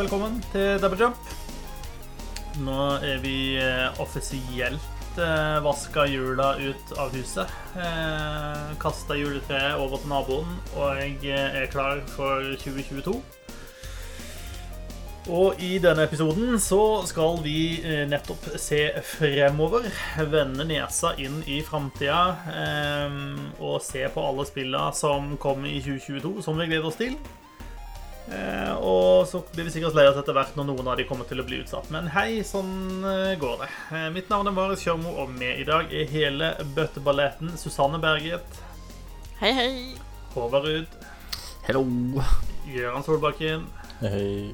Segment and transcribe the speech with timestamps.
[0.00, 1.32] velkommen til Double Jump.
[2.64, 7.50] Nå er vi eh, offisielt eh, vaska jula ut av huset.
[7.76, 13.18] Eh, Kasta juletreet over til naboen, og jeg eh, er klar for 2022.
[15.28, 19.90] Og i denne episoden så skal vi eh, nettopp se fremover.
[20.32, 22.22] Vende nesa inn i framtida.
[23.60, 27.20] Og se på alle spillene som kommer i 2022, som vi gleder oss til.
[28.28, 31.26] Eh, og så blir vi sikkert lei oss etter hvert når noen av de kommer
[31.26, 31.88] til å bli utsatt.
[31.94, 33.70] Men hei, sånn eh, går det.
[33.96, 38.60] Eh, mitt navn er Marius Kjørmo, og med i dag er hele bøtteballetten Susanne Berget,
[39.40, 39.70] Hei, hei.
[40.34, 40.96] Håvard Ruud,
[41.64, 41.80] Hello.
[42.68, 43.62] Gøran Solbakken.
[44.02, 44.50] Hei.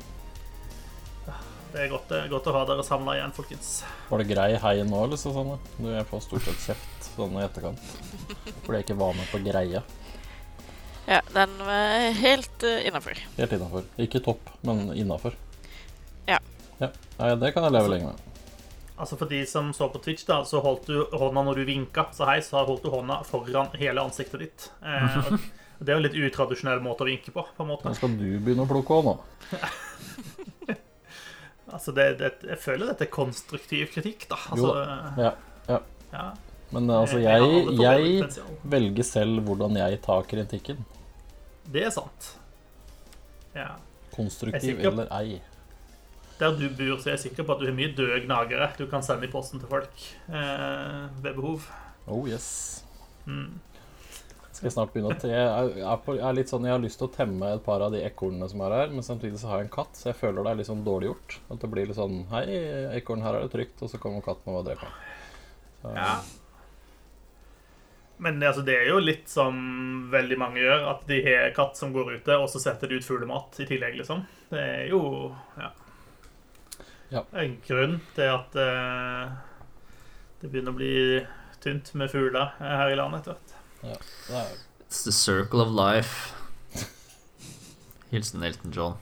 [1.72, 3.70] Det er godt, det er godt å ha dere samla igjen, folkens.
[4.08, 5.58] Var det grei hei nå, eller Susanne?
[5.76, 7.82] Du, jeg får stort sett kjeft sånn i etterkant.
[8.62, 9.82] Fordi jeg ikke var med på greia.
[11.06, 13.18] Ja, den var helt uh, innafor.
[13.36, 13.84] Helt innafor.
[14.02, 15.36] Ikke topp, men innafor.
[16.26, 16.40] Ja.
[16.80, 16.88] ja.
[17.18, 18.24] Nei, det kan jeg leve lenge med.
[18.96, 22.06] Altså For de som så på Twitch, da, så holdt du hånda når du vinka.
[22.16, 24.68] Så hei, så holdt du hånda foran hele ansiktet ditt.
[24.80, 25.18] Eh,
[25.76, 27.44] og det er jo en litt utradisjonell måte å vinke på.
[27.44, 27.90] på en måte.
[27.90, 29.16] Nå skal du begynne å plukke òg nå.
[31.66, 34.40] Altså, det, det, Jeg føler dette er konstruktiv kritikk, da.
[34.54, 34.74] Altså,
[35.20, 35.32] Ja.
[35.68, 35.80] ja.
[36.14, 36.26] ja.
[36.72, 37.42] Men altså, Jeg
[37.78, 40.80] jeg, jeg velger selv hvordan jeg tar kritikken.
[41.72, 42.32] Det er sant.
[43.56, 43.74] Ja.
[44.14, 45.38] Konstruktiv er eller ei.
[46.36, 48.84] Der du bor, så er jeg sikker på at du har mye døde gnagere du
[48.90, 51.64] kan sende i posten til folk eh, ved behov.
[52.06, 52.84] Oh yes.
[53.24, 53.56] Mm.
[54.56, 57.08] Skal snart begynne å te jeg er, på, jeg litt sånn, jeg har lyst til
[57.10, 59.68] å temme et par av de ekornene som er her, men samtidig så har jeg
[59.68, 61.36] en katt, så jeg føler det er litt sånn dårlig gjort.
[61.52, 62.44] At det blir litt sånn Hei,
[62.96, 65.96] ekorn, her er det trygt, og så kommer katten og dreper den.
[65.96, 66.14] Ja.
[68.18, 69.56] Men det, altså, det er jo litt som
[70.12, 73.04] veldig mange gjør, at de har katt som går ute, og så setter de ut
[73.04, 74.22] fuglemat i tillegg, liksom.
[74.48, 75.00] Det er jo
[75.58, 75.72] ja.
[77.12, 77.24] Ja.
[77.42, 79.34] en grunn til at uh,
[80.40, 80.94] det begynner å bli
[81.64, 83.54] tynt med fugler her i landet etter hvert.
[83.82, 86.32] ja, det er, It's the circle of life.
[88.12, 88.94] Hilsen Elton John.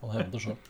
[0.00, 0.60] Han hevder sjøl.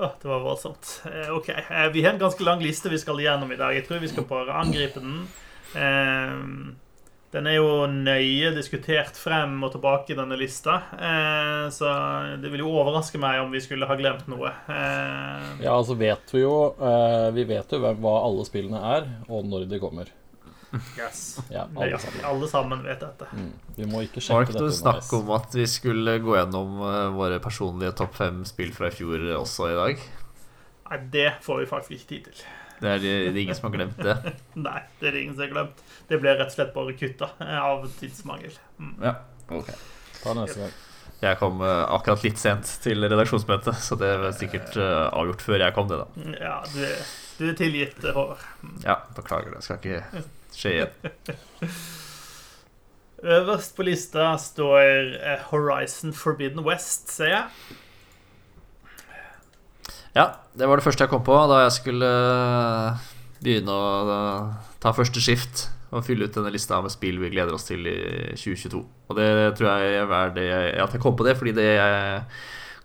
[0.00, 1.02] Åh, det var voldsomt.
[1.10, 3.74] Eh, ok, eh, Vi har en ganske lang liste vi skal gjennom i dag.
[3.74, 5.26] Jeg tror vi skal bare angripe den.
[5.74, 6.76] Eh,
[7.30, 10.80] den er jo nøye diskutert frem og tilbake, denne lista.
[10.98, 11.90] Eh, så
[12.42, 14.50] det vil jo overraske meg om vi skulle ha glemt noe.
[14.66, 19.06] Eh, Ja, altså vet vi jo eh, Vi vet jo hvem, hva alle spillene er,
[19.28, 20.10] og når de kommer.
[20.98, 21.38] yes.
[21.50, 22.24] Ja, alle ja, sammen.
[22.32, 23.26] alle sammen vet dette.
[23.34, 23.52] Mm.
[23.78, 25.22] Vi må ikke Var sjekke Mark, dette noe snakk underveis.
[25.22, 26.76] om at vi skulle gå gjennom
[27.18, 30.04] våre personlige topp fem spill fra i fjor også i dag?
[30.90, 32.42] Nei, det får vi faktisk ikke tid til.
[32.80, 34.14] Det er, det er ingen som har glemt det.
[34.66, 35.82] Nei, det er det ingen som har glemt.
[36.08, 38.54] Det ble rett og slett bare kutta eh, av tidsmangel.
[38.80, 38.94] Mm.
[39.04, 39.16] Ja,
[39.52, 39.68] ok
[40.20, 40.78] Ta det neste gang.
[41.20, 45.64] Jeg kom eh, akkurat litt sent til redaksjonsmøtet, så det var sikkert eh, avgjort før
[45.66, 46.36] jeg kom, det, da.
[46.40, 46.80] Ja, du,
[47.36, 48.44] du er tilgitt, Håvard.
[48.86, 50.24] Ja, beklager, det skal ikke
[50.56, 50.92] skje igjen.
[53.36, 55.18] Øverst på lista står
[55.50, 57.76] Horizon Forbidden West, ser jeg.
[60.16, 60.24] Ja,
[60.58, 63.02] det var det første jeg kom på da jeg skulle eh,
[63.44, 64.22] begynne å
[64.82, 67.94] ta første skift og fylle ut denne lista med spill vi gleder oss til i
[68.38, 68.80] 2022.
[69.10, 69.28] Og det
[69.58, 70.48] tror jeg er det
[70.84, 71.70] at jeg kom på det, fordi det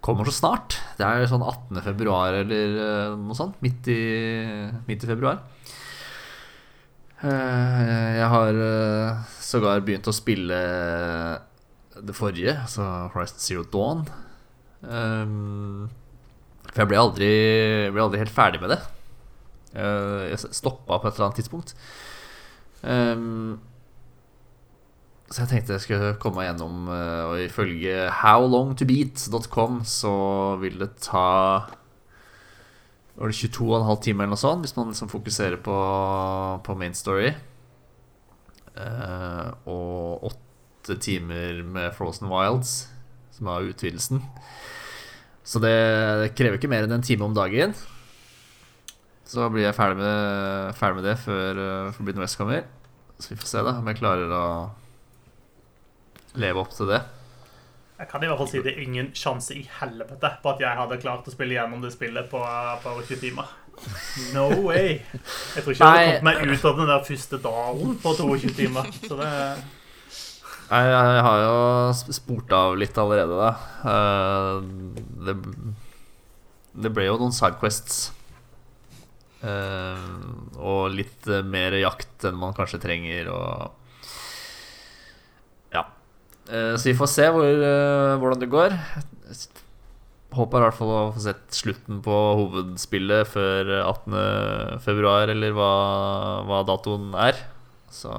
[0.05, 0.77] kommer så snart.
[0.97, 1.81] Det er sånn 18.
[1.85, 3.57] februar eller eh, noe sånt.
[3.65, 3.99] Midt i,
[4.89, 5.41] midt i februar.
[7.25, 8.61] Eh, Jeg har
[9.41, 10.61] sågar begynt å spille
[11.95, 14.05] det forrige, altså Horizon Zero Dawn.
[16.75, 17.29] For jeg ble aldri,
[17.95, 18.81] ble aldri helt ferdig med det.
[19.75, 21.71] Eh, Jeg stoppa på et eller annet tidspunkt.
[22.83, 23.55] Ehm,
[25.31, 30.13] så jeg tenkte jeg skulle komme meg gjennom, eh, og ifølge howlongtobeat.com så
[30.61, 31.65] vil det ta
[33.15, 35.75] Var det 22,5 timer eller noe sånt, hvis man liksom fokuserer på,
[36.67, 37.29] på main story.
[38.75, 42.89] Uh, og åtte timer med Frozen Wilds,
[43.31, 44.19] som er utvidelsen.
[45.45, 47.75] Så det krever ikke mer enn en time om dagen.
[49.29, 52.65] Så blir jeg ferdig med, ferdig med det før uh, Forbidden West kommer.
[53.19, 54.45] Så vi får se da om jeg klarer å
[56.41, 57.01] leve opp til det.
[57.95, 60.77] Jeg kan i hvert fall si det er ingen sjanse i helvete på at jeg
[60.81, 63.53] hadde klart å spille gjennom det spillet på bare over 20 timer.
[64.35, 64.99] No way.
[65.55, 68.51] Jeg tror ikke jeg hadde kommet meg ut av den der første dalen på 22
[68.59, 68.91] timer.
[68.99, 69.31] Så det
[70.65, 73.51] Jeg, jeg har jo spurt av litt allerede, da.
[73.85, 74.65] Uh,
[75.27, 75.35] det,
[76.73, 78.07] det ble jo noen sidequests.
[79.45, 79.99] Uh,
[80.57, 83.67] og litt eh, mer jakt enn man kanskje trenger, og
[85.75, 85.83] Ja.
[86.49, 87.45] Uh, så vi får se hvor,
[88.23, 88.73] hvordan det går.
[90.35, 94.81] håper i hvert fall å få sett slutten på hovedspillet før 18.
[94.81, 95.69] februar, eller hva,
[96.49, 97.37] hva datoen er.
[97.93, 98.09] Så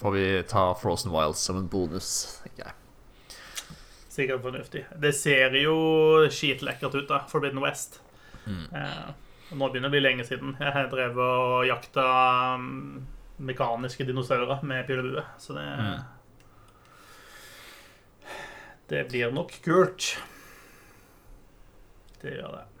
[0.00, 2.72] får vi ta Frozen Wilds som en bonus, tenker.
[4.08, 4.86] Sikkert fornuftig.
[4.96, 5.76] Det ser jo
[6.32, 7.22] skitlekkert ut, da.
[7.28, 8.00] Forbidden West.
[8.46, 9.08] Eh,
[9.52, 10.54] nå begynner det å bli lenge siden.
[10.60, 12.06] Jeg har drevet og jakta
[12.56, 13.06] um,
[13.36, 15.66] mekaniske dinosaurer med pil og bue, så det
[18.86, 20.16] Det blir nok kult.
[22.22, 22.75] Det gjør det.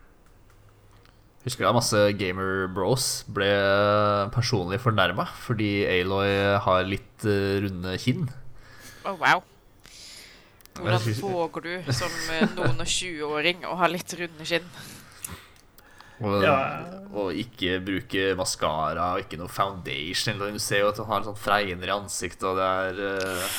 [1.46, 3.46] Husker da masse gamer bros ble
[4.34, 6.32] personlig fornærma fordi Aloy
[6.64, 8.24] har litt eh, runde kinn.
[9.06, 9.44] Å, wow.
[10.76, 14.66] Hvordan våger du som eh, noen og 20-åring å ha litt runde kinn?
[16.16, 16.56] Og, Ja.
[17.12, 20.34] og ikke bruke maskara og ikke noe foundation.
[20.40, 23.58] eller Du ser jo at han har sånn fregner i ansiktet, og det er eh,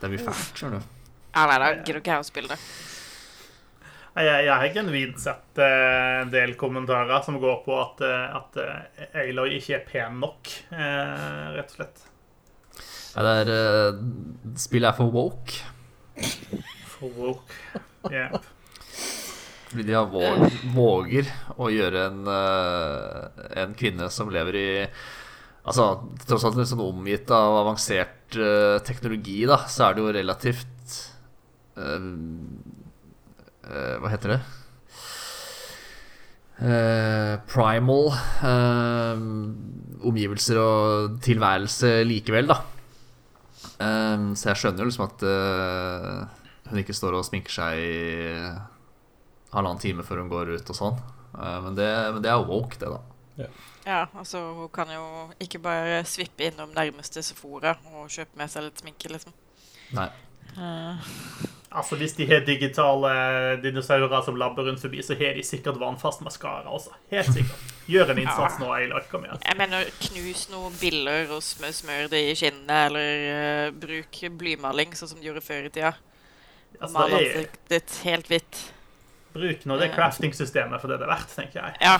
[0.00, 0.54] Det er mye fælt.
[0.56, 0.94] skjønner du.
[1.36, 2.58] Ja, nei, da gidder ikke jeg å spille det.
[4.16, 8.58] Jeg, jeg har genuint sett eh, en del kommentarer som går på at, eh, at
[8.62, 12.06] eh, Aloy ikke er pen nok, rett og slett.
[13.14, 14.00] Ja, det er
[14.58, 15.60] Spillet er for woke.
[16.96, 17.60] For woke.
[18.08, 18.40] Yep.
[19.68, 21.30] Fordi de har våg, våger
[21.60, 24.68] å gjøre en, en kvinne som lever i
[25.68, 25.84] Altså,
[26.24, 28.32] tross alt liksom omgitt av avansert
[28.88, 30.94] teknologi, da, så er det jo relativt
[33.68, 34.40] eh, Hva heter det?
[36.58, 38.08] Uh, primal
[38.42, 39.20] eh,
[40.08, 42.58] omgivelser og tilværelse likevel, da.
[43.78, 45.22] Så jeg skjønner jo liksom at
[46.68, 47.92] hun ikke står og sminker seg i
[49.54, 50.98] halvannen time før hun går ut og sånn.
[51.38, 53.48] Eh, Men det, men det er woke, det, da.
[53.86, 55.04] Ja, altså, hun kan jo
[55.40, 59.36] ikke bare svippe innom nærmeste Sephora og kjøpe med seg litt sminke, liksom.
[59.96, 60.08] Nei.
[60.58, 61.06] Eh,
[61.68, 63.10] Altså, Hvis de har digitale
[63.62, 66.94] dinosaurer som labber rundt forbi, så har de sikkert vannfast maskara også.
[67.10, 67.74] Helt sikkert.
[67.88, 69.02] Gjør en innsats nå, Aloy.
[69.10, 69.40] Kom igjen.
[69.44, 74.96] jeg mener, knus noen biller og smør, smør det i skinnene, eller uh, bruk blymaling,
[74.96, 75.92] sånn som de gjorde før i tida.
[76.78, 78.60] Altså, Mal ansiktet ditt helt hvitt.
[79.32, 81.72] bruk nå det crafting-systemet for det det er verdt, tenker jeg.
[81.84, 81.96] Ja.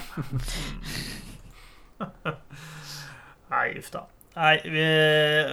[3.53, 4.07] Nei, uff da.
[4.39, 4.55] Nei,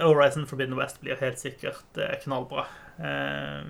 [0.02, 2.66] Horizon Forbidden West blir helt sikkert eh, knallbra.
[3.02, 3.64] Eh,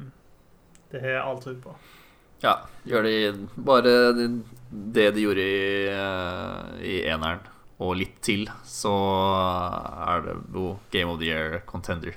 [0.93, 1.75] det har jeg all tro på.
[2.45, 3.15] Ja, gjør de
[3.57, 3.93] bare
[4.71, 7.41] det de gjorde i, eh, i eneren,
[7.81, 8.93] og litt til, så
[10.09, 12.17] er det jo Game of the Year contender.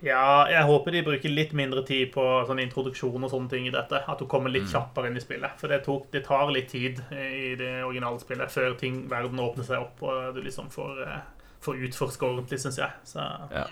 [0.00, 3.72] Ja, jeg håper de bruker litt mindre tid på sånn introduksjon og sånne ting i
[3.74, 3.98] dette.
[4.08, 5.58] At du kommer litt kjappere inn i spillet.
[5.60, 9.66] For det, tok, det tar litt tid i det originale spillet før ting, verden åpner
[9.68, 11.20] seg opp, og du liksom får, eh,
[11.60, 12.90] får utforske ordentlig, syns jeg.
[13.04, 13.20] Så
[13.52, 13.66] Ja.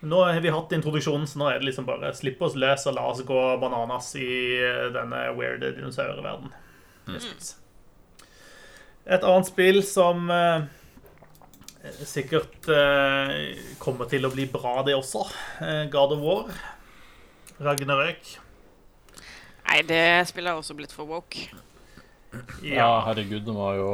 [0.00, 2.96] Nå har vi hatt introduksjonen, så nå er det liksom bare slipp oss løs og
[2.96, 4.28] la oss gå bananas i
[4.94, 6.54] denne weirde dinosaurverdenen.
[7.10, 7.18] Mm.
[9.10, 10.68] Et annet spill som eh,
[12.06, 15.24] sikkert eh, kommer til å bli bra, det også.
[15.64, 16.60] Eh, God of War.
[17.60, 18.36] Ragnarøk.
[19.66, 21.50] Nei, det spillet har også blitt for woke.
[22.62, 23.90] Ja, herregud, de har jo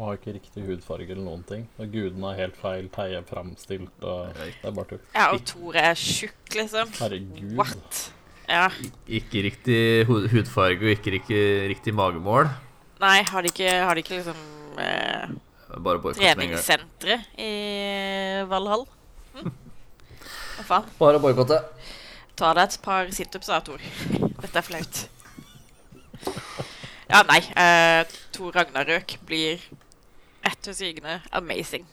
[0.00, 1.66] har ikke riktig hudfarge eller noen ting.
[1.78, 5.02] Og gudene er helt feil teie framstilt, og det er bare tull.
[5.14, 6.90] Ja, og Tore er tjukk, liksom.
[6.98, 7.54] Herregud.
[7.58, 8.00] What?
[8.50, 8.66] Ja.
[9.06, 12.50] Ikke riktig hudfarge og ikke riktig, riktig magemål.
[13.02, 14.42] Nei, har de ikke, har de ikke liksom
[14.82, 15.34] eh,
[16.16, 17.52] treningssentre i
[18.50, 18.86] Valhall?
[19.36, 19.50] Hm?
[20.56, 20.94] Hva faen?
[20.98, 21.60] Bare boikotte.
[22.36, 23.82] Ta deg et par situps, da, Tor.
[24.42, 25.06] Dette er flaut.
[27.10, 27.38] Ja, nei.
[27.54, 29.60] Eh, Tor Ragnarøk blir
[30.46, 31.86] etter sigende amazing.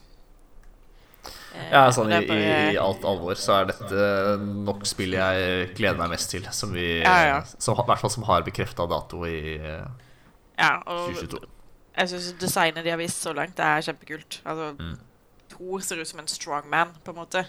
[1.54, 4.08] Eh, Ja, sånn i, bare- i, alt alvor så er dette
[4.42, 6.48] nok spillet jeg gleder meg mest til.
[6.52, 7.38] Som vi Ja, ja.
[7.60, 9.86] Som, I hvert fall som har bekrefta dato i eh,
[10.58, 11.46] Ja, og 2022.
[11.98, 14.42] jeg syns designet de har vist så langt, det er kjempekult.
[14.46, 14.98] Altså, Mm.
[15.54, 17.46] Thor ser ut som en strongman, på en måte.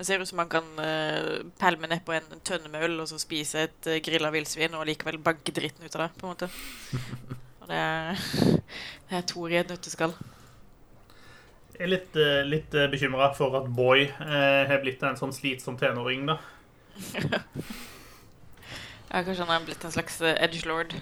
[0.00, 3.18] Det ser ut som han kan uh, pælme nedpå en tønne med øl og så
[3.20, 6.48] spise et uh, grilla villsvin og likevel banke dritten ut av det, på en måte.
[7.60, 8.22] Og det er,
[9.10, 10.16] det er Tor i et nøtteskall.
[11.74, 15.76] Jeg er litt, uh, litt bekymra for at Boy eh, har blitt en sånn slitsom
[15.80, 16.40] tenåring, da.
[19.10, 20.94] Ja, kanskje han er blitt en slags uh, edgelord.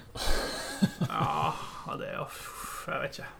[1.04, 1.52] Ja,
[2.00, 2.26] det er jo
[2.88, 3.30] Jeg vet ikke.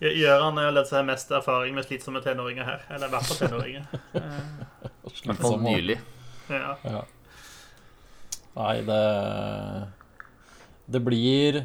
[0.00, 2.84] Gjør- Gjøran har ledd seg mest erfaring med slitsomme tenåringer her.
[2.90, 3.86] Eller i hvert fall tenåringer.
[4.14, 5.98] I hvert fall nylig.
[6.50, 6.76] ja.
[6.84, 7.02] Ja.
[8.56, 9.02] Nei, det
[10.90, 11.60] Det blir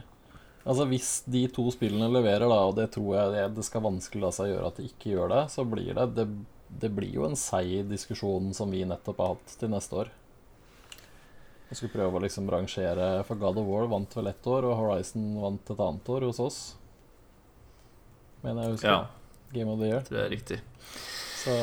[0.65, 4.21] Altså Hvis de to spillene leverer, da, og det tror jeg det, det skal vanskelig
[4.21, 6.25] la seg gjøre at de ikke gjør det, så blir det Det,
[6.81, 10.09] det blir jo en seig diskusjon som vi nettopp har hatt til neste år.
[11.69, 14.77] Vi skulle prøve å liksom rangere For God of War vant vel ett år, og
[14.81, 16.59] Horizon vant et annet år hos oss.
[18.45, 18.93] Mener jeg å huske.
[18.93, 19.05] Ja,
[19.55, 20.01] Game of the Year.
[20.05, 20.59] tror jeg er riktig.
[21.41, 21.55] Så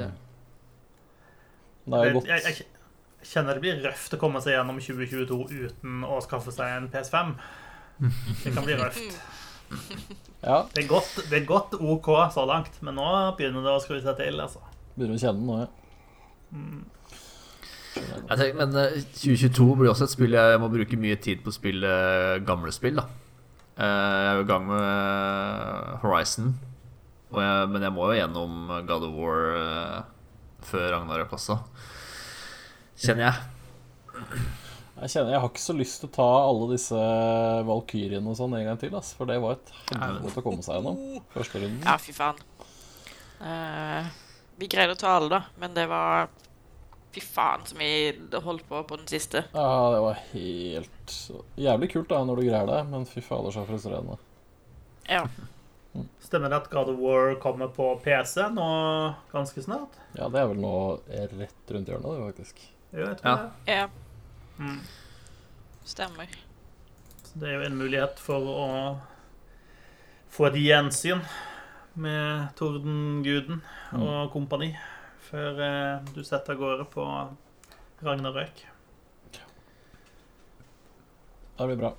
[0.00, 0.10] Ja.
[1.82, 2.28] Det er jo godt.
[2.30, 6.76] jeg, jeg kjenner det blir røft å komme seg gjennom 2022 uten å skaffe seg
[6.76, 7.32] en PS5.
[8.44, 9.18] Det kan bli røft.
[10.42, 13.06] Ja, Det er godt, det er godt OK så langt, men nå
[13.38, 14.40] begynner det å skru seg til.
[14.42, 14.60] altså.
[14.96, 15.68] begynner å kjenne noe, ja.
[18.02, 21.52] Jeg tenker, men eh, 2022 blir også et spill jeg må bruke mye tid på
[21.52, 21.90] å spille
[22.46, 22.96] gamle spill.
[23.00, 23.21] da Eh,
[23.72, 26.52] Jeg er jo i gang med eh, Horizon,
[27.32, 30.00] og jeg, men jeg må jo gjennom God of War eh,
[30.68, 31.56] før Ragnarøk også.
[33.02, 34.42] Kjenner jeg.
[35.02, 36.98] Jeg kjenner, jeg har ikke så lyst til å ta alle disse
[37.66, 40.78] valkyrjene og sånn en gang til, ass, for det var et helvete å komme seg
[40.78, 41.00] gjennom.
[41.32, 41.80] Første runden.
[41.88, 42.38] Ja, fy faen.
[43.42, 44.06] Uh,
[44.60, 46.28] vi greide å ta alle, da, men det var
[47.12, 47.88] Fy faen som vi
[48.44, 49.42] holdt på på den siste.
[49.52, 51.16] Ja, det var helt
[51.60, 54.16] Jævlig kult da når du greier det, men fy fader, så frustrerende.
[55.10, 55.26] Ja.
[56.24, 58.68] Stemmer det at God of War kommer på PC nå
[59.32, 59.98] ganske snart?
[60.16, 60.72] Ja, det er vel nå
[61.36, 62.62] rett rundt hjørnet, det, faktisk.
[62.94, 63.36] Jo, jeg tror Ja.
[63.66, 63.76] det.
[63.76, 63.88] ja.
[64.58, 64.80] Mm.
[65.84, 66.32] Stemmer.
[67.26, 68.66] Så det er jo en mulighet for å
[70.32, 71.20] få et gjensyn
[72.00, 73.60] med Tordenguden
[73.92, 74.70] og kompani
[75.32, 77.06] før eh, du setter av gårde på
[78.04, 78.66] Ragnarøk.
[81.56, 81.92] Det blir bra.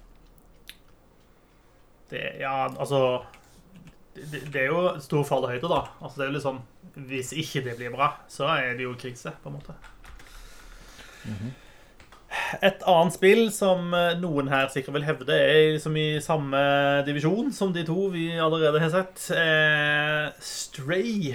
[2.09, 3.23] Det, ja, altså
[4.13, 5.81] det, det er jo stor fallhøyde, da.
[6.01, 6.61] Altså, det er jo liksom
[7.09, 9.73] Hvis ikke det blir bra, så er det jo krise, på en måte.
[12.61, 16.61] Et annet spill som eh, noen her sikkert vil hevde er liksom i samme
[17.07, 19.25] divisjon som de to vi allerede har sett.
[19.37, 21.33] er Stray.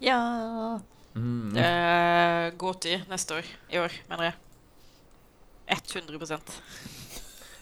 [0.00, 0.80] Ja
[1.10, 1.56] Mm.
[1.56, 3.46] uh, Gåti neste år.
[3.74, 4.34] I år, mener jeg.
[5.70, 6.38] 100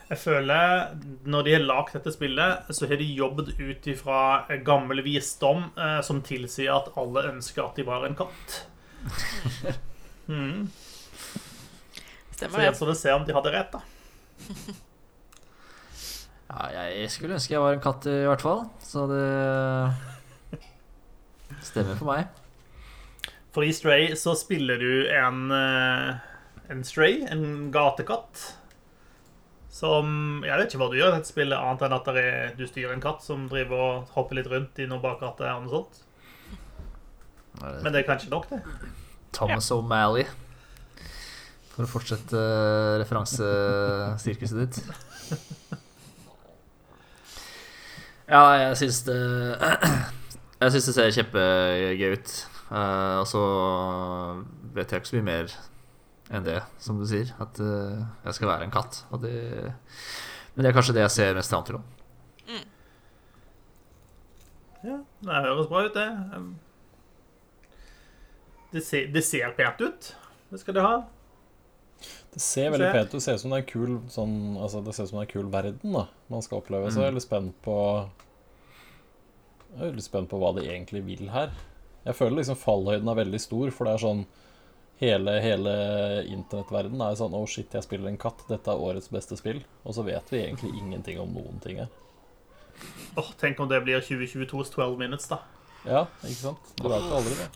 [0.09, 4.21] Jeg føler når de har lagd dette spillet, så har de jobbet ut ifra
[4.65, 8.59] gammel visdom eh, som tilsier at alle ønsker at de var en katt.
[10.29, 10.67] Mm.
[12.37, 12.65] Stemmer det.
[12.67, 13.81] gjenstår det å se om de hadde rett, da.
[16.51, 18.61] Ja, jeg skulle ønske jeg var en katt, i hvert fall.
[18.85, 19.23] Så det
[21.65, 22.29] stemmer for meg.
[23.55, 26.17] For i Stray så spiller du en, eh,
[26.71, 28.55] en stray, en gatekatt.
[29.79, 32.67] Som Jeg vet ikke hva du gjør i dette spillet, annet enn at er, du
[32.67, 36.05] styrer en katt som driver og hopper litt rundt i noen bakgate og noe sånt.
[37.63, 38.63] Men det er kanskje nok, det.
[39.35, 40.27] Thomas O'Malley.
[41.75, 44.83] For å fortsette eh, referansesirkuset ditt.
[48.29, 49.15] Ja, jeg syns det
[50.59, 52.37] Jeg syns det ser kjempegøy ut.
[52.69, 53.43] Uh, og så
[54.75, 55.53] vet jeg ikke så mye mer
[56.35, 57.31] enn det, som du sier.
[57.41, 59.05] At uh, jeg skal være en katt.
[59.15, 59.37] Og det,
[60.55, 61.79] men det er kanskje det jeg ser mest fram til.
[61.79, 61.95] også.
[64.85, 66.09] Ja, Det høres bra ut, det.
[68.73, 70.11] Det ser, det ser pent ut.
[70.51, 70.99] Det skal det ha.
[72.35, 73.17] Det ser veldig pent ut.
[73.17, 75.27] Det ser ut som det er en kul sånn, altså det ser ut som det
[75.27, 76.93] en kul verden da man skal oppleve.
[76.93, 77.77] Så jeg er litt spent på
[79.69, 81.53] Jeg er veldig spent på hva de egentlig vil her.
[82.07, 84.29] Jeg føler liksom fallhøyden er veldig stor, for det er sånn
[84.99, 85.73] Hele, hele
[86.27, 88.41] internettverdenen er sånn Oh shit, jeg spiller en katt.
[88.49, 89.61] Dette er årets beste spill.
[89.87, 91.93] Og så vet vi egentlig ingenting om noen ting her.
[93.15, 95.39] Åh, tenk om det blir 2022s 12 minutes, da.
[95.87, 96.75] Ja, ikke sant?
[96.83, 97.47] Du vet jo aldri det.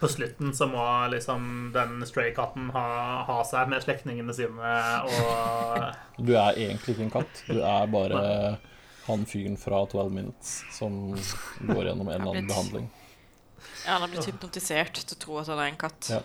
[0.00, 0.80] På slutten så må
[1.12, 1.42] liksom
[1.74, 2.86] den stray-katten ha,
[3.28, 4.70] ha seg med slektningene sine
[5.04, 7.42] og Du er egentlig ikke en katt.
[7.44, 8.22] Du er bare
[9.10, 10.96] han fyren fra 12 Minutes som
[11.68, 12.88] går gjennom en eller annen behandling
[13.84, 16.10] Ja, han har blitt hypnotisert til å tro at han er en katt.
[16.12, 16.22] Ja.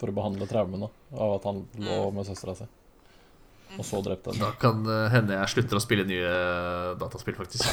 [0.00, 2.68] for å behandle traumene av at han lå med søstera si.
[3.76, 4.80] Og så drepte Da kan
[5.12, 6.30] hende jeg slutter å spille nye
[7.00, 7.68] dataspill, faktisk.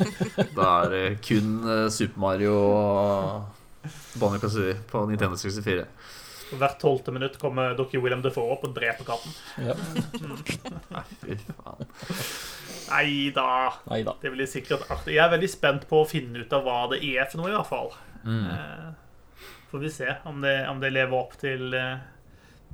[0.56, 3.88] Da er det kun eh, Super Mario og
[4.20, 5.84] Bonnie Kazooie på Nintendo 64.
[6.54, 7.98] hvert tolvte minutt kommer Dr.
[8.00, 9.34] William Defoe opp og dreper katten.
[9.66, 9.74] Ja.
[10.94, 11.88] Nei, fy faen.
[12.90, 13.46] Nei da.
[14.22, 15.14] Det blir sikkert artig.
[15.16, 17.56] Jeg er veldig spent på å finne ut av hva det er for noe, i
[17.56, 17.94] hvert fall.
[18.24, 18.44] Mm.
[18.50, 18.92] Eh,
[19.74, 21.96] Får vi se om det, om det lever opp til eh,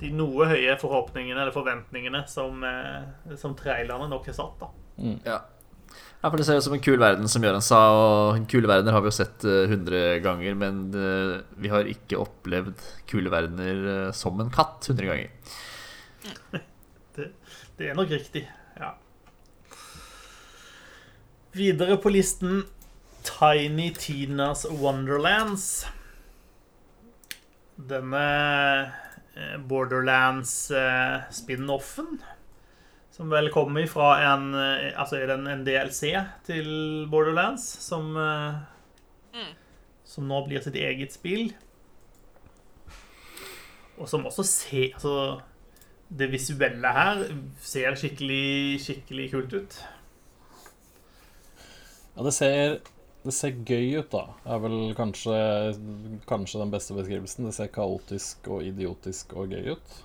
[0.01, 4.59] de noe høye forhåpningene eller forventningene som, eh, som trailerne nok har satt.
[4.61, 4.69] da.
[5.25, 5.39] Ja.
[6.21, 7.79] ja, for det ser ut som en kul verden, som Jørgen sa.
[7.97, 12.21] Og kule verdener har vi jo sett hundre 100 ganger, men eh, vi har ikke
[12.21, 15.29] opplevd kule verdener eh, som en katt 100 ganger.
[17.81, 18.45] Det er nok riktig.
[21.51, 22.63] Videre på listen
[23.27, 25.83] Tiny Tinas Wonderlands.
[27.75, 28.87] Denne
[29.35, 32.23] eh, Borderlands-spin-offen.
[33.11, 36.15] Som vel kommer fra en eh, Altså er den en, DLC
[36.47, 36.71] til
[37.11, 38.55] Borderlands som eh,
[39.31, 39.55] Mm.
[40.03, 41.55] Som nå blir sitt eget spill.
[43.95, 45.39] Og som også ser Altså,
[46.11, 47.21] det visuelle her
[47.63, 49.77] ser skikkelig, skikkelig kult ut.
[52.15, 52.79] Ja, det ser,
[53.23, 54.23] det ser gøy ut, da.
[54.45, 55.35] Er vel kanskje,
[56.29, 57.47] kanskje den beste beskrivelsen.
[57.47, 59.99] Det ser kaotisk og idiotisk og gøy ut.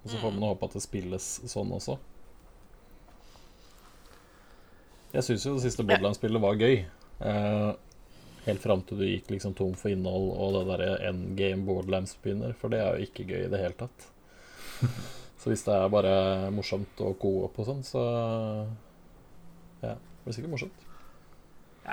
[0.00, 1.98] Og så får man håpe at det spilles sånn også.
[5.10, 6.84] Jeg syns jo det siste Borderlands-spillet var gøy.
[7.26, 7.70] Eh,
[8.46, 12.72] helt fram til du gikk liksom tom for innhold og det derre endgame Borderlands-begynner, for
[12.72, 14.06] det er jo ikke gøy i det hele tatt.
[15.40, 16.14] Så hvis det er bare
[16.52, 18.00] morsomt og co-op og sånn, så
[19.80, 20.82] ja, det blir sikkert morsomt.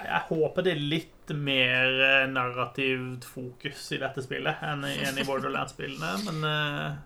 [0.06, 6.12] Jeg håper det er litt mer eh, narrativt fokus i dette spillet enn i, Borderlands-spillene,
[6.27, 6.98] men eh,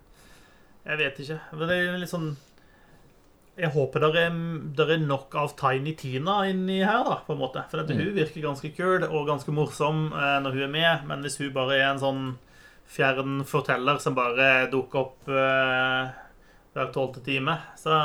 [0.85, 1.37] jeg vet ikke.
[1.53, 2.31] Men det er litt sånn
[3.59, 4.37] Jeg håper det er,
[4.85, 7.65] er nok av Tiny Tina inni her, da, på en måte.
[7.71, 11.25] For at hun virker ganske kul og ganske morsom eh, når hun er med, men
[11.25, 12.23] hvis hun bare er en sånn
[12.91, 17.95] fjern forteller som bare dukker opp hver tolvte time, så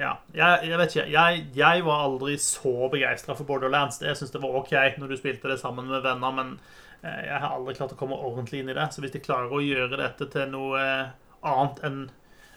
[0.00, 1.06] ja, jeg, jeg vet ikke.
[1.12, 4.00] Jeg, jeg var aldri så begeistra for Borderlands.
[4.02, 6.56] Jeg syns det var OK når du spilte det sammen med venner, men
[7.02, 8.88] eh, jeg har aldri klart å komme ordentlig inn i det.
[8.90, 11.14] Så hvis de klarer å gjøre dette til noe eh,
[11.46, 12.00] annet enn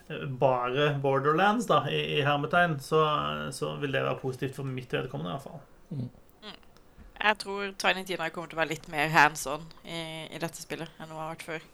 [0.09, 3.05] eh, bare Borderlands, da, i, i hermetegn, så,
[3.53, 6.13] så vil det være positivt for mitt vedkommende, i hvert fall.
[7.17, 10.61] Jeg tror Tiny Tina kommer til å være litt mer hands on i, i dette
[10.61, 11.65] spillet enn hun har vært før.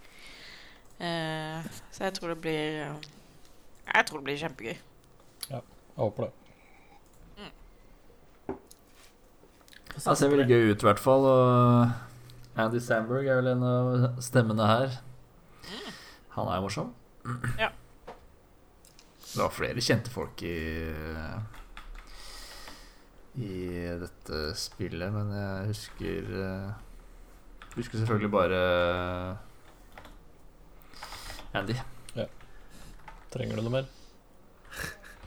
[1.03, 4.75] Eh, så jeg tror det blir Jeg tror det blir kjempegøy.
[5.49, 5.61] Jeg
[5.97, 6.31] håper det.
[9.93, 11.27] Det ser veldig gøy ut, i hvert fall.
[11.29, 14.95] Og Andy Sandberg er vel en av stemmene her.
[16.33, 16.93] Han er morsom.
[17.61, 17.69] Ja.
[19.33, 20.53] Det var flere kjente folk i
[23.41, 23.53] I
[24.01, 26.27] dette spillet, men jeg husker
[27.73, 28.59] Husker selvfølgelig bare
[31.57, 31.77] Andy.
[33.33, 33.89] Trenger du noe mer?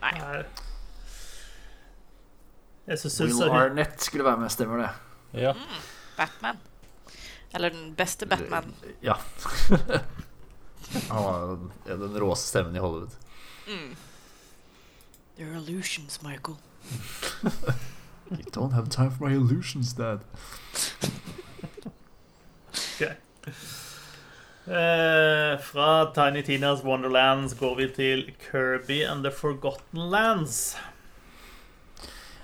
[0.07, 0.21] Nei.
[0.21, 0.45] Nei.
[2.87, 4.91] Jeg Will Arnett skulle være med, stemmer det?
[5.41, 5.53] Ja.
[6.17, 6.59] Batman.
[7.55, 8.75] Eller den beste Batman.
[9.03, 9.15] Ja.
[11.11, 13.11] Han har ja, den råeste stemmen i Hollywood.
[13.67, 13.97] Mm.
[15.39, 16.57] Your illusions, Michael.
[18.31, 20.19] You don't have time for my illusions, dad.
[24.67, 30.75] Eh, fra Tiny Tinas Wonderlands går vi til Kirby and the Forgotten Lands.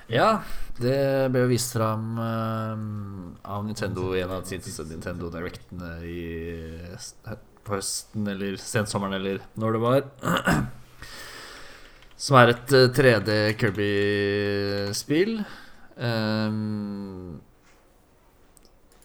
[0.07, 0.45] Ja,
[0.79, 2.85] det ble jo vist fram eh,
[3.43, 6.23] av Nintendo i en av siste Nintendo Directene i,
[7.67, 10.07] på høsten eller sensommeren eller når det var.
[12.23, 15.41] Som er et eh, 3D Kirby-spill.
[15.99, 17.41] Ehm,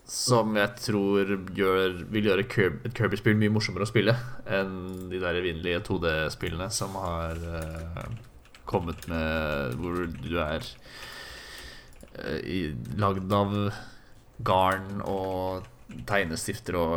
[0.07, 4.15] som jeg tror gjør, vil gjøre et Kirby-spill mye morsommere å spille
[4.47, 8.05] enn de der evinnelige 2D-spillene som har uh,
[8.67, 10.63] kommet med hvor du er
[12.23, 12.39] uh,
[13.03, 13.57] lagd av
[14.47, 15.67] garn og
[16.07, 16.95] tegnestifter og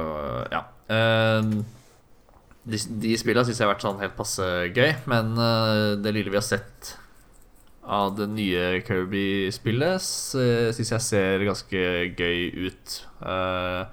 [0.53, 0.65] ja.
[0.91, 1.51] Eh,
[2.67, 5.31] de, de spillene syns jeg har vært sånn helt passe gøy, men
[6.03, 6.91] det lille vi har sett
[7.85, 11.83] av det nye Kirby-spillet, syns jeg ser ganske
[12.19, 13.01] gøy ut.
[13.25, 13.89] Uh,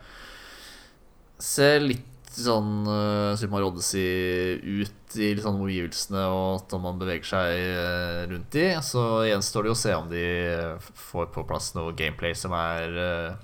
[1.42, 2.06] ser litt
[2.38, 7.54] sånn uh, Super Mario Odyssey ut i litt sånn omgivelsene og at man beveger seg
[7.56, 8.68] eh, rundt i.
[8.84, 12.98] Så gjenstår det å se om de eh, får på plass noe gameplay som er
[12.98, 13.38] uh,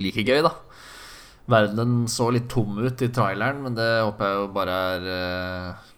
[0.00, 0.52] like gøy, da.
[1.50, 5.66] Verdenen så litt tom ut i traileren, men det håper jeg jo bare er eh,
[5.68, 5.90] eh,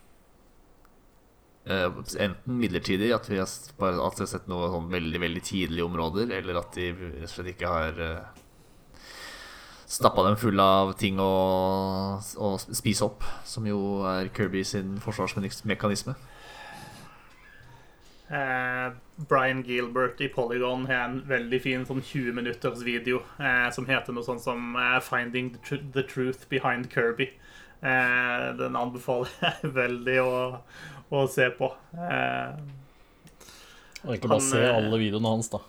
[1.66, 6.92] enten midlertidig, at vi har sett noe sånn veldig veldig tidlige områder, eller at de
[7.26, 8.44] slett ikke har uh,
[9.86, 11.32] stappa dem fulle av ting å,
[12.18, 16.16] å spise opp, som jo er Kirby sin forsvarsmekanisme.
[18.26, 18.92] Eh,
[19.30, 24.16] Brian Gilbert i Polygon har en veldig fin sånn 20 minutters video eh, som heter
[24.16, 27.30] noe sånn som eh, 'Finding the, tr the Truth Behind Kirby'.
[27.86, 30.34] Eh, den anbefaler jeg veldig å,
[31.10, 31.70] å se på.
[31.94, 32.56] Eh,
[34.06, 35.60] Og ikke bare Han, se eh, alle videoene hans, da.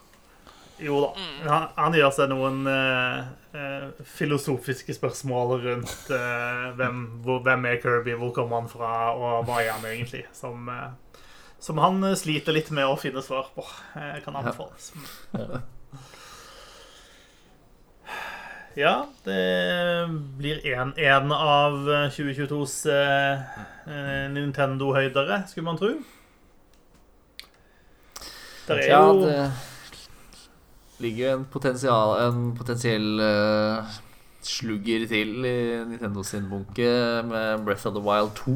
[0.81, 1.09] jo da,
[1.49, 3.21] han, han gjør seg noen eh,
[3.57, 9.47] eh, filosofiske spørsmål rundt eh, hvem, hvor, hvem er Kirby, hvor kommer han fra, og
[9.49, 10.25] hva er han egentlig?
[10.37, 11.23] Som, eh,
[11.59, 13.65] som han eh, sliter litt med å finne svar på.
[13.97, 14.91] Eh, kan anbefales.
[15.33, 15.63] Ja,
[19.25, 20.05] det
[20.37, 21.77] blir en, en av
[22.13, 23.39] 2022s eh,
[23.89, 25.95] eh, Nintendo-høydere, skulle man tro.
[28.67, 29.47] Der er Ja, jo det
[30.99, 33.97] ligger jo en, potensial, en potensiell uh,
[34.41, 36.89] slugger til i Nintendo sin bunke
[37.27, 38.55] med Breath of the Wild 2.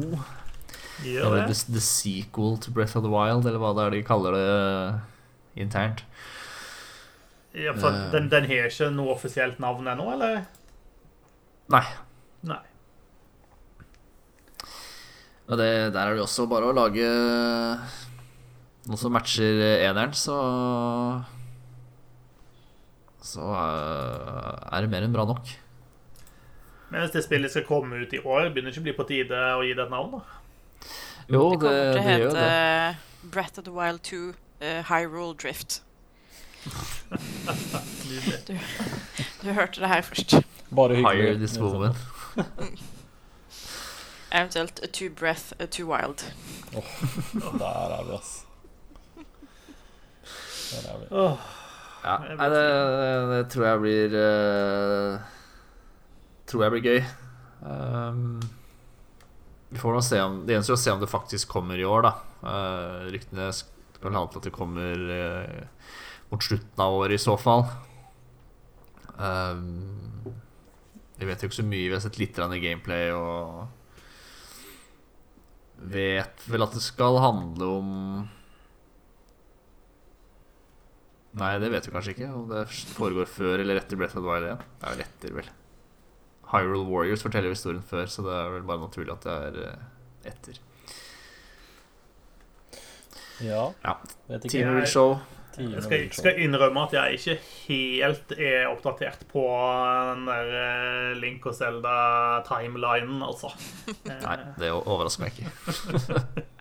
[1.06, 1.56] gjør Eller det.
[1.56, 5.62] the, the sequel to Breath of the Wild, eller hva det er de kaller det
[5.66, 6.04] internt.
[7.54, 8.10] Ja, for Eh.
[8.14, 10.46] den, den har ikke noe offisielt navn ennå, eller?
[11.72, 11.82] Nei.
[12.48, 12.60] Nei.
[15.50, 17.04] Og det, der er det også bare å lage
[18.88, 20.36] noe som matcher eneren, så
[23.22, 25.46] Så eh, er det mer enn bra nok.
[26.90, 29.06] Men hvis det spillet skal komme ut i år, begynner det ikke å bli på
[29.08, 30.16] tide å gi det et navn?
[30.18, 30.88] da?
[31.30, 33.30] Jo, Det det, kommer til å det hete det.
[33.32, 35.78] Breath of the Wild 2 uh, Hyrule Drift.
[38.08, 38.60] Nydelig.
[39.42, 40.34] Du hørte det her først.
[40.74, 41.22] Bare hyggelig.
[41.26, 41.96] Hire this woman.
[44.32, 46.24] Eventuelt a Two Breath, a Two Wild.
[46.72, 48.46] Der er vi, ass.
[50.72, 51.06] Der er vi.
[51.10, 51.36] Oh,
[52.02, 52.62] Ja, Jeg nei, det,
[53.30, 55.20] det tror jeg blir uh,
[56.50, 57.04] Tror jeg blir gøy.
[57.62, 58.40] Um,
[59.70, 62.08] vi får nå se om Det gjenstår å se om det faktisk kommer i år,
[62.08, 62.12] da.
[62.42, 65.86] Uh, ryktene skal ha til at det kommer eh,
[66.32, 67.66] mot slutten av året, i så fall.
[69.20, 70.24] Um,
[71.20, 71.88] vi vet jo ikke så mye.
[71.90, 73.66] Vi har sett litt i gameplay og
[75.92, 77.90] vet vel at det skal handle om
[81.32, 82.26] Nei, det vet vi kanskje ikke.
[82.28, 84.64] Om det foregår før eller etter Breath of the Wild 1.
[84.82, 85.46] Det er vel etter, vel.
[86.52, 89.86] Hyrule Warriors forteller historien før, så det er vel bare naturlig at det er eh,
[90.28, 90.58] etter.
[93.42, 93.94] Ja, Ja.
[94.28, 94.58] vet ikke.
[94.58, 95.14] Team show.
[95.58, 97.34] Jeg skal, skal innrømme at jeg ikke
[97.68, 99.42] helt er oppdatert på
[100.14, 103.50] den der eh, Link og Zelda-timelinen, altså.
[104.08, 105.52] Nei, det overrasker meg ikke.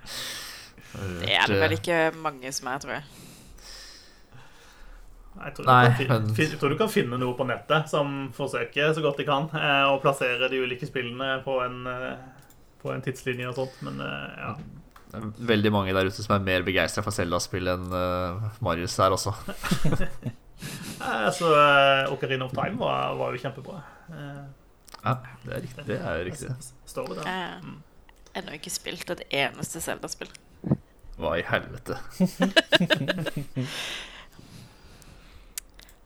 [1.21, 3.03] Det er det vel ikke mange som er, tror jeg.
[5.41, 8.91] Jeg tror, Nei, kan, men- jeg tror du kan finne noe på nettet som forsøker
[8.97, 12.17] så godt de kan eh, å plassere de ulike spillene på en, eh,
[12.83, 14.51] på en tidslinje og sånt, men eh, ja.
[15.11, 19.33] Veldig mange der ute som er mer begeistra for Zelda-spill enn uh, Marius er også.
[21.01, 23.81] altså, Så eh, Ocarina of Time var, var jo kjempebra.
[24.13, 24.43] Eh,
[25.01, 25.85] Ja, det er riktig.
[25.87, 26.49] Det er riktig.
[26.85, 27.27] Står det der.
[27.31, 27.77] Jeg Mm.
[28.35, 30.29] har ennå ikke spilt et eneste Zelda-spill.
[31.17, 31.97] Hva i helvete?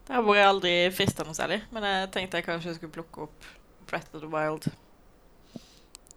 [0.05, 3.47] Det har vært aldri frista noe særlig, men jeg tenkte jeg kanskje skulle plukke opp
[3.89, 4.67] Breath of the Wild.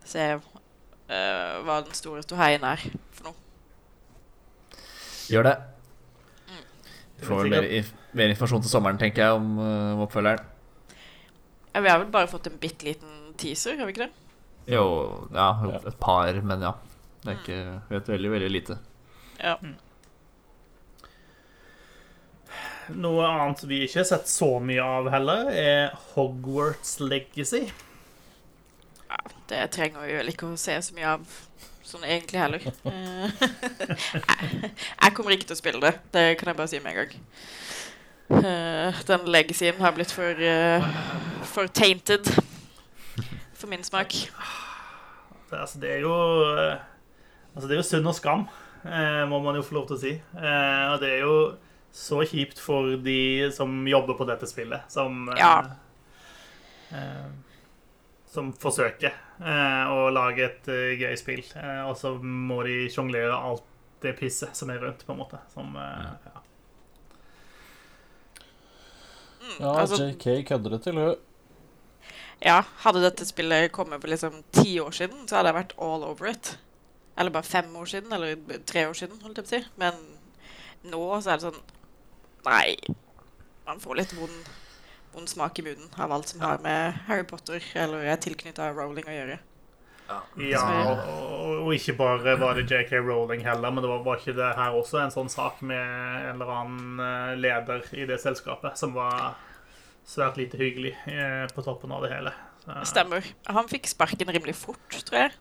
[0.08, 0.24] Se
[1.08, 2.84] eh, hva den store ståheien er
[3.16, 3.36] for noe.
[5.28, 5.56] Gjør det.
[6.48, 6.62] Mm.
[7.18, 7.90] Vi får vel mer,
[8.20, 10.44] mer informasjon til sommeren, tenker jeg, om, eh, om oppfølgeren.
[11.74, 14.12] Ja, vi har vel bare fått en bitte liten teaser, har vi ikke det?
[14.68, 14.84] Jo,
[15.32, 16.74] ja, et par, men ja.
[17.22, 18.78] Det er ikke vet veldig, veldig lite.
[19.40, 19.56] Ja.
[22.96, 27.66] Noe annet vi ikke har sett så mye av heller, er Hogwarts Legacy.
[29.08, 29.18] Ja
[29.48, 31.36] det trenger vi vel ikke å se så mye av
[31.88, 32.66] sånn egentlig heller.
[32.84, 33.30] Eh,
[35.02, 37.14] jeg kommer ikke til å spille det, det kan jeg bare si med en gang.
[38.44, 40.84] Eh, den legacyen har blitt for, eh,
[41.48, 42.28] for tainted
[43.56, 44.12] for min smak.
[45.48, 46.14] Det, altså, det er jo
[47.56, 48.42] Altså, det er jo synd og skam,
[48.86, 50.10] eh, må man jo få lov til å si.
[50.38, 51.56] Eh, og det er jo
[51.90, 55.64] så kjipt for de som jobber på dette spillet, som Ja.
[56.92, 57.24] eh,
[58.28, 59.08] Som forsøker
[59.40, 63.64] eh, å lage et eh, gøy spill, eh, og så må de sjonglere alt
[64.04, 65.40] det pisset som er rundt, på en måte.
[65.54, 66.42] Som eh, ja.
[69.58, 71.16] Ja, Altså- JK kødder det til, hun.
[72.44, 76.04] Ja, hadde dette spillet kommet for liksom ti år siden, så hadde jeg vært all
[76.06, 76.52] over it.
[77.18, 78.36] Eller bare fem år siden, eller
[78.66, 79.64] tre år siden, holdt jeg på å si.
[79.80, 79.94] Men
[80.92, 81.62] nå så er det sånn
[82.46, 82.76] Nei.
[83.66, 84.46] Man får litt vond,
[85.18, 89.08] vond smak i munnen av alt som har med Harry Potter eller er tilknytta Rowling
[89.08, 89.38] å gjøre.
[90.40, 90.62] Ja,
[91.04, 94.76] og, ikke bare var det JK Rowling heller, men det var, var ikke det her
[94.78, 99.34] også en sånn sak med en eller annen eh, leder i det selskapet som var
[100.08, 102.32] svært lite hyggelig eh, på toppen av det hele.
[102.64, 103.26] Så, Stemmer.
[103.52, 105.34] Han fikk sparken rimelig fort, tror jeg.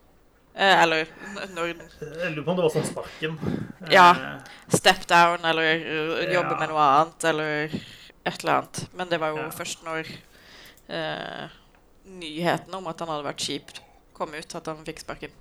[0.58, 1.06] Eh, eller
[1.54, 3.38] når Jeg lurer på om det var sånn sparken.
[3.86, 4.10] Eh, Ja.
[4.74, 5.70] step down eller
[6.34, 6.60] jobbe Ja.
[6.60, 7.78] med noe annet eller
[8.28, 8.84] et eller annet.
[8.98, 9.50] Men det var jo Ja.
[9.56, 10.10] først når
[10.90, 11.50] eh,
[12.08, 13.74] nyheten om at han hadde vært kjip,
[14.18, 15.32] kom ut, at han fikk sparken.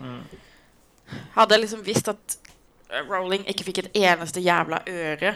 [0.00, 0.22] Mm.
[1.34, 2.36] Hadde jeg liksom visst at
[2.90, 5.34] eh, Rowling ikke fikk et eneste jævla øre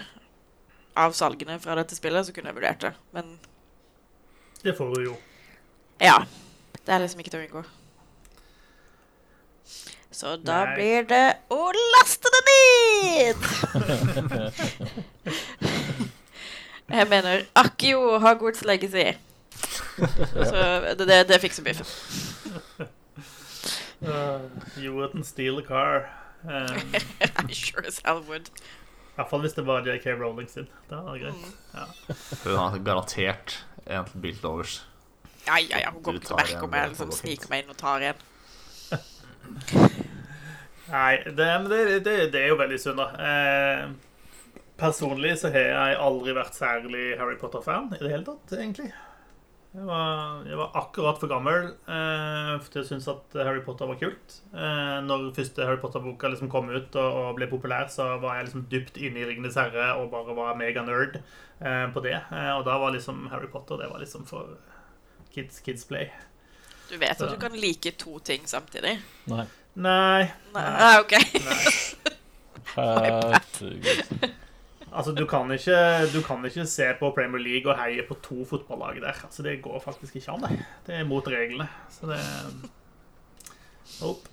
[0.97, 2.93] av salgene fra dette spillet, så kunne jeg vurdert det.
[3.13, 3.39] Men
[4.63, 5.17] Det får du jo.
[6.01, 6.21] Ja.
[6.85, 7.65] Det er liksom ikke til å unngå.
[10.15, 10.75] Så da Nei.
[10.77, 13.39] blir det å laste det ned!
[16.95, 19.17] Jeg mener Akio Hogwarts Legacy.
[20.51, 21.87] Så det, det, det fikser biffen.
[24.05, 24.39] Uh,
[24.77, 26.11] you wouldn't steal a car.
[26.47, 26.93] Um,
[27.49, 28.51] I sure as hell would.
[28.51, 30.67] I hvert fall hvis det var JK Rowling sin.
[30.91, 31.55] Da var det greit.
[31.75, 31.85] Ja.
[32.45, 34.87] Hun har garantert en bil til overs.
[35.47, 35.91] Ja, ja, ja.
[35.91, 38.25] Hun kommer til å merke om jeg liksom sniker meg inn og tar en.
[40.91, 43.07] Nei, det, det, det, det er jo veldig synd, da.
[43.31, 43.89] Eh,
[44.85, 48.93] personlig så har jeg aldri vært særlig Harry Potter-fan i det hele tatt, egentlig.
[49.75, 53.97] Jeg var, jeg var akkurat for gammel eh, til å synes at Harry Potter var
[53.99, 54.37] kult.
[54.55, 58.47] Eh, når første Harry Potter-boka liksom kom ut og, og ble populær, så var jeg
[58.47, 62.15] liksom dypt inne i Ringenes herre og bare var mega-nerd eh, på det.
[62.15, 64.55] Eh, og da var liksom Harry Potter det var liksom for
[65.35, 66.07] kids, kids play.
[66.87, 69.01] Du vet at du kan like to ting samtidig?
[69.27, 69.49] Nei.
[69.75, 70.95] Nei, Nei, Nei.
[71.03, 71.19] OK.
[72.79, 74.35] nei.
[74.95, 75.79] Altså, du kan, ikke,
[76.15, 79.19] du kan ikke se på Premier League og heie på to fotballag der.
[79.27, 80.61] Altså, det går faktisk ikke an, det.
[80.87, 81.67] Det er mot reglene.
[81.91, 82.21] Så det
[84.01, 84.31] Nope.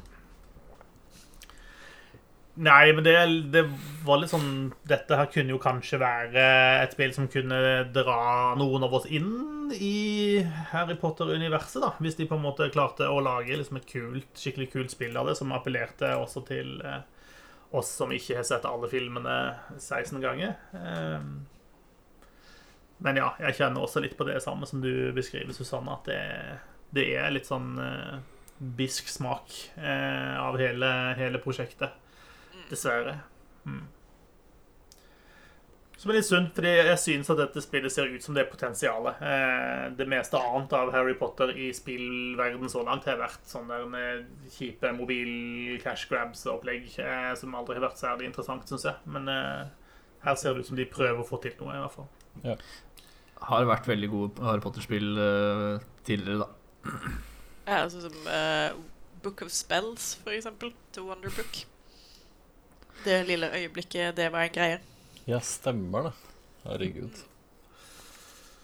[2.62, 3.14] Nei, men det,
[3.54, 3.62] det
[4.04, 6.44] var litt sånn Dette her kunne jo kanskje være
[6.84, 7.62] et spill som kunne
[7.96, 8.18] dra
[8.60, 10.42] noen av oss inn i
[10.74, 11.94] Harry Potter-universet, da.
[12.04, 15.32] Hvis de på en måte klarte å lage liksom et kult, skikkelig kult spill av
[15.32, 17.00] det, som appellerte også til eh,
[17.72, 19.38] oss som ikke har sett alle filmene
[19.78, 20.58] 16 ganger.
[20.76, 21.32] Ehm,
[23.02, 26.20] Men ja, jeg kjenner også litt på det samme som du beskriver, Susanne, at det,
[26.94, 28.20] det er litt sånn eh,
[28.62, 31.96] bisk smak eh, av hele, hele prosjektet.
[32.70, 33.16] Dessverre.
[33.66, 33.88] Mm.
[36.02, 39.20] Som er litt synd, fordi jeg synes at dette spillet ser ut som det potensialet.
[39.22, 43.84] Eh, det meste annet av Harry Potter i spillverden så langt har vært sånne
[44.50, 48.98] kjipe mobil-cash grabs-opplegg eh, som aldri har vært særlig interessant, syns jeg.
[49.14, 49.70] Men eh,
[50.26, 52.66] her ser det ut som de prøver å få til noe, i hvert fall.
[53.46, 56.92] Har vært veldig gode Harry Potter-spill eh, tidligere, da.
[57.70, 58.74] Ja, sånn som uh,
[59.22, 60.74] Book of Spells, for eksempel.
[60.98, 61.62] To Wonder Book.
[63.06, 64.88] Det lille øyeblikket det var en greie.
[65.32, 66.14] Ja, stemmer det.
[66.66, 67.20] Herregud.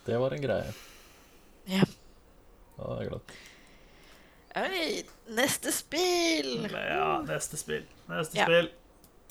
[0.08, 0.74] Det var en greie.
[1.68, 1.84] Ja.
[2.78, 3.38] Ja, det er glad.
[4.58, 4.84] Oi,
[5.38, 6.68] neste spill!
[6.72, 7.84] Ja, neste spill.
[8.10, 8.46] Neste Ja.
[8.50, 8.70] spill.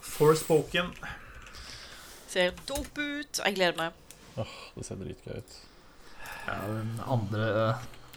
[0.07, 0.93] Forspoken.
[2.31, 3.41] Ser dope ut.
[3.45, 3.93] Jeg gleder meg.
[4.37, 5.57] Åh, det ser dritgøy ut.
[6.47, 7.47] Ja, den andre,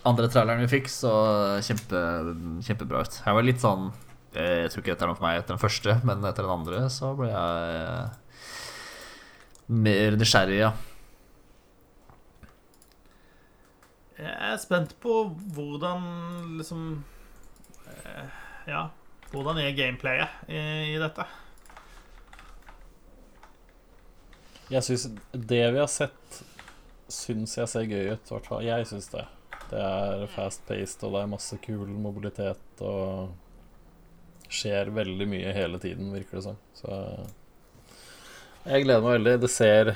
[0.06, 1.14] andre traileren vi fikk, så
[1.66, 2.02] kjempe,
[2.68, 3.22] kjempebra ut.
[3.26, 3.88] Jeg var litt sånn
[4.36, 6.54] eh, Jeg tror ikke dette er noe for meg etter den første, men etter den
[6.60, 8.10] andre så ble jeg
[9.70, 10.72] mer nysgjerrig, ja.
[14.20, 15.22] Jeg er spent på
[15.56, 16.02] hvordan
[16.60, 16.82] liksom
[17.88, 18.90] eh, Ja,
[19.32, 20.60] hvordan er gameplayet i,
[20.96, 21.24] i dette?
[24.70, 26.42] Jeg syns det vi har sett,
[27.10, 28.26] syns jeg ser gøy ut.
[28.26, 28.66] i hvert fall.
[28.66, 29.26] Jeg syns det.
[29.70, 36.12] Det er fast-paced, og det er masse kul mobilitet, og skjer veldig mye hele tiden,
[36.14, 36.60] virker det som.
[36.78, 37.00] Så
[38.66, 39.36] jeg gleder meg veldig.
[39.44, 39.94] Det ser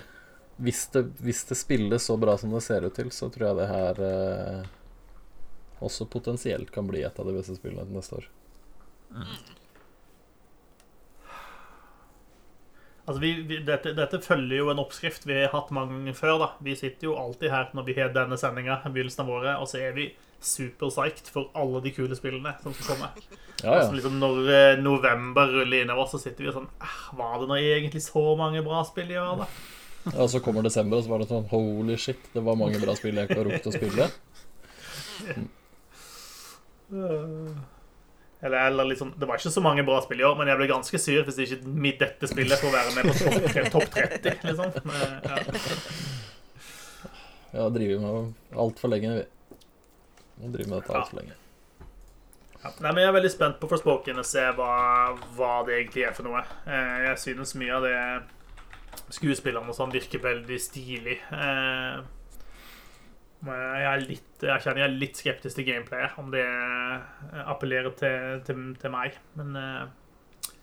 [0.63, 3.59] hvis det, hvis det spilles så bra som det ser ut til, så tror jeg
[3.59, 4.71] det her eh,
[5.83, 8.29] også potensielt kan bli et av de beste spillene til neste år.
[13.03, 16.37] Altså, vi, vi, dette, dette følger jo en oppskrift vi har hatt mange ganger før.
[16.39, 16.49] da.
[16.63, 18.79] Vi sitter jo alltid her når vi har denne sendinga,
[19.57, 20.13] og så er vi
[20.47, 23.09] super-psyched for alle de kule spillene som skal komme.
[23.63, 26.65] Ja, Altså, liksom Når eh, november ruller innover, så sitter vi og sånn
[27.15, 29.47] Var det nå egentlig så mange bra spill i år, da?
[30.17, 32.95] Og så kommer desember, og så var det sånn Holy shit, det var mange bra
[32.99, 34.09] spill jeg ikke har rukket å spille.
[38.43, 40.67] Eller, eller liksom, Det var ikke så mange bra spill i år, men jeg ble
[40.73, 44.43] ganske sur hvis ikke mitt dette spillet får være med på topp topp 30.
[44.49, 44.75] liksom.
[44.89, 45.35] Men, ja.
[47.53, 49.23] Ja, driver med altfor lenge, vi.
[50.43, 51.35] Vi driver med dette altfor lenge.
[52.63, 52.71] Ja.
[52.79, 54.69] Nei, men Jeg er veldig spent på Forspoken og se hva,
[55.35, 56.43] hva det egentlig er for noe.
[56.63, 57.97] Eh, Jeg synes mye av det
[59.13, 61.17] skuespillerne og sånn virker veldig stilig.
[61.31, 62.03] Eh,
[63.43, 66.45] Jeg, litt, jeg kjenner jeg er litt skeptisk til gameplayet, om det
[67.43, 69.17] appellerer til, til, til meg.
[69.35, 70.53] Men eh,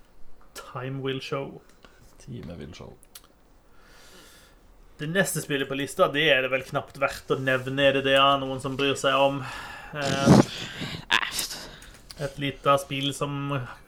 [0.57, 1.61] time will show.
[2.25, 2.95] Time will show.
[5.01, 7.87] Det neste spillet på lista, det er det vel knapt verdt å nevne.
[7.89, 9.41] Er det det noen som bryr seg om?
[9.97, 10.41] Eh,
[11.11, 13.33] Eh, Et lite spill som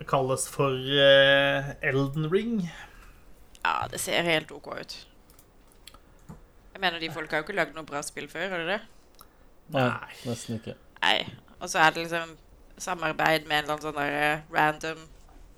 [0.09, 2.55] kalles for eh, Elden Ring.
[3.61, 4.94] Ja, det ser helt OK ut.
[6.72, 8.81] Jeg mener, de folka har jo ikke lagd noe bra spill før, har det det?
[9.77, 10.16] Nei, Nei.
[10.31, 10.79] nesten ikke.
[11.03, 11.18] Nei.
[11.61, 12.33] Og så er det liksom
[12.81, 15.05] samarbeid med en eller annen sånn der eh, random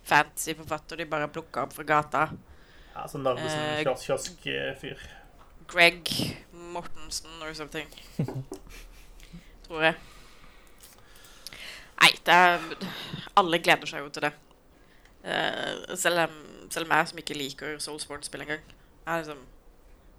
[0.04, 2.24] fancy forfatter de bare plukka opp fra gata.
[2.96, 4.34] Ja, sånn Narvesen-kiosk-fyr.
[4.42, 5.06] kioskfyr.
[5.70, 6.10] Greg
[6.52, 7.88] Mortensen or something.
[9.66, 9.94] Tror jeg.
[12.04, 12.64] Nei, det er
[13.40, 14.32] Alle gleder seg jo til det.
[15.24, 18.64] Uh, selv, om, selv om jeg som ikke liker Soulsborne-spill engang,
[19.06, 19.40] er liksom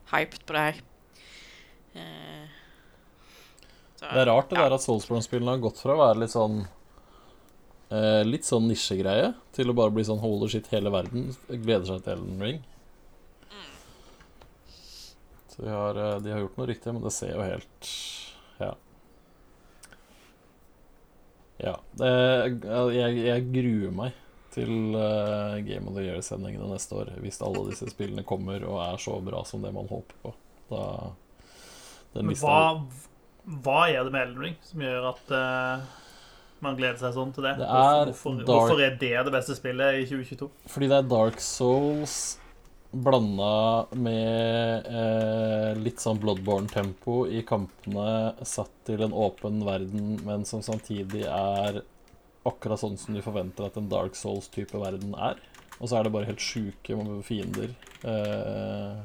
[0.09, 0.79] hyped på det her.
[1.95, 2.45] Uh,
[3.95, 4.65] så, Det er rart det ja.
[4.65, 9.71] der at Soulsborne-spillene har gått fra å være litt sånn uh, Litt sånn nisjegreie til
[9.71, 12.63] å bare bli sånn holy shit, hele verden gleder seg til Elden Ring.
[15.57, 17.89] De har, eh, de har gjort noe riktig, men det ser jo helt
[18.59, 18.73] Ja.
[21.63, 21.75] Ja.
[21.95, 22.11] Det,
[22.95, 24.21] jeg, jeg gruer meg
[24.55, 28.99] til uh, Game of the Year-sendingene neste år, hvis alle disse spillene kommer og er
[29.03, 30.31] så bra som det man håper på.
[30.71, 30.83] Da
[32.15, 32.59] Men hva,
[33.65, 35.83] hva er det med Elden Ring som gjør at uh,
[36.63, 37.55] man gleder seg sånn til det?
[37.59, 40.49] Det er hvorfor, dark- hvorfor er det det beste spillet i 2022?
[40.75, 42.17] Fordi det er Dark Souls
[42.95, 50.63] blanda med eh, litt sånn Bloodborne-tempo i kampene, satt til en åpen verden, men som
[50.63, 51.81] samtidig er
[52.45, 55.41] akkurat sånn som du forventer at en Dark Souls-type verden er.
[55.79, 56.95] Og så er det bare helt sjuke
[57.27, 57.73] fiender
[58.07, 58.99] eh,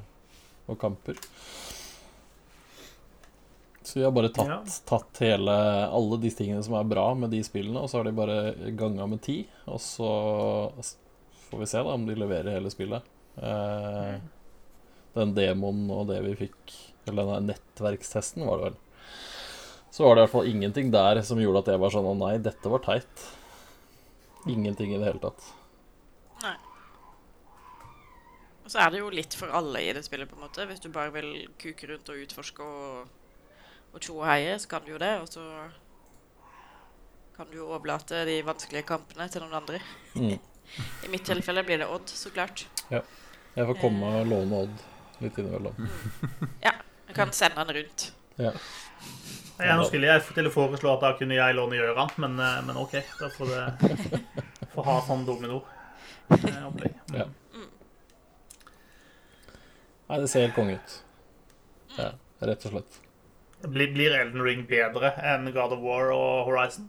[0.71, 1.19] og kamper.
[3.83, 4.61] Så vi har bare tatt, Ja.
[4.87, 5.55] tatt hele,
[5.91, 8.37] alle de tingene som er bra med de spillene, og så har de bare
[8.79, 9.41] ganga med ti.
[9.67, 10.11] Og så
[11.49, 13.03] får vi se da om de leverer hele spillet.
[13.41, 14.21] Eh,
[15.17, 16.75] den demoen og det vi fikk
[17.09, 18.81] Eller denne nettverkstesten, var det vel.
[19.91, 22.17] Så var det i hvert fall ingenting der som gjorde at jeg var sånn Å
[22.19, 23.25] nei, dette var teit.
[24.49, 25.49] Ingenting i det hele tatt.
[26.45, 26.57] Nei.
[28.65, 30.65] Og så er det jo litt for alle i det spillet, på en måte.
[30.69, 33.09] Hvis du bare vil kuke rundt og utforske og,
[33.91, 35.11] og tjo og heie, så kan du jo det.
[35.25, 35.43] Og så
[37.37, 39.83] kan du jo overlate de vanskelige kampene til noen andre.
[40.15, 40.39] Mm.
[41.05, 42.69] I mitt tilfelle blir det Odd, så klart.
[43.57, 44.85] Jeg får komme og låne Odd
[45.21, 45.89] litt innimellom.
[47.11, 48.13] Jeg kan sende han rundt.
[48.39, 48.53] Ja.
[49.61, 52.61] Ja, nå skulle jeg til å foreslå at da kunne jeg låne Gjøran, men, eh,
[52.65, 52.95] men OK.
[53.19, 53.91] Da får det
[54.73, 55.59] får ha sånn domino.
[56.31, 56.95] eh.
[57.19, 57.27] Ja.
[60.07, 60.95] Nei, det ser helt konge ut.
[61.99, 62.09] Ja,
[62.47, 63.01] rett og slett.
[63.67, 66.89] Blir, blir Elden Ring bedre enn God of War og Horizon?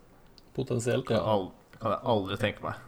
[0.55, 1.19] Potensielt, ja.
[1.19, 1.49] al
[1.81, 2.79] kan jeg aldri tenke meg.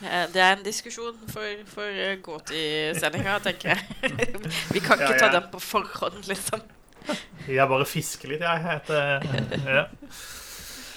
[0.00, 3.80] Eh, Det er en diskusjon for, for eh, Gåti-sendinga, tenker jeg.
[4.74, 6.62] Vi kan ikke Ja, ta den på forhånd, liksom.
[7.48, 8.62] Jeg bare fisker litt, jeg.
[8.64, 9.24] Heter,
[9.78, 9.84] ja.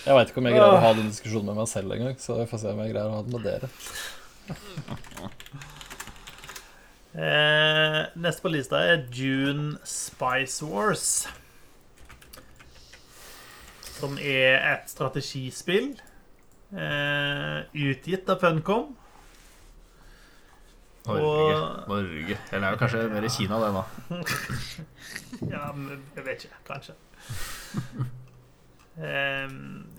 [0.03, 2.35] Jeg veit ikke om jeg greier å ha den diskusjonen med meg selv engang, så
[2.41, 3.69] jeg får se om jeg greier å ha den med dere.
[7.13, 11.05] Eh, neste på lista er June Spice Wars.
[13.99, 15.93] Som er et strategispill
[16.73, 18.95] utgitt av Funcom.
[21.05, 21.23] Norge.
[21.27, 22.37] Og- Norge.
[22.51, 23.83] Eller er jo kanskje mer i Kina, det nå.
[25.53, 26.59] Ja, men jeg vet ikke.
[26.69, 26.93] Kanskje.
[28.93, 29.49] Eh,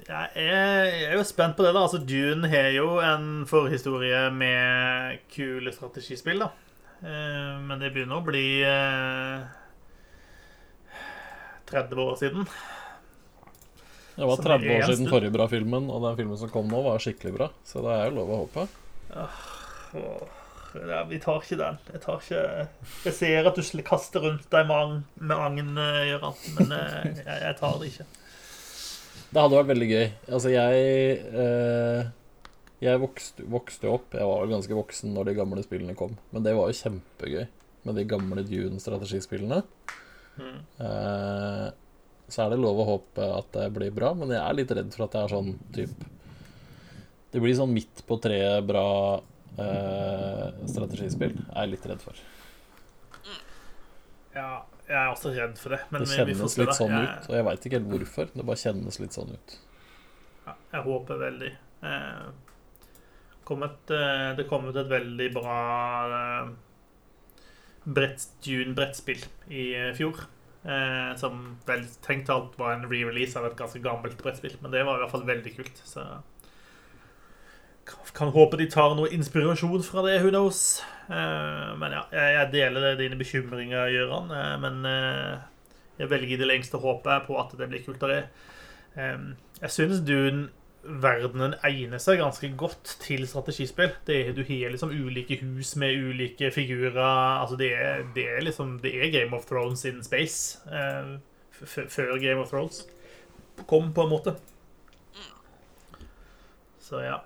[0.06, 1.72] jeg, er, jeg er jo spent på det.
[1.74, 6.38] da Altså Dune har jo en forhistorie med kule strategispill.
[6.46, 6.50] da
[7.04, 9.42] Eh, Men det begynner å bli eh,
[11.68, 12.46] 30 år siden.
[14.14, 17.02] Det var 30 år siden forrige bra filmen, og den filmen som kom nå, var
[17.02, 17.50] skikkelig bra.
[17.66, 18.66] Så det er jo lov å håpe.
[20.74, 21.78] Ja, vi tar ikke den.
[21.92, 22.42] Jeg tar ikke
[23.04, 27.58] Jeg ser at du kaster rundt deg med agn, eh, Gøran, men eh, jeg, jeg
[27.60, 28.06] tar det ikke.
[29.30, 30.06] Det hadde vært veldig gøy.
[30.28, 30.86] Altså, jeg
[31.44, 32.10] eh,
[32.84, 36.46] Jeg vokste, vokste opp Jeg var vel ganske voksen når de gamle spillene kom, men
[36.46, 37.46] det var jo kjempegøy
[37.84, 39.60] med de gamle Dune-strategispillene.
[40.40, 40.60] Mm.
[42.26, 44.74] Eh, så er det lov å håpe at det blir bra, men jeg er litt
[44.78, 46.10] redd for at det er sånn type
[47.34, 48.86] Det blir sånn midt på treet bra
[49.58, 51.34] eh, strategispill.
[51.34, 52.20] Jeg er litt redd for.
[54.34, 55.80] Ja, jeg er også redd for det.
[55.90, 56.60] Men Det kjennes vi får se.
[56.62, 56.78] litt det.
[56.78, 58.30] sånn jeg, ut, og jeg veit ikke helt hvorfor.
[58.34, 59.56] Det bare kjennes litt sånn ut.
[60.46, 61.50] Ja, jeg håper veldig.
[61.90, 62.28] Eh,
[63.44, 63.94] kom et,
[64.38, 65.58] det kom ut et veldig bra
[66.20, 66.54] eh,
[67.84, 70.24] brett, Dune-brettspill i eh, fjor.
[70.64, 74.56] Eh, som vel tenkt alt var en re-release av et ganske gammelt brettspill.
[74.62, 75.82] Men det var i hvert fall veldig kult.
[75.84, 76.04] Så
[77.84, 80.18] kan, håpe de tar noe inspirasjon fra det.
[80.22, 80.82] Who knows?
[81.08, 84.32] Eh, men ja, jeg, deler dine bekymringer, Gøran.
[84.32, 85.34] Eh, men eh,
[86.00, 88.22] jeg velger i det lengste håpet på at det blir kultere.
[88.96, 89.18] Eh,
[89.60, 90.00] jeg synes
[90.84, 93.92] Dune-verdenen egner seg ganske godt til strategispill.
[94.08, 97.40] Er- du har liksom ulike hus med ulike figurer.
[97.40, 100.58] Altså det, er, det er liksom Det er Game of Thrones in space.
[100.68, 101.18] Eh,
[101.88, 102.86] før Game of Thrones
[103.66, 104.34] kom, på en måte.
[106.80, 107.20] Så ja.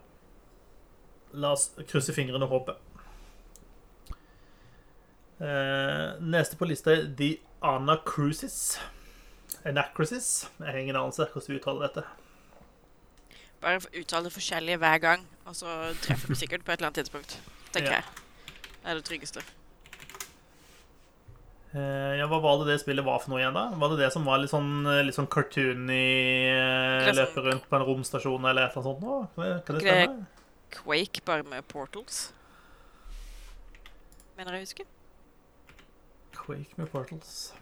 [1.33, 2.75] La oss krysse fingrene og håpe.
[5.41, 8.79] Eh, neste på lista er The Anacrusis.
[9.65, 10.49] Anacrusis.
[10.59, 12.07] Jeg har ingen anelse hvordan vi uttaler dette.
[13.61, 15.67] Bare uttale det forskjellige hver gang, og så
[16.05, 17.35] treffer du sikkert på et eller annet tidspunkt.
[17.75, 17.95] Tenker Ja.
[17.97, 18.05] jeg.
[18.83, 19.41] Det er det tryggeste.
[21.75, 23.67] Uh, ja, Hva var det det spillet var for noe igjen, da?
[23.77, 27.77] Var det det som var litt sånn, eh, litt sånn cartoony eh, Løpe rundt på
[27.77, 29.01] en romstasjon eller et eller annet sånt?
[29.05, 29.29] Nå?
[29.35, 30.27] Kan det, kan det Det- stemme?
[30.71, 32.33] Quake bare med portals.
[34.39, 34.85] Mener jeg husker.
[36.33, 37.53] Quake med Portals.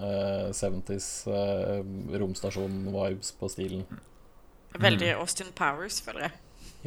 [0.00, 1.82] uh, 70s uh,
[2.22, 3.84] romstasjon-vibes på stilen.
[4.82, 6.32] veldig Austin Powers, føler jeg.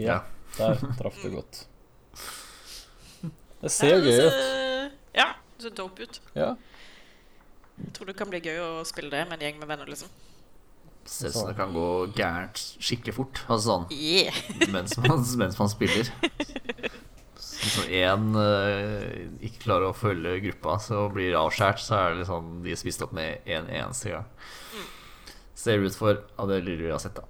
[0.08, 0.18] Ja,
[0.58, 0.74] Ja.
[0.74, 1.62] der traff det godt.
[3.64, 4.42] Det ser jo gøy ut.
[5.16, 6.20] Ja, det ser dope ut.
[6.36, 6.56] Ja.
[7.78, 10.10] Jeg tror det kan bli gøy å spille det med en gjeng med venner, liksom.
[11.06, 13.42] Ser ut som det kan gå gærent skikkelig fort.
[13.48, 14.36] Altså sånn Yeah.
[14.76, 16.10] mens man, mens man spiller.
[17.36, 18.34] Hvis én
[19.44, 23.04] ikke klarer å følge gruppa, så blir avskjært, så er det liksom de er spist
[23.06, 24.28] opp med én en eneste gang.
[25.56, 27.24] Ser ut for av det lille vi har sett, da.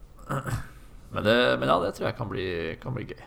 [1.13, 2.47] Men, det, men ja, det tror jeg kan bli,
[2.81, 3.21] kan bli gøy.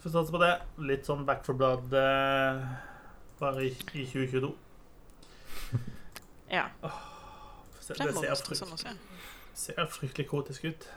[0.00, 0.54] Får satse på det.
[0.88, 2.60] Litt sånn Back for Blood eh,
[3.40, 4.54] bare i, i 2022.
[6.54, 6.68] Ja.
[6.80, 7.07] Får
[7.88, 8.94] se- Det Det ser, frykt, sånn også.
[9.64, 10.88] ser fryktelig kaotisk ut.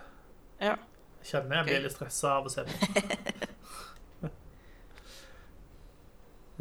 [0.62, 0.76] Ja.
[1.26, 2.72] Kjenner jeg blir litt stressa av å se på.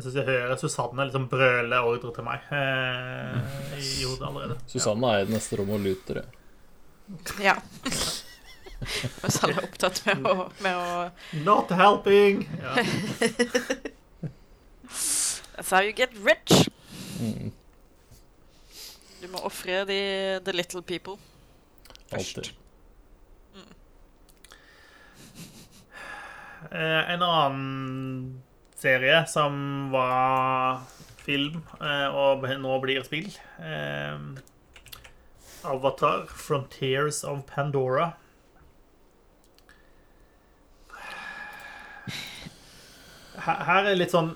[0.01, 3.35] Jeg syns jeg hører Susanne liksom brøle ordre til meg eh,
[3.77, 4.57] i hodet allerede.
[4.73, 6.23] Susanne er i det neste rommet og luter.
[6.23, 6.29] ja.
[7.43, 7.57] Ja.
[9.21, 12.47] Mens alle er opptatt med å, med å Not helping!
[12.63, 12.77] Ja.
[14.89, 16.69] That's how you get rich.
[17.21, 17.51] Mm,
[19.21, 20.01] Du må ofre de
[20.45, 21.19] the little people
[22.11, 22.39] først.
[22.39, 22.57] alltid.
[26.71, 28.43] Eh, en annen
[28.77, 30.83] serie som var
[31.25, 34.21] film, eh, og nå blir spill eh,
[35.65, 38.13] Avatar, Frontiers of Pandora.
[43.41, 44.35] Her, her er litt sånn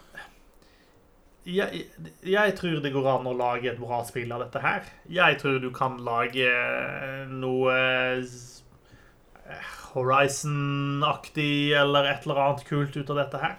[1.45, 1.85] jeg,
[2.25, 4.89] jeg tror det går an å lage et bra spill av dette her.
[5.13, 6.49] Jeg tror du kan lage
[7.33, 7.77] noe
[9.95, 13.57] Horizon-aktig eller et eller annet kult ut av dette her.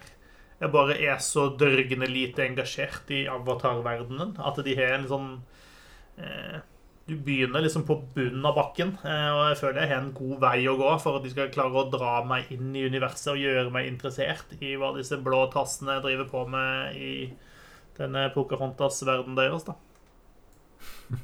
[0.60, 5.28] Jeg bare er så dørgende lite engasjert i avatar-verdenen at de har en sånn
[6.18, 6.62] eh,
[7.06, 10.40] Du begynner liksom på bunnen av bakken, eh, og jeg føler jeg har en god
[10.42, 13.44] vei å gå for at de skal klare å dra meg inn i universet og
[13.44, 17.12] gjøre meg interessert i hva disse blå tassene driver på med i
[17.98, 19.76] denne Pocahontas-verdenen deres, da.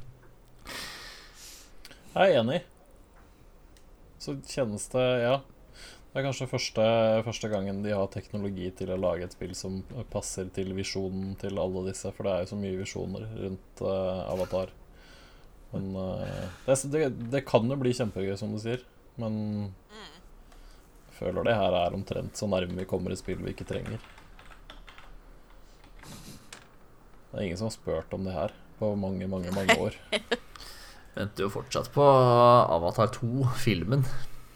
[2.16, 2.62] Jeg er enig.
[4.22, 5.40] Så kjennes det Ja.
[6.12, 6.86] Det er kanskje første,
[7.24, 9.78] første gangen de har teknologi til å lage et spill som
[10.12, 14.28] passer til visjonen til alle disse, for det er jo så mye visjoner rundt uh,
[14.34, 14.74] Avatar.
[15.72, 18.84] Men uh, det, det, det kan jo bli kjempegøy, som du sier,
[19.24, 23.70] men jeg føler det her er omtrent så nærme vi kommer et spill vi ikke
[23.72, 24.04] trenger.
[27.32, 29.96] Det er ingen som har spurt om det her på mange, mange, mange år.
[31.16, 34.06] Venter jo fortsatt på Avatar 2, filmen.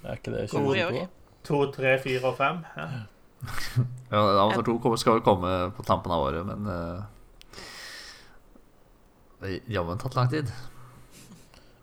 [0.04, 0.92] Er ikke det Kommer i år.
[0.92, 1.12] 2022?
[1.46, 2.64] To, tre, fire og 5.
[2.78, 2.88] Ja.
[4.12, 7.04] Ja, Avatar 2 skal vel komme på tampen av året, men eh,
[9.42, 10.50] Det har jammen tatt lang tid.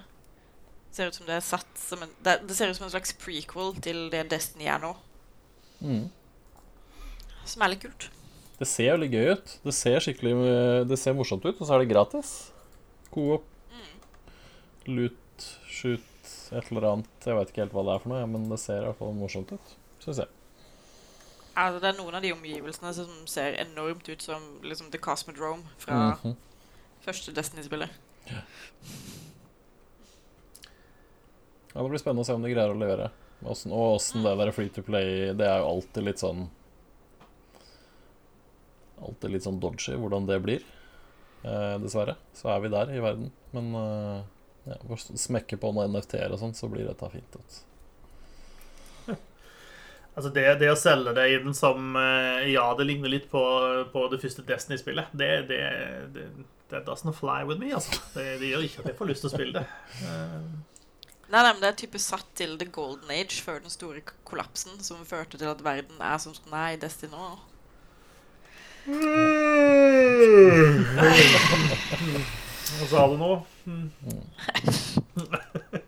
[0.91, 3.13] Ser ut som det er satt som en Det, det ser ut som en slags
[3.21, 4.93] prequel til det Destiny er nå.
[5.79, 6.07] Mm.
[7.47, 8.09] Som er litt kult.
[8.57, 9.51] Det ser jo litt gøy ut.
[9.63, 10.33] Det ser skikkelig
[10.89, 12.31] Det ser morsomt ut, og så er det gratis.
[13.13, 13.45] Coop,
[14.88, 16.03] loot, shoot,
[16.53, 17.07] et eller annet.
[17.25, 18.97] Jeg vet ikke helt hva det er for noe, ja, men det ser i hvert
[18.99, 19.75] fall morsomt ut.
[20.03, 20.27] Syns jeg.
[21.57, 25.63] Altså, det er noen av de omgivelsene som ser enormt ut som liksom The Cosmodrome
[25.81, 26.35] fra Mhm.
[27.05, 27.89] første Destiny-spillet.
[31.73, 33.09] Ja, Det blir spennende å se om de greier å levere.
[33.45, 36.47] Åssen- og åssen det der free to play Det er jo alltid litt sånn
[38.99, 40.63] Alltid litt sånn dodgy hvordan det blir.
[41.45, 42.15] Eh, dessverre.
[42.33, 43.31] Så er vi der i verden.
[43.53, 44.23] Men eh,
[44.68, 47.39] ja, bare smekke på noen NFT-er og sånn, så blir dette fint.
[47.39, 47.51] Ut.
[50.18, 53.41] Altså det, det å selge det inn som eh, Ja, det ligner litt på,
[53.93, 55.11] på det første Destiny-spillet.
[55.13, 55.59] Det, det,
[56.15, 56.24] det,
[56.72, 57.99] det doesn't fly with me, altså.
[58.15, 59.65] Det, det gjør ikke at jeg får lyst til å spille det.
[60.07, 60.41] Eh,
[61.28, 64.80] Nei, nei, men det er type satt til The Golden Age før den store kollapsen
[64.80, 67.36] som førte til at verden er som den er i Destiny nå.
[72.78, 73.32] Hva sa du nå?
[73.65, 73.91] Mm.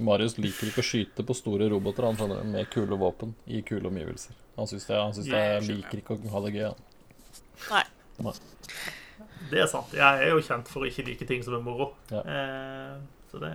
[0.00, 3.90] Marius liker ikke å skyte på store roboter han skjønner, med kule våpen i kule
[3.90, 4.36] omgivelser.
[4.56, 6.66] Han syns det, han syns det jeg liker ikke å ha det gøy.
[6.70, 7.84] Han.
[8.24, 8.34] Nei.
[9.50, 9.92] Det er sant.
[9.96, 11.90] Jeg er jo kjent for å ikke like ting som er moro.
[12.12, 12.22] Ja.
[12.24, 12.94] Eh,
[13.30, 13.52] så det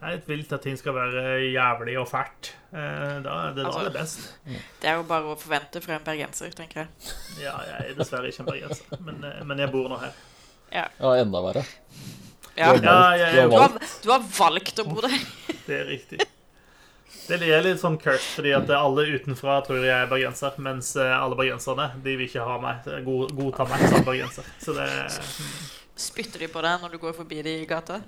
[0.00, 2.52] Jeg er litt vilt at ting skal være jævlig og fælt.
[2.72, 4.18] Eh, da er det da Altså- det er best.
[4.80, 6.88] Det er jo bare å forvente fra en bergenser, tenker jeg.
[7.42, 10.12] Ja, jeg er dessverre ikke en bergenser, men, eh, men jeg bor nå her.
[10.72, 10.86] Ja,
[11.18, 11.64] enda verre.
[12.56, 12.72] Ja.
[12.76, 14.02] Du har Ja, valgt- du har Du har, valgt.
[14.02, 15.16] du har valgt å bo der.
[15.66, 16.20] Det er riktig.
[17.30, 21.12] Det er litt sånn cursed, fordi at alle utenfra tror jeg er bergenser, mens eh,
[21.14, 24.48] alle bergenserne de vil ikke ha meg, god, godta meg som bergenser.
[24.58, 24.88] Så det
[26.00, 28.00] Spytter de på deg når du går forbi de i gata?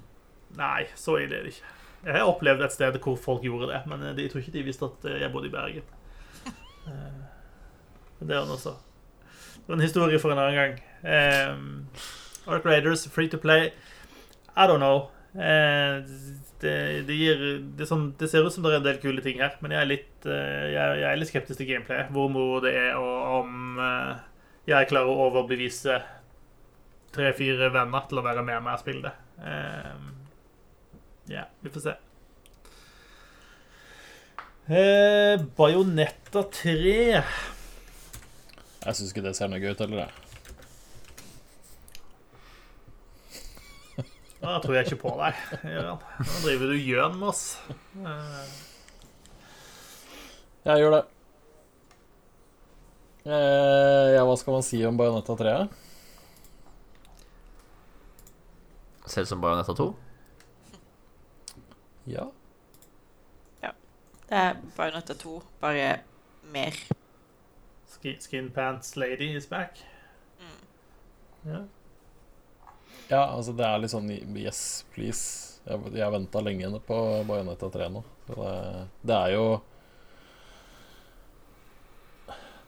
[0.59, 1.71] Nei, så ille er det ikke.
[2.03, 4.63] Jeg har opplevd et sted hvor folk gjorde det, men eh, jeg tror ikke de
[4.67, 5.87] visste at eh, jeg bodde i Bergen.
[6.83, 7.21] Eh,
[8.27, 8.73] Det er han også.
[9.55, 11.87] Det var en historie for en annen gang.
[12.47, 13.73] Ark Raiders, free to play.
[14.57, 15.11] I don't know.
[15.35, 16.03] Eh,
[16.61, 17.39] det, det, gir,
[17.77, 19.81] det, sånn, det ser ut som det er en del kule ting her, men jeg
[19.81, 22.05] er litt, eh, jeg, jeg er litt skeptisk til gameplay.
[22.13, 24.13] Hvor moro det er, og om eh,
[24.71, 26.01] jeg klarer å overbevise
[27.13, 29.15] tre-fire venner til å være med meg og spille det.
[31.33, 31.95] Ja, vi får se.
[35.59, 37.23] Bajonetta 3 Jeg
[38.97, 40.22] syns ikke det ser noe gøy ut heller, jeg.
[44.43, 46.01] Da tror jeg ikke på deg, Gøran.
[46.19, 47.43] Nå driver du gjøn med oss.
[47.95, 48.53] Eh,
[50.67, 51.03] Jeg gjør det.
[53.23, 55.53] Eh, ja, hva skal man si om Bajonetta 3?
[59.13, 59.87] Ser ut som Bajonetta 2.
[62.11, 62.25] Ja.
[63.63, 63.71] Ja.
[64.27, 65.87] Det er Bajonetta 2, bare
[66.55, 66.79] mer.
[67.95, 69.79] Skin, skin Pants Lady is back.
[71.47, 71.63] Ja.
[73.11, 75.61] Ja, altså det er litt sånn yes, please.
[75.67, 76.97] Jeg, jeg venta lenge på
[77.29, 78.03] Bajonetta 3 nå.
[78.27, 78.55] Det,
[79.07, 79.45] det er jo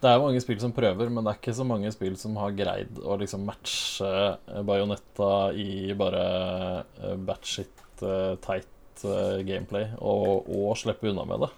[0.04, 2.52] Det er mange spill som prøver, men det er ikke så mange spill som har
[2.52, 4.10] greid å liksom matche
[4.68, 6.24] Bajonetta i bare
[7.00, 7.72] eh, batshit
[8.44, 11.50] teit tight eh, gameplay, og, og slippe unna med det.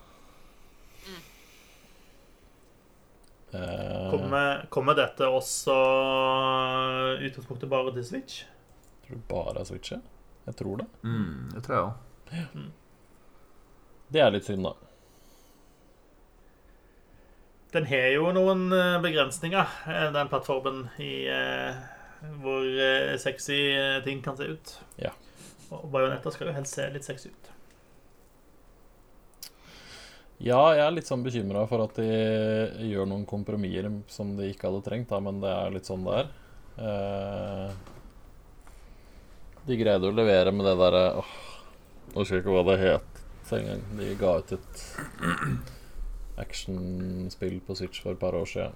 [3.53, 5.77] Eh, Kommer, kommer dette også
[7.27, 8.45] utgangspunktet bare til Switch?
[9.07, 10.13] Tror du bare har Switchet.
[10.47, 10.87] Jeg tror det.
[11.03, 12.67] Mm, det tror jeg òg.
[14.15, 14.75] Det er litt synd, da.
[17.75, 21.81] Den har jo noen eh, begrensninger, eh, den plattformen, i, eh,
[22.43, 23.59] hvor eh, sexy
[24.07, 24.77] ting kan se ut.
[25.03, 25.11] Ja.
[25.75, 27.51] Og Bajonetta skal jo helst se litt sexy ut.
[30.37, 32.07] Ja, jeg er litt sånn bekymra for at de
[32.87, 36.19] gjør noen kompromisser som de ikke hadde trengt, da, men det er litt sånn det
[36.23, 36.33] er.
[36.77, 37.95] Eh,
[39.67, 41.31] de greide å levere med det derre åh,
[42.13, 43.83] Nå husker jeg ikke hva det het engang.
[43.99, 44.83] De ga ut et
[46.41, 48.75] actionspill på Switch for et par år siden.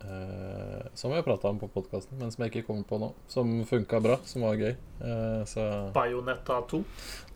[0.00, 3.10] Eh, som har prata om på podkasten, men som jeg ikke kommer på nå.
[3.30, 4.74] Som funka bra, som var gøy.
[4.74, 5.64] Eh, så
[5.96, 6.82] Bajonetta 2.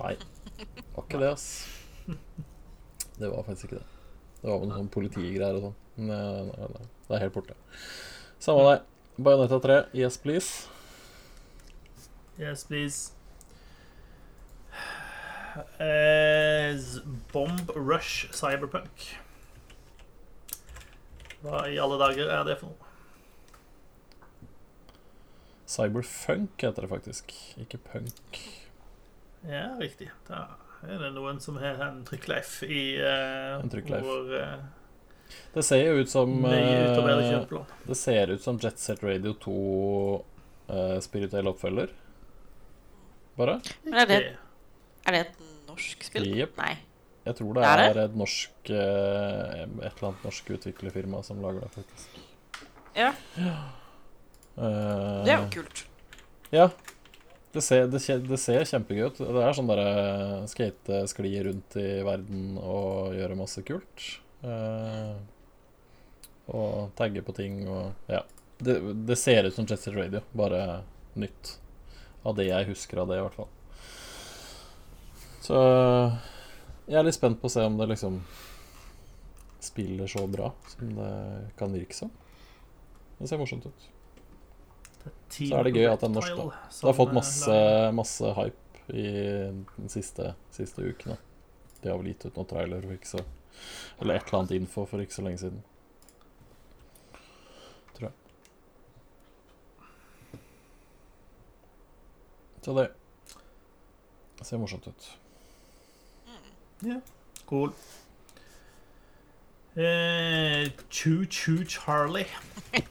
[0.02, 0.14] Nei,
[0.94, 1.48] var ikke det, ass.
[3.18, 3.88] Det var faktisk ikke det.
[4.42, 5.80] Det var vel noen sånn politigreier og sånn.
[6.08, 7.58] Nei, nei, det er helt borte.
[8.42, 8.78] Samme det.
[9.18, 10.71] Bajonetta 3, yes please.
[12.38, 13.12] Yes, please.
[15.78, 16.76] Eh,
[17.32, 19.10] Bomb Rush Cyberpunk.
[21.42, 22.88] Hva i alle dager er det for noe?
[25.72, 28.40] Cyberfunk heter det faktisk, ikke punk.
[29.48, 30.10] Ja, riktig.
[30.28, 30.44] Da
[30.86, 34.04] er det noen som har en trykkleif i uh, En trykkleif.
[34.04, 37.72] vår uh, Det ser jo ut som eh, kjøpeplan.
[37.88, 39.56] Det ser ut som Jet Set Radio 2
[40.68, 41.94] uh, spirituell oppfølger.
[43.38, 43.58] Bare.
[43.84, 44.18] Men er det,
[45.06, 46.26] er det et norsk spill?
[46.36, 46.56] Yep.
[46.60, 46.74] Nei.
[47.22, 48.04] Jeg tror det Er er, det?
[48.10, 52.18] et norsk eh, Et eller annet norsk utviklerfirma som lager det, faktisk.
[52.98, 53.12] Ja,
[54.52, 55.78] Uh, det er jo kult.
[56.52, 56.66] Ja.
[57.52, 59.20] Det ser, det, det ser kjempegøy ut.
[59.20, 64.04] Det er sånn derre skate, skli rundt i verden og gjøre masse kult.
[64.44, 65.16] Uh,
[66.52, 68.20] og tagge på ting og Ja.
[68.62, 68.76] Det,
[69.08, 70.82] det ser ut som Set Radio, bare
[71.18, 71.56] nytt.
[72.22, 73.50] Av det jeg husker av det, i hvert fall.
[75.42, 75.58] Så
[76.86, 78.20] jeg er litt spent på å se om det liksom
[79.62, 81.10] spiller så bra som det
[81.58, 82.10] kan virke som.
[83.18, 83.88] Det ser morsomt ut.
[85.32, 86.46] Så er det gøy at det er norsk, da.
[86.70, 87.58] Det har fått masse,
[87.96, 91.14] masse hype i den siste, siste uken.
[91.14, 91.18] Da.
[91.82, 93.22] De har vel gitt ut noen trailer for ikke så
[94.00, 95.62] Eller et eller annet info for ikke så lenge siden.
[97.96, 98.14] Tror jeg.
[102.62, 102.88] Så det
[104.46, 105.18] ser morsomt ut.
[107.46, 107.72] Cool.
[109.76, 112.26] Eh, Choo Choo Charlie.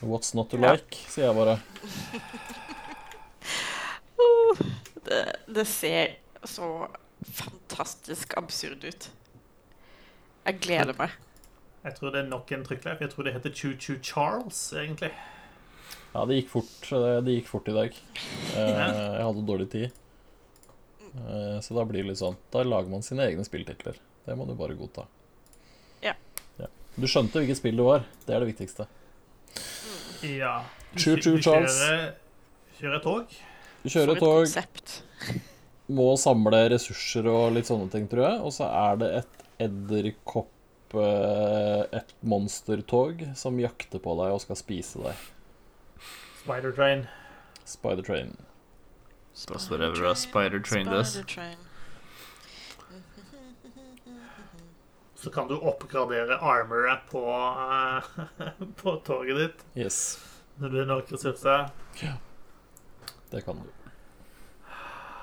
[0.00, 0.72] What's not to Ja.
[0.72, 1.60] like, sier jeg bare.
[5.06, 6.88] Det, det ser så
[7.32, 9.10] fantastisk absurd ut.
[10.46, 11.10] Jeg gleder meg.
[11.84, 13.00] Jeg tror det er nok en trykkleif.
[13.00, 15.12] Jeg tror det heter Choo Choo Charles, egentlig.
[16.16, 17.96] Ja, det gikk fort, eh, det gikk fort i dag.
[18.56, 19.90] Eh, jeg hadde dårlig tid.
[21.12, 23.98] Eh, så da blir det litt sånn Da lager man sine egne spilltitler.
[24.24, 25.04] Det må du bare godta.
[26.04, 26.14] Ja.
[26.60, 26.70] Ja.
[26.96, 28.08] Du skjønte hvilket spill det var.
[28.24, 28.88] Det er det viktigste.
[30.24, 30.54] Ja.
[30.94, 31.76] Du, Choo Choo du Charles.
[31.82, 32.08] kjører,
[32.80, 33.38] kjører tog.
[33.84, 34.98] Du kjører tog, konsept.
[36.00, 38.40] må samle ressurser og litt sånne ting, tror jeg.
[38.40, 40.52] Og så er det et edderkopp
[40.96, 45.24] Et monstertog som jakter på deg og skal spise deg.
[46.46, 47.08] Spider Train.
[47.64, 48.36] Spider Train.
[49.46, 51.20] Does whatever a spider train does.
[51.26, 51.56] Train.
[55.14, 58.02] Så kan du oppgradere armoret på, uh,
[58.76, 60.22] på toget ditt Yes,
[60.56, 61.68] når du har nok ressurser.
[63.30, 63.62] det kan du.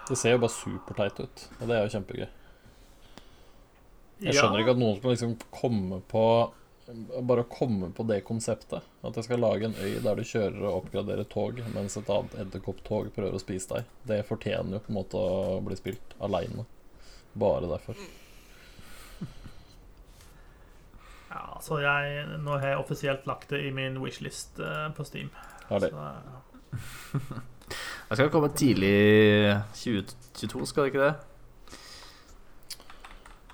[0.09, 2.27] Det ser jo bare superteit ut, og det er jo kjempegøy.
[4.27, 6.25] Jeg skjønner ikke at noen skal liksom komme på
[6.85, 8.83] Bare å komme på det konseptet.
[9.07, 12.35] At jeg skal lage en øy der du kjører og oppgraderer tog, mens et annet
[12.43, 13.93] edderkopptog prøver å spise deg.
[14.09, 16.67] Det fortjener jo på en måte å bli spilt aleine.
[17.39, 17.97] Bare derfor.
[21.33, 25.31] Ja, så jeg, nå har jeg offisielt lagt det i min wishlist eh, på Steam.
[25.71, 25.89] Har det.
[25.95, 27.41] Så, ja.
[28.09, 31.13] Det skal komme tidlig 2022, skal det ikke det?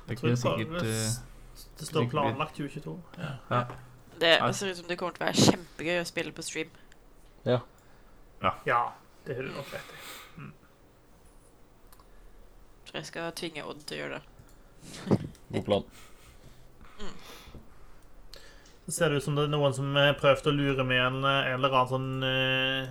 [0.10, 1.29] Det er jeg ikke sikkert eh,
[1.80, 2.96] det står planlagt 2022.
[3.50, 3.64] Ja.
[4.20, 6.72] Det ser ut som det kommer til å være kjempegøy å spille på stream.
[8.68, 8.82] ja,
[9.26, 10.00] det har du nok rett i.
[12.90, 15.20] Så jeg skal tvinge Odd til å gjøre det.
[15.54, 15.84] God plan.
[18.86, 21.52] Det ser ut som det er noen som har prøvd å lure med en, en
[21.54, 22.90] eller annen sånn uh,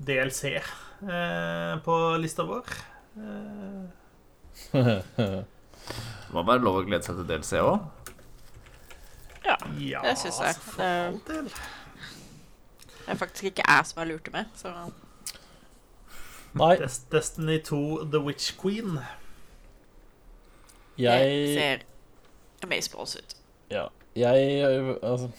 [0.00, 0.54] DLC
[1.04, 2.72] uh, på lista vår.
[3.20, 3.84] Uh.
[6.28, 7.84] Det må være lov å glede seg til DLC òg.
[9.48, 9.56] Ja.
[9.80, 10.54] ja, Det synes jeg.
[10.54, 11.52] altså, Det-
[13.08, 14.72] Det er faktisk ikke jeg som har lurt det med, så
[16.58, 18.98] Nei, Des Destiny 2 The Witch Queen.
[20.98, 21.82] det ser
[22.64, 23.34] amazeballs ut.
[23.70, 23.88] Ja.
[24.16, 25.30] Jeg Altså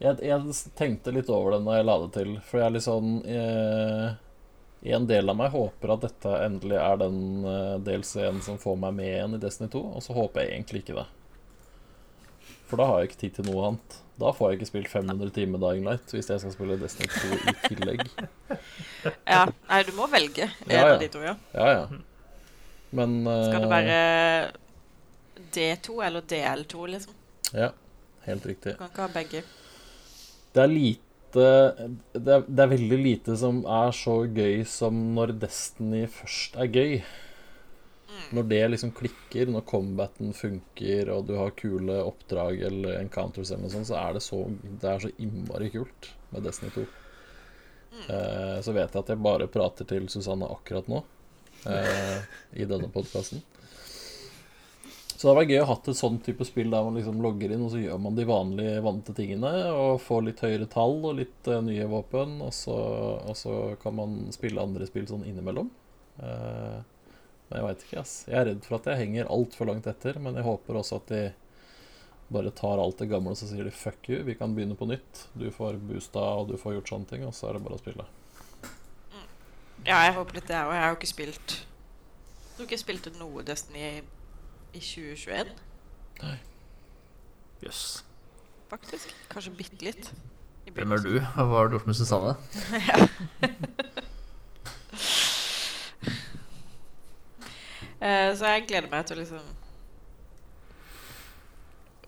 [0.00, 2.84] Jeg, jeg tenkte litt over det når jeg la det til, for jeg er litt
[2.84, 4.16] sånn jeg,
[4.96, 8.94] En del av meg håper at dette endelig er den del DLC-en som får meg
[8.94, 11.06] med igjen i Destiny 2, og så håper jeg egentlig ikke det.
[12.66, 13.96] For da har jeg ikke tid til noe annet.
[14.18, 17.40] Da får jeg ikke spilt 500 timer Dying Light hvis jeg skal spille Destiny 2
[17.52, 18.04] i tillegg.
[19.06, 20.94] Ja, nei, du må velge en Ja, ja.
[20.96, 21.34] av de to, ja.
[21.54, 21.84] Ja, ja.
[22.96, 23.98] Men Skal det eh, være
[25.54, 27.14] D2 eller DL2, liksom?
[27.54, 27.68] Ja,
[28.26, 28.74] helt riktig.
[28.74, 29.42] Du kan ikke ha begge.
[30.56, 31.02] Det er lite
[31.36, 31.44] det
[32.32, 36.94] er, det er veldig lite som er så gøy som når Destiny først er gøy.
[38.36, 43.66] Når det liksom klikker, når combaten funker, og du har kule oppdrag eller encounters eller
[43.66, 46.86] noe sånt, så er det så, det er så innmari kult med Destiny 2.
[47.96, 51.02] Eh, så vet jeg at jeg bare prater til Susanne akkurat nå
[51.70, 52.26] eh,
[52.60, 53.44] i denne podkasten.
[55.16, 57.54] Så det hadde vært gøy å ha et sånn type spill der man liksom logger
[57.54, 61.16] inn, og så gjør man de vanlige vante tingene, og får litt høyere tall og
[61.22, 62.76] litt uh, nye våpen, og så,
[63.24, 65.70] og så kan man spille andre spill sånn innimellom.
[66.20, 66.76] Eh,
[67.50, 68.14] jeg veit ikke, ass.
[68.26, 71.12] Jeg er redd for at jeg henger altfor langt etter, men jeg håper også at
[71.12, 71.20] de
[72.34, 74.88] bare tar alt det gamle og så sier de fuck you, vi kan begynne på
[74.90, 75.26] nytt.
[75.38, 77.82] Du får boosta, og du får gjort sånne ting, og så er det bare å
[77.82, 78.06] spille.
[79.86, 82.82] Ja, jeg håper litt det, og jeg har jo ikke spilt Jeg tror ikke jeg
[82.82, 85.52] spilte noe Destiny i 2021,
[86.24, 86.36] Nei.
[87.62, 87.82] Jøss.
[88.72, 89.12] faktisk.
[89.30, 90.10] Kanskje bitte litt.
[90.74, 91.12] Hvem er du?
[91.20, 92.34] Hva har du gjort med Susanne?
[98.00, 99.54] Eh, Så jeg gleder meg til å liksom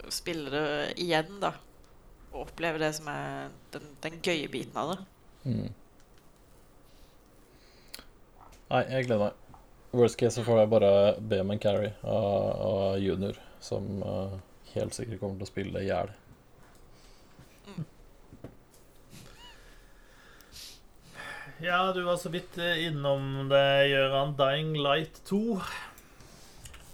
[0.09, 1.51] Spille det igjen, da.
[2.31, 4.97] Og oppleve det som er den, den gøye biten av det.
[5.45, 5.69] Mm.
[8.69, 9.59] Nei, jeg gleder meg.
[9.93, 10.91] Worst case så får jeg bare
[11.29, 12.25] be om en carry av,
[12.65, 14.35] av junior, som uh,
[14.73, 16.11] helt sikkert kommer til å spille i hjel.
[21.61, 24.31] Ja, du var så vidt eh, innom det, Gøran.
[24.39, 25.57] Dying Light 2.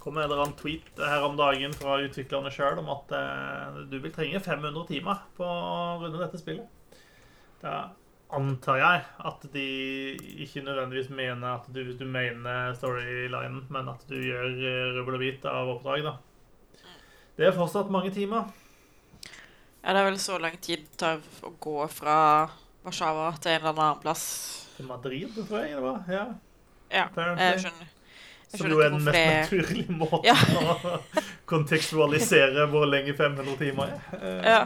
[0.02, 4.00] kom en eller annen tweet her om dagen fra utviklerne sjøl om at eh, du
[4.02, 6.98] vil trenge 500 timer på å runde dette spillet.
[7.62, 7.92] Da
[8.34, 9.68] antar jeg at de
[10.42, 15.26] ikke nødvendigvis mener at du, du mener storylinen, men at du gjør eh, rubbel og
[15.28, 16.16] bit av oppdrag, da.
[17.38, 18.50] Det er fortsatt mange timer.
[19.86, 22.16] Ja, det er vel så lang tid det tar å gå fra
[22.86, 24.24] Warszawa til en eller annen plass.
[24.76, 26.02] Til Madrid, tror jeg det var.
[26.12, 26.24] Ja.
[26.92, 27.92] Ja, jeg skjønner.
[28.52, 30.36] Jeg Som jo er den mest naturlige måten Ja.
[30.38, 31.00] å
[31.50, 34.00] kontekstualisere hvor lenge 500 timer er.
[34.20, 34.60] Eh, Ja.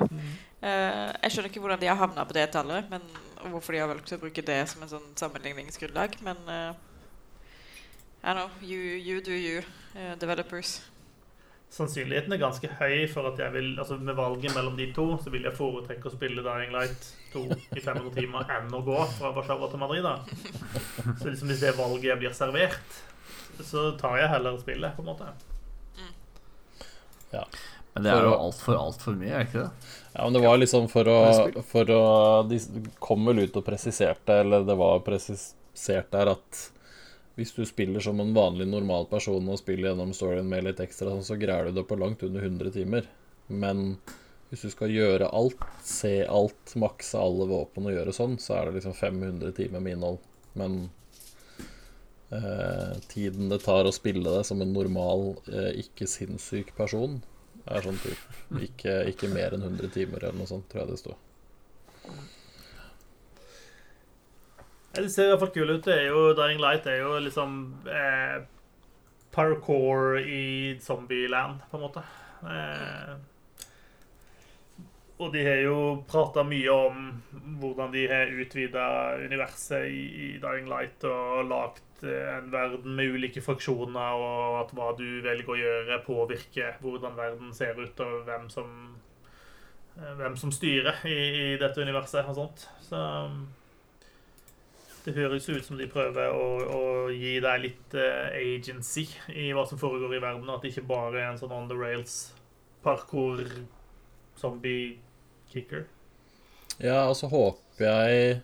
[0.61, 3.01] Eh, jeg skjønner ikke hvordan de har havna på det tallet, men,
[3.49, 6.75] hvorfor de har valgt å bruke det som en sånn sammenligningsgrunnlag, men uh,
[8.21, 9.63] I know, you, you do you,
[9.97, 10.83] uh, developers.
[11.71, 15.31] Sannsynligheten er ganske høy for at jeg vil Altså med valget mellom de to, så
[15.31, 17.45] vil jeg foretrekke å spille Dying Light 2
[17.79, 20.17] i 500 timer enn å gå fra Warszawa til Madrid, da.
[21.21, 22.99] Så liksom hvis det valget blir servert,
[23.63, 25.31] så tar jeg heller spillet, på en måte.
[27.31, 27.45] Ja.
[27.95, 29.95] Men det er jo For alt altfor, altfor mye, er det ikke det?
[30.11, 31.19] Ja, men det var liksom for å,
[31.71, 32.03] for å
[32.51, 32.59] De
[33.03, 36.63] kom vel ut og presiserte, eller det var presisert der, at
[37.39, 41.13] hvis du spiller som en vanlig, normal person og spiller gjennom storyen med litt ekstra,
[41.15, 43.07] sånn, så greier du det på langt under 100 timer.
[43.47, 43.97] Men
[44.51, 48.69] hvis du skal gjøre alt, se alt, makse alle våpen og gjøre sånn, så er
[48.69, 50.19] det liksom 500 timer med innhold.
[50.59, 50.79] Men
[52.35, 57.21] eh, tiden det tar å spille det som en normal, eh, ikke sinnssyk person,
[57.71, 61.03] er sånn typ ikke, ikke mer enn 100 timer eller noe sånt, tror jeg det
[61.05, 61.15] sto.
[64.95, 65.85] Det ser i hvert fall kul ut.
[65.87, 68.41] Det er jo, Dying Light er jo liksom eh,
[69.31, 72.03] parkour i zombieland, på en måte.
[72.43, 73.13] Eh,
[75.21, 75.77] og de har jo
[76.09, 77.01] prata mye om
[77.61, 78.87] hvordan de har utvida
[79.21, 84.75] universet i, i Dying Light og lagd eh, en verden med ulike fraksjoner, og at
[84.75, 88.75] hva du velger å gjøre, påvirker hvordan verden ser ut, og hvem som,
[90.01, 92.67] eh, hvem som styrer i, i dette universet og sånt.
[92.89, 93.05] Så
[95.05, 96.47] det høres ut som de prøver å,
[96.77, 96.83] å
[97.15, 100.89] gi deg litt eh, agency i hva som foregår i verden, og at det ikke
[100.91, 102.35] bare er en sånn on the rails
[102.85, 103.43] parkour
[104.41, 104.99] zombie
[105.53, 105.87] kicker.
[106.81, 108.41] Ja, og så håper jeg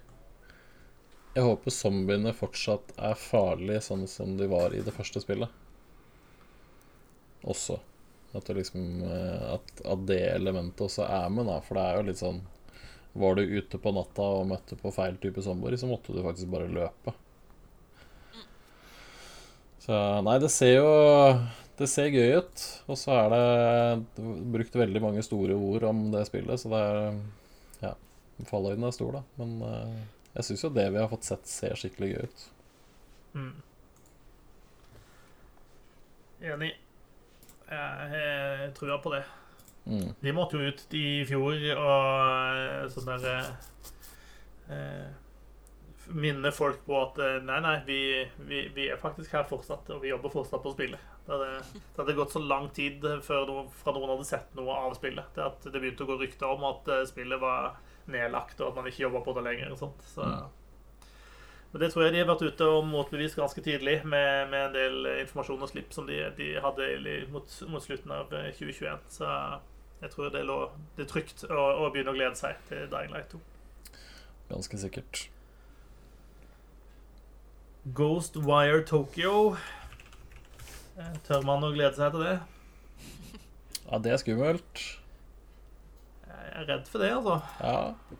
[1.37, 5.53] Jeg håper zombiene fortsatt er farlige, sånn som de var i det første spillet.
[7.45, 7.77] Også.
[8.33, 11.59] At, liksom, eh, at, at det elementet også er med, da.
[11.61, 12.41] For det er jo litt sånn
[13.17, 16.51] Var du ute på natta og møtte på feil type samboer, så måtte du faktisk
[16.53, 17.15] bare løpe.
[19.87, 19.97] Så
[20.27, 20.91] nei, det ser jo
[21.79, 22.63] Det ser gøy ut.
[22.91, 27.19] Og så er det brukt veldig mange store ord om det spillet, så det er
[28.45, 29.23] Fallhøyden er stor, da.
[29.41, 30.01] Men eh,
[30.37, 32.45] jeg syns jo det vi har fått sett, ser skikkelig gøy ut.
[33.37, 33.55] Mm.
[36.53, 36.75] Enig.
[37.67, 39.23] Jeg, tror på det.
[39.87, 40.09] Mm.
[40.21, 42.07] De måtte jo ut i fjor og
[42.59, 43.53] eh, sånn der
[44.75, 45.07] eh,
[46.07, 48.01] Minne folk på at eh, nei, nei, vi,
[48.49, 51.03] vi, vi er faktisk her fortsatt, og vi jobber fortsatt på spillet.
[51.27, 54.77] Det hadde, det hadde gått så lang tid før noen, fra noen hadde sett noe
[54.87, 57.75] av spillet, til at det begynte å gå rykter om at eh, spillet var
[58.11, 59.75] nedlagt, og at man ikke jobba på det lenger.
[59.75, 60.07] og sånt.
[60.07, 60.29] Så,
[61.73, 64.77] men det tror jeg de har vært ute og motbevist ganske tidlig, med, med en
[64.77, 66.93] del informasjon og slipp som de, de hadde
[67.35, 69.11] mot, mot slutten av eh, 2021.
[69.19, 69.33] Så
[70.03, 70.57] jeg tror det, lå,
[70.97, 73.41] det er trygt å, å begynne å glede seg til Dying Light 2.
[74.51, 75.23] Ganske sikkert.
[77.97, 79.57] Ghostwire Tokyo.
[80.99, 82.37] Eh, Tør man å glede seg til det?
[83.87, 84.85] Ja, det er skummelt.
[86.27, 87.37] Jeg er redd for det, altså.
[87.63, 88.17] Ja.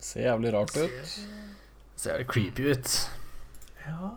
[0.00, 1.16] Ser jævlig rart ut.
[1.96, 2.94] Ser jævlig creepy ut.
[3.84, 4.14] Ja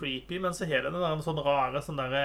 [0.00, 2.24] Creepy, men så har den den sånn rare sånn derre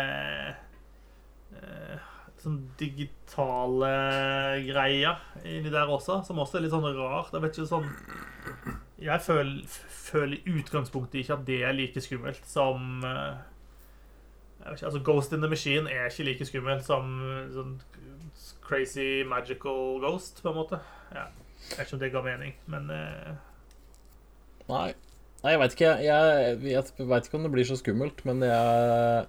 [1.59, 3.89] eh, Sånn digitale
[4.67, 7.32] greier inni der også, som også er litt sånn rart.
[7.34, 7.88] Jeg vet ikke sånn
[9.01, 13.39] Jeg føler i utgangspunktet ikke at det er like skummelt som eh,
[14.65, 17.09] jeg vet ikke, altså Ghost in the Machine er ikke like skummelt som
[17.53, 17.76] sånn
[18.65, 20.80] crazy magical ghost, på en måte.
[21.13, 21.28] Ja.
[21.69, 23.36] Jeg vet ikke om det ga mening, men eh,
[24.69, 24.88] Nei.
[25.46, 25.89] Nei, jeg veit ikke.
[26.02, 29.28] Jeg, jeg veit ikke om det blir så skummelt, men jeg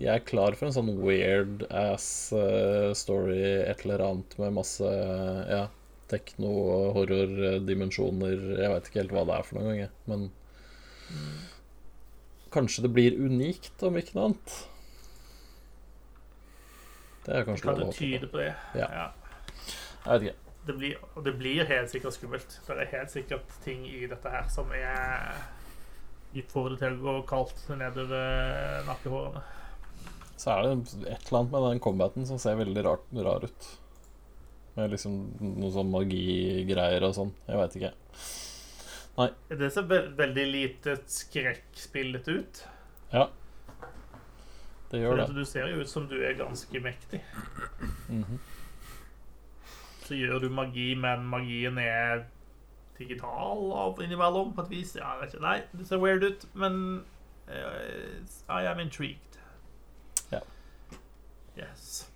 [0.00, 4.88] Jeg er klar for en sånn weird ass eh, story, et eller annet med masse
[4.88, 5.66] ja,
[6.10, 8.40] tekno- og horror-dimensjoner.
[8.62, 9.92] Jeg veit ikke helt hva det er for noen gang.
[10.10, 10.24] Men
[12.56, 14.56] kanskje det blir unikt, om ikke noe annet.
[17.28, 18.00] Det er kanskje kan lov å håpe på.
[18.00, 18.50] tyde på det?
[18.80, 18.88] Ja.
[18.88, 19.06] ja.
[20.06, 20.43] Jeg vet ikke.
[20.64, 22.60] Det blir, og det blir helt sikkert skummelt.
[22.66, 25.34] Det er helt sikkert ting i dette her som er
[26.50, 29.42] får det til å gå kaldt nedover nakkehårene.
[30.34, 30.72] Så er det
[31.12, 33.68] et eller annet med den combaten som ser veldig rart, rar ut.
[34.74, 35.14] Med liksom
[35.60, 37.30] noe sånn magigreier og sånn.
[37.46, 37.92] Jeg veit ikke.
[39.14, 39.28] Nei.
[39.54, 42.64] Det ser ve veldig lite skrekkspillete ut.
[43.14, 43.28] Ja.
[44.90, 45.28] Det gjør For det.
[45.38, 47.22] du ser jo ut som du er ganske mektig.
[48.10, 48.40] Mhm.
[50.04, 52.26] Så gjør du magi, men magien er
[52.98, 54.96] digital av innimellom, på et vis.
[54.96, 55.44] Ja, jeg vet ikke.
[55.46, 57.04] Nei, det ser weird ut, men
[57.48, 59.38] uh, I am intrigued.
[60.32, 60.40] Ja.
[61.58, 62.10] Yes.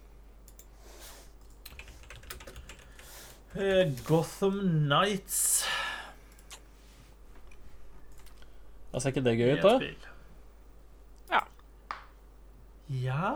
[3.56, 5.64] Uh, Gotham Nights.
[8.92, 9.72] Ja, ser ikke det gøy ut, da?
[11.30, 11.40] Ja.
[12.88, 13.32] Ja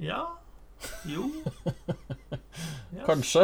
[0.00, 0.20] Ja.
[1.08, 1.28] Jo.
[2.90, 3.04] Yes.
[3.06, 3.42] Kanskje.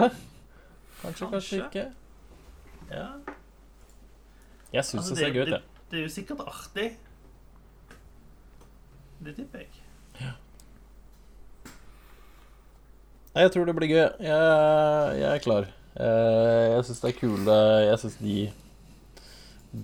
[1.03, 1.82] Kanskje, kanskje ikke.
[2.91, 3.05] Ja.
[4.72, 5.62] Jeg syns Altså, det ser gøy ut, det, jeg.
[5.91, 6.87] det er jo sikkert artig.
[9.24, 9.68] Det tipper jeg.
[13.37, 14.03] Nei, jeg tror det blir gøy.
[14.26, 15.68] Jeg, jeg er klar.
[15.97, 17.55] Eh, Jeg syns det er kule
[17.87, 18.34] Jeg syns de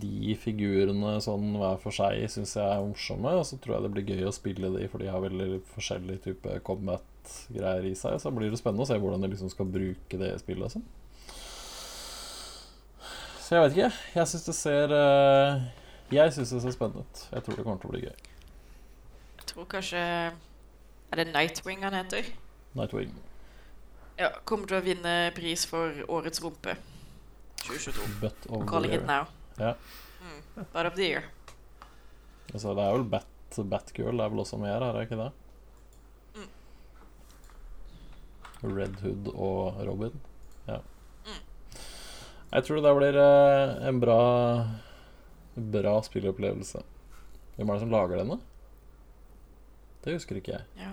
[0.01, 3.35] De figurene sånn hver for seg syns jeg er morsomme.
[3.41, 6.21] Og så tror jeg det blir gøy å spille de, for de har veldig forskjellig
[6.25, 8.17] type combat-greier i seg.
[8.23, 10.77] Så blir det spennende å se hvordan de liksom skal bruke det spillet.
[10.77, 10.87] Sånn.
[13.43, 13.91] Så jeg vet ikke.
[14.17, 15.67] Jeg syns det ser eh,
[16.15, 17.25] Jeg syns det ser spennende ut.
[17.35, 18.31] Jeg tror det kommer til å bli gøy.
[19.43, 22.33] Jeg tror kanskje Er det Nightwing han heter?
[22.79, 23.13] Nightwing.
[24.17, 26.79] Ja, Kommer til å vinne pris for Årets rumpe
[27.67, 28.09] 2022.
[28.23, 29.27] Butt of Calling it now.
[29.63, 29.75] Ja.
[30.23, 30.67] Mm.
[30.75, 31.29] Of the year.
[32.53, 35.21] Altså, det er vel Bat, Batgirl det er vel også med her, er det ikke
[35.23, 35.31] det?
[36.37, 36.51] Mm.
[38.77, 40.21] Red Hood og Robin.
[40.69, 40.79] Ja.
[41.27, 41.43] Mm.
[42.53, 44.23] Jeg tror det blir eh, en bra
[45.53, 46.81] Bra spillopplevelse.
[47.57, 48.39] Hvem er det som lager denne?
[50.03, 50.65] Det husker ikke jeg.
[50.81, 50.93] Ja.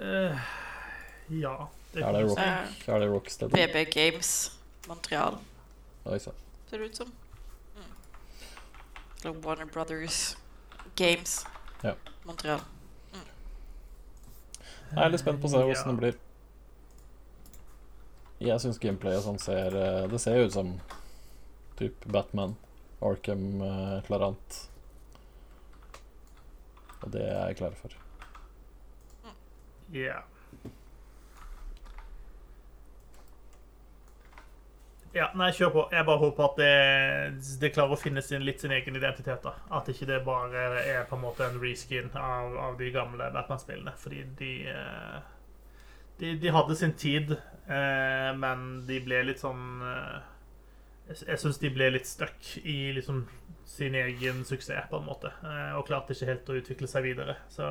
[0.00, 0.38] Uh,
[1.40, 1.56] ja.
[1.98, 3.50] Er det, kan du rock, er det Rocksteady?
[3.50, 4.52] BB Games
[4.86, 5.40] Montreal,
[6.06, 6.34] Oi sann.
[6.70, 7.12] ser det ut som.
[7.76, 7.92] Mm.
[9.24, 10.36] Like Warner Brothers
[10.96, 11.46] Games
[11.82, 11.94] Ja.
[12.24, 12.60] Montreal.
[14.90, 15.64] Jeg er litt spent på å se Ja.
[15.66, 16.18] hvordan det blir.
[18.40, 20.80] Jeg syns gameplay og sånn ser eh, Det ser jo ut som
[21.76, 22.56] typ Batman,
[23.02, 24.68] Arkham, eh, et eller annet.
[27.02, 27.90] Og det er jeg klar for.
[29.92, 30.22] Ja.
[35.12, 35.82] Ja, nei, kjør på.
[35.90, 36.74] Jeg bare håper at det,
[37.58, 39.42] det klarer å finne sin, litt sin egen identitet.
[39.42, 39.56] da.
[39.74, 43.94] At ikke det bare er på en måte en reskin av, av de gamle Batman-spillene.
[43.98, 45.16] Fordi de, eh,
[46.20, 47.32] de De hadde sin tid,
[47.66, 50.20] eh, men de ble litt sånn eh,
[51.10, 53.24] Jeg, syns de ble litt stuck i liksom
[53.66, 55.30] sin egen suksess, på en måte.
[55.78, 57.34] Og klarte ikke helt å utvikle seg videre.
[57.50, 57.66] Så,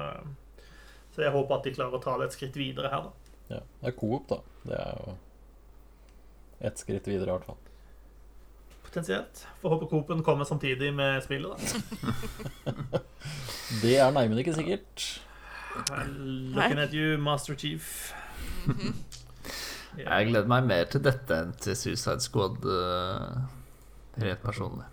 [1.15, 3.33] så jeg håper at de klarer å ta det et skritt videre her, da.
[3.55, 3.63] Ja.
[3.79, 4.39] Det er Coop, da.
[4.67, 5.15] Det er jo
[6.59, 7.57] ett skritt videre, i hvert fall.
[8.83, 9.43] Potensielt.
[9.61, 13.01] Får håpe Coop-en kommer samtidig med spillet, da.
[13.83, 15.07] Det er nei, men ikke sikkert.
[16.17, 18.13] Looking at you, Master Chief.
[19.99, 22.63] Jeg gleder meg mer til dette enn til Suicide Squad.
[22.65, 24.87] eh, rent personlig.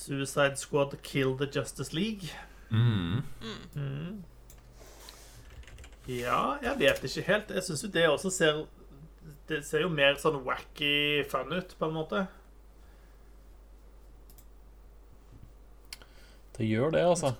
[0.00, 2.30] Suicide Squad Kill the Justice League.
[2.70, 3.22] Mm.
[3.74, 4.22] Mm.
[6.10, 7.50] Ja, jeg vet ikke helt.
[7.54, 8.64] Jeg syns jo det også ser
[9.50, 12.24] Det ser jo mer sånn wacky fun ut, på en måte.
[16.56, 17.32] Det gjør det, altså.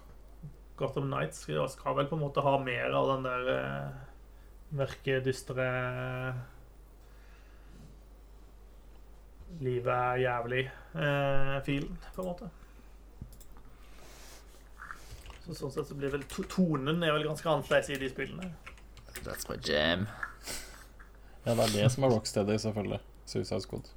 [0.80, 3.98] Gotham Nights skal, skal vel på en måte ha mer av den der uh,
[4.80, 5.66] mørke, dystre
[9.60, 12.50] Livet er jævlig-filen, på en måte.
[15.44, 18.52] Så sånn sett så blir vel to tonen er vel ganske annerledes i de spillene.
[19.24, 20.06] That's my jam.
[21.44, 23.00] Ja, det er det som er Rocksteady, selvfølgelig.
[23.26, 23.88] Suicide Squad.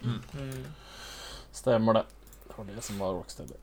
[0.00, 0.64] Mm.
[1.52, 2.04] Stemmer det.
[2.46, 3.58] Det var det som var Rocksteady.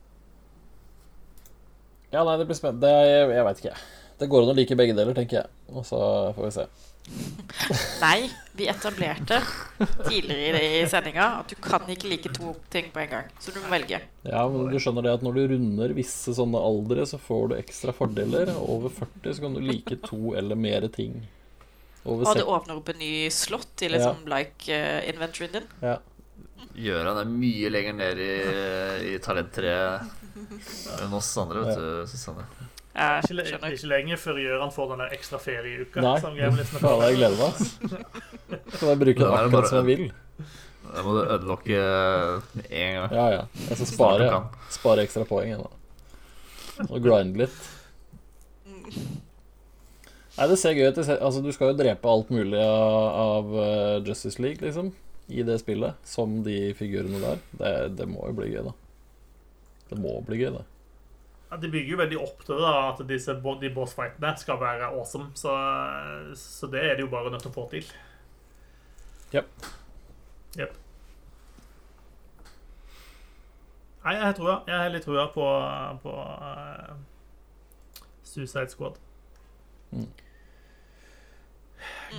[2.12, 2.86] Ja, nei, det blir spennende.
[2.86, 3.78] Det, jeg, jeg veit ikke.
[4.16, 5.50] Det går an å like begge deler, tenker jeg.
[5.74, 5.98] Og så
[6.36, 6.66] får vi se.
[8.00, 9.38] Nei, vi etablerte
[10.08, 13.30] tidligere i sendinga at du kan ikke like to ting på en gang.
[13.40, 14.00] Så du må velge.
[14.26, 17.56] Ja, men du skjønner det at når du runder visse sånne aldre, så får du
[17.58, 18.50] ekstra fordeler.
[18.58, 21.22] Over 40 så kan du like to eller mer ting.
[22.04, 25.72] Over Og det åpner opp en ny slott i liksom like uh, inventoryen din.
[25.84, 25.98] ja.
[26.76, 28.32] Gøran er mye lenger ned i,
[29.08, 30.02] i talenttreet
[31.00, 32.44] enn oss andre, vet du, Susanne.
[32.96, 36.00] Ikke, ikke lenge før Gjøran får den der ekstra ferieuka.
[36.00, 36.14] Nei.
[36.22, 37.52] som Gamelisten Faen, jeg gleder meg.
[38.78, 40.12] Kan jeg bruke den akkurat bare- som jeg vil?
[40.86, 41.80] Da må du unlocke
[42.54, 43.12] med en gang.
[43.18, 43.40] Ja, ja.
[43.68, 44.28] Jeg skal spare,
[44.70, 45.68] spare ekstra poeng ennå.
[46.86, 47.56] Og grinde litt.
[50.36, 50.98] Nei, det ser gøy ut.
[51.16, 54.92] Altså, du skal jo drepe alt mulig av, av eh, Justice League, liksom,
[55.32, 57.40] i det spillet, som de figurene der.
[57.60, 58.74] Det, det må jo bli gøy, da.
[59.90, 60.64] Det må bli gøy, det.
[61.46, 65.30] De bygger jo veldig opp til det, da, at disse, de bossfightene skal være awesome.
[65.38, 65.52] Så,
[66.40, 67.86] så det er det jo bare nødt til å få til.
[69.34, 69.68] Jepp.
[70.58, 70.74] Yep.
[74.06, 74.56] Nei, jeg har trua.
[74.66, 75.46] Jeg har litt trua på,
[76.02, 76.92] på uh,
[78.26, 78.98] Suicide Squad.
[79.94, 80.10] Mm.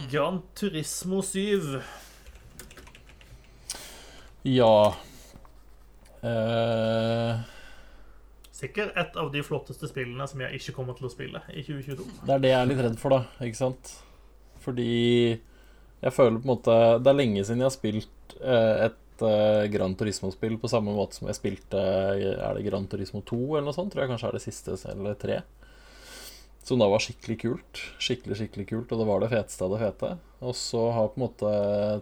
[0.11, 1.81] Gran Turismo 7.
[4.47, 4.95] Ja
[6.21, 7.39] eh,
[8.57, 12.05] Sikkert et av de flotteste spillene som jeg ikke kommer til å spille i 2022.
[12.25, 13.45] Det er det jeg er litt redd for, da.
[13.45, 13.91] Ikke sant?
[14.63, 14.93] Fordi
[16.01, 19.67] jeg føler på en måte Det er lenge siden jeg har spilt eh, et eh,
[19.73, 23.77] Gran Turismo-spill på samme måte som jeg spilte Er det Gran Turismo 2 eller noe
[23.77, 23.93] sånt?
[23.93, 25.39] Tror jeg kanskje er det siste, eller tre.
[26.67, 27.85] Som da var skikkelig kult.
[28.03, 30.09] Skikkelig, skikkelig kult, og det var det feteste av det fete.
[30.43, 31.51] Og så har på en måte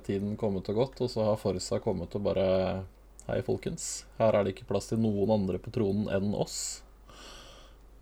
[0.07, 2.47] tiden kommet og gått, og så har Forsa kommet og bare
[3.25, 4.05] Hei, folkens.
[4.19, 6.83] Her er det ikke plass til noen andre på tronen enn oss.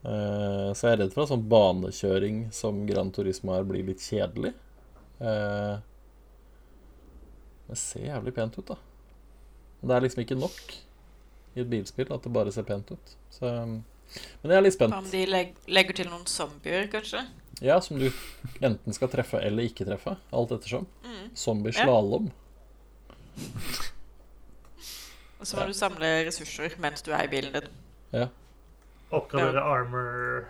[0.03, 4.03] Eh, så jeg er redd for at sånn banekjøring som Gran Turismo her blir litt
[4.03, 4.51] kjedelig.
[5.23, 5.77] Eh,
[7.69, 8.77] det ser jævlig pent ut, da.
[9.79, 10.75] Men det er liksom ikke nok
[11.53, 13.15] i et bilspill at det bare ser pent ut.
[13.31, 14.99] Så, men jeg er litt spent.
[14.99, 17.23] om de leg legger til noen zombier, kanskje?
[17.63, 18.09] Ja, som du
[18.59, 20.17] enten skal treffe eller ikke treffe.
[20.35, 20.91] Alt ettersom.
[21.07, 21.25] Mm.
[21.31, 21.87] Zombie Ja.
[25.43, 27.65] Og så må du samle ressurser mens du er i bilen din.
[28.15, 28.29] Ja.
[29.13, 30.45] Oppgradere armor.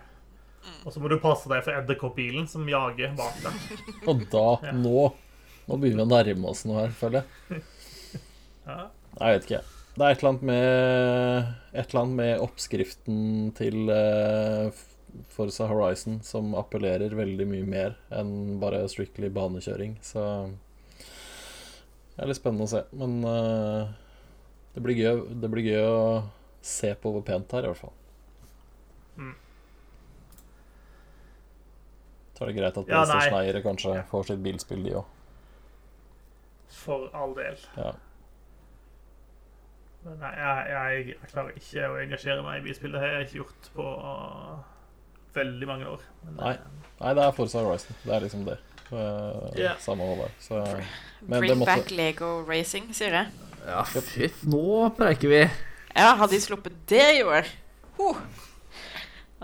[0.86, 3.84] Og så må du passe deg for edderkoppbilen som jager bak deg.
[4.08, 4.72] Og da, Ja.
[4.78, 5.10] nå
[5.64, 7.62] Nå begynner vi å nærme oss noe her, føler jeg.
[8.64, 8.86] Ja.
[9.18, 9.58] Nei, jeg vet ikke.
[9.94, 13.18] Det er et eller annet med Et eller annet med oppskriften
[13.58, 14.70] til uh,
[15.34, 19.98] Forza Horizon som appellerer veldig mye mer enn bare strictly banekjøring.
[20.06, 20.22] Så
[22.14, 22.80] det er litt spennende å se.
[22.94, 23.92] Men eh,
[24.74, 26.06] det, blir gøy, det blir gøy å
[26.64, 27.94] se på hvor pent det er, i hvert fall.
[29.18, 29.34] Mm.
[32.34, 33.04] Så er det greit at Ja, nei.
[33.04, 35.12] PlayStation-eiere kanskje får sitt bilspill, de òg.
[36.74, 37.60] For all del.
[37.78, 37.92] Ja.
[40.04, 42.92] Men nei, jeg, jeg, jeg klarer ikke å engasjere meg i bilspill.
[42.92, 43.86] Det har jeg ikke gjort på
[45.34, 46.02] veldig mange år.
[46.24, 46.54] Men, Nei.
[46.54, 47.96] eh, Nei, det er Forza Horizon.
[48.04, 48.58] Det er liksom det.
[48.92, 49.78] Uh, yeah.
[49.80, 50.34] samme Håvard.
[50.44, 53.30] Så men det Bring måtte back Lego Racing, sier jeg.
[53.64, 55.42] Ja, fy, nå preiker vi.
[55.94, 57.48] Ja, hadde de sluppet det i år
[57.98, 58.18] huh.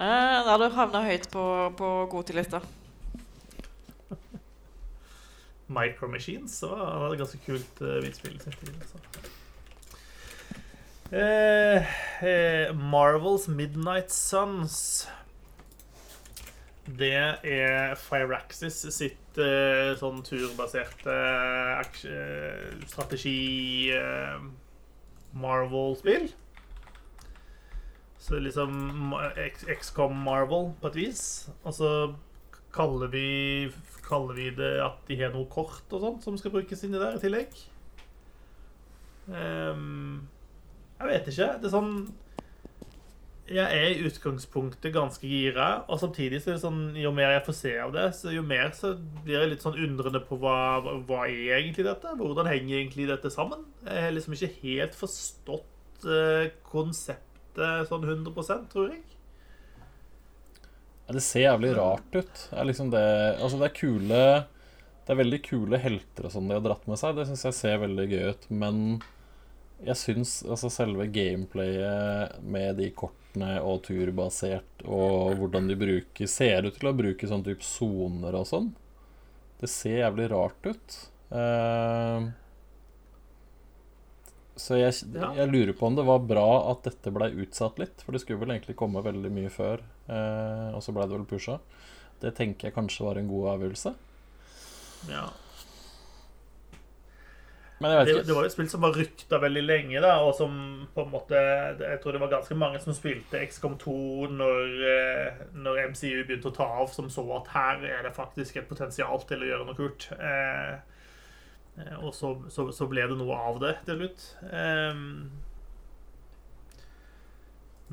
[0.01, 1.45] Eh, Da hadde du havna høyt på,
[1.79, 2.61] på godtid-lista.
[5.71, 8.41] Micro Machines så var det et ganske kult uh, bilspill.
[8.43, 8.99] Uh, altså.
[11.11, 15.09] Eh, eh, Marvels Midnight Suns.
[16.99, 17.13] Det
[17.47, 21.17] er Firaxis sitt uh, sånn turbaserte
[22.09, 24.41] eh, strategi uh,
[25.37, 26.31] Marvel-spill.
[28.21, 29.15] Så liksom
[29.67, 31.23] XCOM Marvel på et vis.
[31.63, 31.93] Og så
[32.75, 33.29] kaller vi,
[34.07, 37.17] kaller vi det at de har noe kort og sånt som skal brukes inni der
[37.17, 37.55] i tillegg.
[39.31, 40.29] Um,
[41.01, 41.53] jeg vet ikke.
[41.61, 41.95] Det er sånn
[43.51, 47.43] Jeg er i utgangspunktet ganske gira, og samtidig så er det sånn jo mer jeg
[47.49, 48.93] får se av det, så jo mer så
[49.25, 50.59] blir jeg litt sånn undrende på hva,
[51.09, 52.13] hva er egentlig dette?
[52.21, 53.65] Hvordan henger egentlig dette sammen?
[53.83, 59.03] Jeg har liksom ikke helt forstått uh, konseptet sånn 100% tror jeg.
[61.09, 62.35] Ja, Det ser jævlig rart ut.
[62.53, 63.07] Det er liksom det
[63.41, 67.01] Altså, det er kule Det er veldig kule helter og sånn de har dratt med
[67.01, 67.19] seg.
[67.19, 68.47] Det syns jeg ser veldig gøy ut.
[68.63, 68.85] Men
[69.83, 76.67] jeg syns altså selve gameplayet med de kortene og turbasert og hvordan de bruker Ser
[76.67, 78.73] ut til å bruke sånn type soner og sånn.
[79.61, 80.97] Det ser jævlig rart ut.
[81.31, 82.33] Uh,
[84.61, 88.03] så jeg, jeg lurer på om det var bra at dette blei utsatt litt.
[88.05, 91.29] For det skulle vel egentlig komme veldig mye før, uh, og så blei det vel
[91.29, 91.61] pusha.
[92.21, 93.95] Det tenker jeg kanskje var en god avgjørelse.
[95.09, 95.29] Ja.
[98.05, 100.53] Det, det var jo et spill som var rykta veldig lenge, da, og som
[100.93, 101.39] på en måte
[101.81, 103.95] Jeg tror det var ganske mange som spilte XCOM 2
[104.37, 108.59] når, eh, når MCU begynte å ta av, som så at her er det faktisk
[108.61, 110.11] et potensial til å gjøre noe kult.
[110.19, 110.75] Eh,
[111.81, 114.27] eh, og så, så, så ble det noe av det til slutt.
[114.51, 115.01] Eh,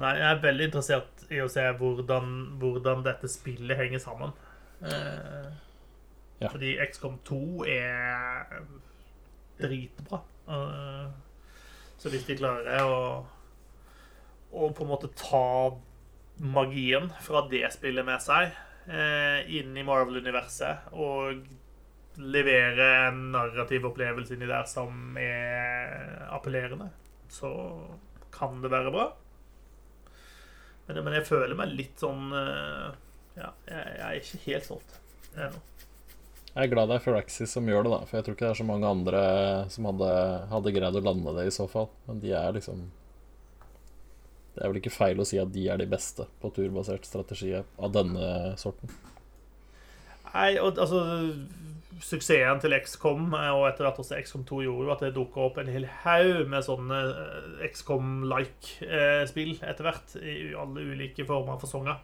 [0.03, 4.35] nei, jeg er veldig interessert i å se hvordan, hvordan dette spillet henger sammen.
[4.83, 5.47] Eh,
[6.37, 6.51] Ja.
[6.53, 8.59] Fordi XCOM 2 er
[9.59, 10.21] dritbra.
[10.47, 11.07] Eh,
[11.97, 12.97] Så hvis de klarer å,
[14.53, 15.43] å på en måte ta
[16.37, 18.51] magien fra det spillet med seg
[18.93, 21.47] eh, inn i Marvel-universet og
[22.17, 26.89] levere en narrativ opplevelse inni der som er appellerende,
[27.29, 27.51] så
[28.33, 29.07] kan det være bra.
[30.87, 32.87] Men, men jeg føler meg litt sånn eh,
[33.37, 34.95] Ja, jeg, jeg er ikke helt solgt
[35.37, 35.59] ennå.
[36.57, 38.05] Jeg er glad det er Firaxis som gjør det, da.
[38.09, 39.19] For jeg tror ikke det er så mange andre
[39.69, 40.07] som hadde,
[40.49, 41.91] hadde greid å lande det i så fall.
[42.07, 42.87] Men de er liksom
[44.55, 47.53] Det er vel ikke feil å si at de er de beste på turbasert strategi
[47.53, 48.89] av denne sorten.
[50.33, 51.03] Nei, og altså
[52.01, 55.45] Suksessen til XCOM, eh, og etter at også XCOM 2 gjorde jo at det dukka
[55.47, 60.17] opp en hel haug med sånne eh, XCOM-like-spill etter hvert.
[60.21, 62.01] I alle ulike former for sanger.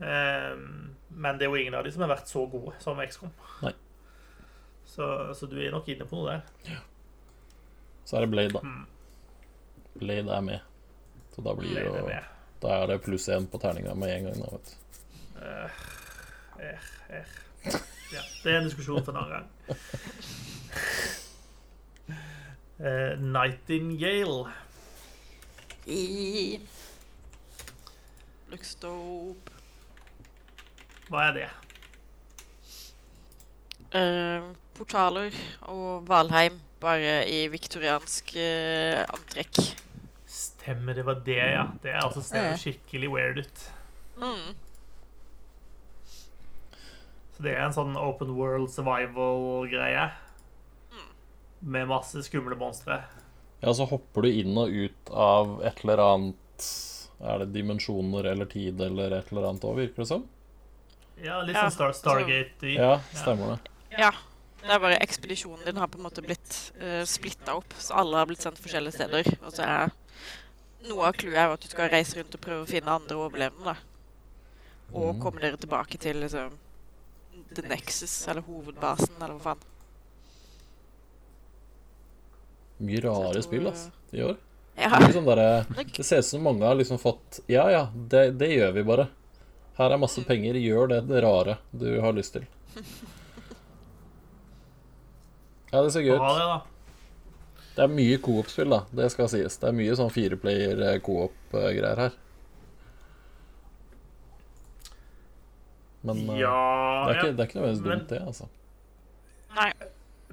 [0.00, 0.54] Eh,
[1.14, 3.30] Men det er jo ingen av de som har vært så gode som XCOM.
[3.62, 3.72] Nei.
[4.84, 6.80] Så, så du er nok inne på noe der.
[8.04, 8.60] Så er det Blade, da.
[8.60, 8.86] Mm.
[9.94, 10.60] Blade er med.
[11.34, 12.30] Så da blir Blade det er jo.
[12.64, 14.42] Da er det pluss én på terninga med en gang.
[14.42, 14.74] Da, vet du.
[15.44, 15.80] Eh,
[16.68, 17.32] er, eh.
[18.14, 19.46] Ja, det er en diskusjon for en annen gang.
[22.78, 24.52] Uh, Nightingale.
[25.86, 26.60] I
[28.50, 29.53] Looks dope.
[31.10, 31.48] Hva er det?
[33.94, 35.34] Uh, portaler
[35.70, 39.60] og Valheim, bare i viktoriansk uh, antrekk.
[40.26, 41.68] Stemmer, det var det, ja.
[41.82, 43.66] Det er altså ser jo skikkelig weird ut.
[44.18, 44.54] Mm.
[47.34, 50.08] Så det er en sånn open world survival-greie.
[51.64, 53.00] Med masse skumle monstre.
[53.62, 56.66] Ja, så hopper du inn og ut av et eller annet
[57.24, 60.26] Er det dimensjoner eller tid eller et eller annet òg, virker det som?
[61.22, 62.70] Ja, litt Ja, sånn Star Stargate.
[62.74, 63.74] Ja, stemmer det.
[63.98, 64.10] Ja.
[64.64, 68.16] Det er bare ekspedisjonen din har på en måte blitt uh, splitta opp, så alle
[68.16, 69.28] har blitt sendt forskjellige steder.
[69.44, 69.92] Og så er
[70.88, 73.18] noe av clouet er jo at du skal reise rundt og prøve å finne andre
[73.20, 73.74] overlevende.
[73.74, 73.76] da.
[74.94, 75.20] Og Mm.
[75.20, 76.56] komme dere tilbake til liksom
[77.54, 79.62] The Nexus, eller hovedbasen, eller hva faen.
[82.84, 84.36] Mye rare tror, spill altså, i år.
[84.76, 84.88] Ja.
[84.88, 85.42] Det, er liksom der,
[85.96, 89.06] det ser ut som mange har liksom fått Ja ja, det, det gjør vi bare.
[89.74, 92.46] Her er masse penger, gjør det, det rare du har lyst til.
[95.72, 96.66] Ja, det ser gøy ut.
[97.74, 98.84] det, er mye coop-spill, da.
[98.94, 99.56] Det skal sies.
[99.58, 102.20] Det er mye sånn fireplayer eh, coop-greier her.
[106.04, 106.54] Men eh, Ja,
[107.08, 108.48] det, er ikke, det er ikke nødvendigvis dumt, det, altså.
[109.56, 109.72] Nei.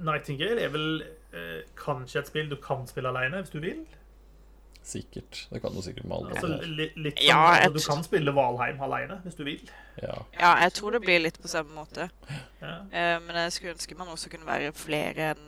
[0.02, 0.86] Nightingale er vel
[1.34, 3.82] eh, kanskje et spill du kan spille alene hvis du vil?
[4.82, 5.44] Sikkert.
[5.52, 6.34] Det kan du sikkert med alle.
[6.34, 6.48] Altså,
[6.98, 9.60] litt Ja, sånn, jeg altså, du kan spille Valheim alene hvis du vil.
[10.02, 10.16] Ja.
[10.40, 12.08] Ja, jeg tror det blir litt på samme måte.
[12.60, 12.72] Ja.
[12.90, 15.44] Uh, men jeg skulle ønske man også kunne være flere enn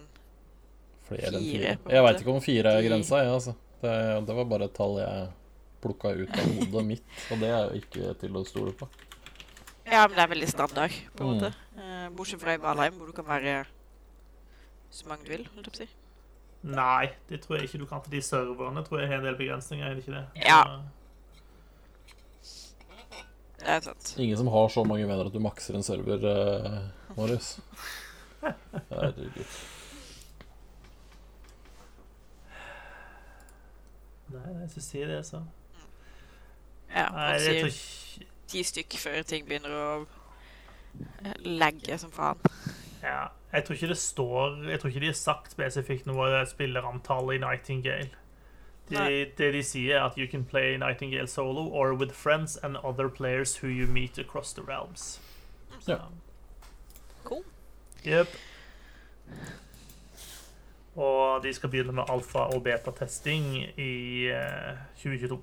[1.05, 1.93] Flere enn Fire, fire.
[1.93, 3.52] Jeg veit ikke om fire er grensa, jeg, altså.
[3.82, 3.97] Det,
[4.28, 5.27] det var bare et tall jeg
[5.85, 8.89] plukka ut av hodet mitt, og det er jo ikke til å stole på.
[9.85, 11.35] Ja, men det er veldig standard, på en Mm.
[11.35, 11.51] måte.
[11.77, 13.59] Uh, bortsett fra i Valheim, hvor du kan være
[14.94, 15.90] så mange du vil, holdt jeg på å si.
[16.65, 18.01] Nei, det tror jeg ikke du kan.
[18.03, 19.85] For de serverne tror jeg har en del begrensninger.
[19.86, 20.27] er det ikke det?
[20.47, 20.62] Ja.
[23.61, 24.15] Det er sant.
[24.19, 26.78] Ingen som har så mange venner at du makser en server, eh,
[27.16, 27.59] Marius.
[28.91, 29.55] Herregud.
[34.35, 35.43] Nei, nei, så sier det, så.
[36.95, 39.86] Ja, Nei, man sier ikke ti stykk før ting begynner å
[41.45, 42.41] legge som faen.
[43.03, 47.33] Ja, jeg tror ikke det står Jeg tror ikke de har sagt spesifikt noe spillerantall
[47.35, 48.11] i Nightingale.
[48.91, 52.77] De, det de sier, er at you can play Nightingale solo or with friends and
[52.85, 55.21] other players who you meet across the realms.
[55.81, 55.99] Så, Ja.
[57.25, 57.45] Cool.
[58.05, 58.29] Jep.
[60.97, 65.41] Og de skal begynne med alfa- og beta-testing i eh, 2022.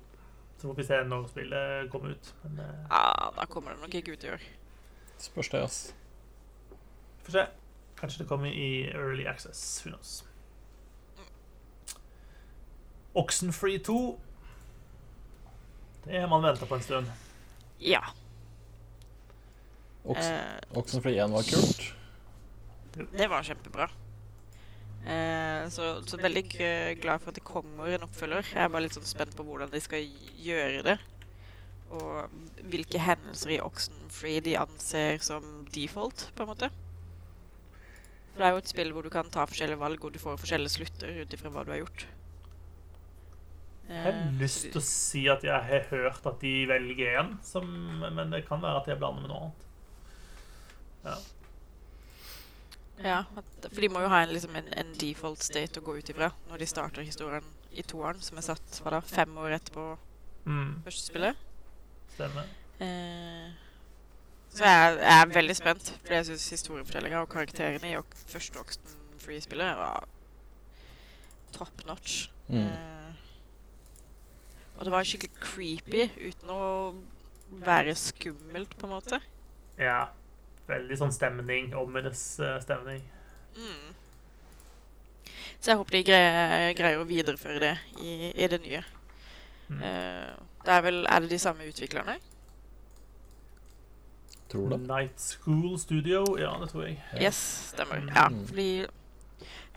[0.58, 2.30] Så får vi se når spillet kommer ut.
[2.44, 4.46] Men eh, Ja, da kommer det nok ikke ut i år.
[5.18, 5.80] Spørs det, ass.
[7.26, 7.44] Få se.
[8.02, 9.62] Kanskje det kommer i Early Access.
[9.84, 10.24] Who knows.
[13.14, 14.18] Oxenfree 2.
[16.04, 17.06] Det har man venta på en stund.
[17.78, 18.02] Ja.
[20.04, 21.94] Oksen, Eh, Oxenfree 1 var kult.
[23.12, 23.86] det var kjempebra.
[25.06, 26.42] Eh, så, så veldig
[27.00, 28.42] glad for at det kommer en oppfølger.
[28.54, 30.02] Jeg er bare litt sånn spent på hvordan de skal
[30.42, 30.98] gjøre det.
[31.92, 32.30] Og
[32.72, 36.70] hvilke hendelser i Oxenfree de anser som default, på en måte.
[38.32, 40.38] For det er jo et spill hvor du kan ta forskjellige valg, og du får
[40.40, 42.06] forskjellige slutter ut ifra hva du har gjort.
[43.88, 47.34] Jeg har Eh, lyst til å si at jeg har hørt at de velger en,
[48.14, 49.68] men det kan være at jeg blander med noe annet.
[51.04, 51.16] Ja.
[53.02, 55.96] Ja, at, for de må jo ha en, liksom en, en default state å gå
[55.98, 57.44] ut ifra når de starter historien
[57.74, 59.90] i toeren, som er satt hva da, fem år etterpå
[60.42, 61.36] Mm, første spillet.
[62.16, 62.48] stemmer.
[62.82, 63.50] Eh,
[64.52, 68.98] så jeg, jeg er veldig spent, for jeg syns historiefortellinga og karakterene i første Oxton
[69.22, 70.04] Free-spillet var
[71.54, 72.26] top notch.
[72.48, 72.66] Mm.
[72.66, 73.14] Eh,
[74.76, 76.62] og det var skikkelig creepy uten å
[77.62, 79.20] være skummelt, på en måte.
[79.80, 80.10] Ja.
[80.68, 81.72] Veldig sånn stemning.
[81.76, 83.02] Ominous eh, stemning.
[83.56, 83.92] Mm.
[85.62, 88.82] Så jeg håper de greier, greier å videreføre det i, i det nye.
[89.68, 89.82] Mm.
[89.86, 92.18] Eh, det er vel Er det de samme utviklerne?
[94.52, 94.80] Tror det.
[94.84, 96.24] Night School Studio.
[96.38, 96.98] Ja, det tror jeg.
[97.14, 97.22] Ja.
[97.26, 97.38] Yes,
[97.72, 98.02] stemmer.
[98.14, 98.46] Ja, Mm.
[98.46, 98.86] fordi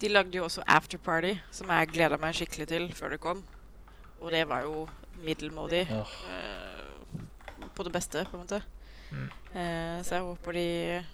[0.02, 3.44] de lagde jo også Afterparty, som jeg gleda meg skikkelig til før det kom.
[4.22, 4.88] Og det var jo
[5.24, 6.02] middelmådig Ja.
[6.02, 8.62] Uh, på det beste, på en måte.
[9.12, 9.30] Mm.
[9.56, 11.06] Uh, så jeg håper de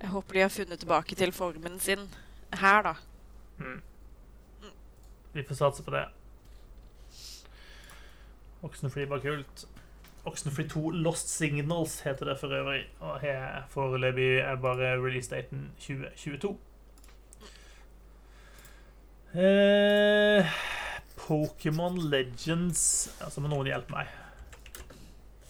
[0.00, 2.08] Jeg håper de har funnet tilbake til formen sin
[2.52, 2.94] her, da.
[3.58, 3.82] Mm.
[5.32, 6.04] Vi får satse på det.
[8.62, 9.64] Oxenfree var kult.
[10.24, 12.84] Oxenfree 2 Lost Signals heter det for øvrig.
[13.00, 16.56] Og her foreløpig er bare releasedaten 2022.
[19.34, 20.46] Eh,
[21.18, 24.12] Pokémon Legends Altså må noen hjelpe meg.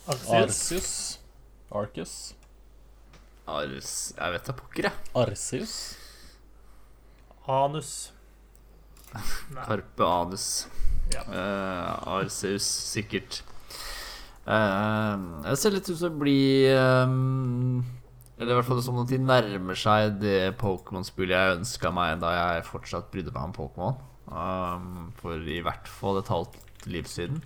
[0.08, 0.32] Arceus.
[0.32, 0.94] Arceus.
[1.74, 2.14] Arcus.
[3.46, 4.92] Ars Jeg vet da pokker, jeg.
[5.14, 5.74] Arceus.
[7.48, 8.12] Anus.
[9.68, 10.46] Karpe anus.
[11.12, 11.22] Ja.
[11.28, 13.42] Uh, Arceus, sikkert.
[14.44, 15.12] Eh,
[15.46, 17.78] det ser litt ut som å bli ehm,
[18.36, 22.34] Eller i hvert fall som at de nærmer seg det Pokémon-spillet jeg ønska meg da
[22.34, 23.96] jeg fortsatt brydde meg om Pokémon.
[24.24, 27.40] Um, for i hvert fall et halvt liv siden.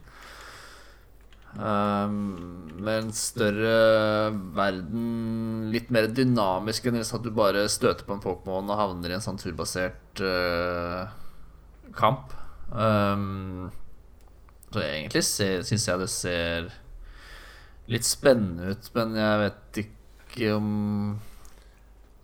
[1.58, 8.16] Um, med en større verden, litt mer dynamisk enn hvis at du bare støter på
[8.16, 11.08] en Pokémon og havner i en sånn turbasert uh,
[11.98, 12.34] kamp.
[12.72, 13.70] Um,
[14.72, 16.72] så egentlig syns jeg det ser
[17.88, 20.68] litt spennende ut, men jeg vet ikke om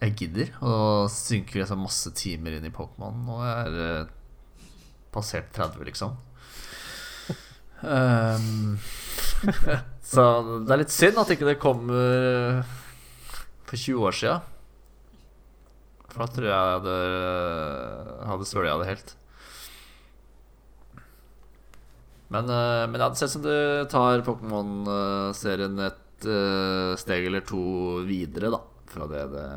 [0.05, 0.74] jeg gidder å
[1.09, 4.12] synke liksom masse timer inn i Pokémon når jeg er eh,
[5.15, 6.16] passert 30, liksom.
[7.85, 8.77] Um,
[10.12, 10.24] så
[10.65, 12.65] det er litt synd at ikke det kommer
[13.65, 14.39] for 20 år sia.
[16.11, 16.97] For da tror jeg jeg hadde,
[18.31, 19.15] hadde svølga det helt.
[22.32, 27.42] Men, eh, men ja, det ser ut som du tar Pokémon-serien et eh, steg eller
[27.44, 27.64] to
[28.09, 28.60] videre, da.
[28.94, 29.48] Fra det det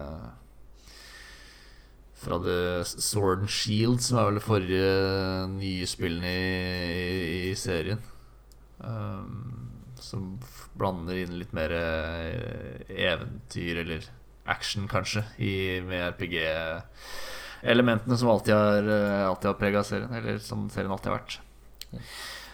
[2.17, 4.93] fra det Sword and Shield, som er vel det forrige
[5.51, 8.01] nye spillene i, i serien.
[8.81, 9.53] Um,
[10.01, 10.39] som
[10.77, 14.01] blander inn litt mer eh, eventyr eller
[14.49, 18.83] action, kanskje, i, med RPG-elementene som alltid har,
[19.29, 20.13] alltid har prega serien.
[20.17, 21.39] Eller som serien alltid har vært.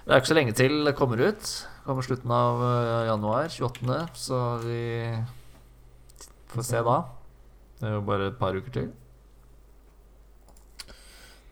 [0.04, 1.40] Det er ikke så lenge til det kommer ut.
[1.44, 4.82] Det kommer slutten av eh, januar, 28., så vi
[6.54, 6.98] får se da.
[7.80, 8.90] Det er jo bare et par uker til.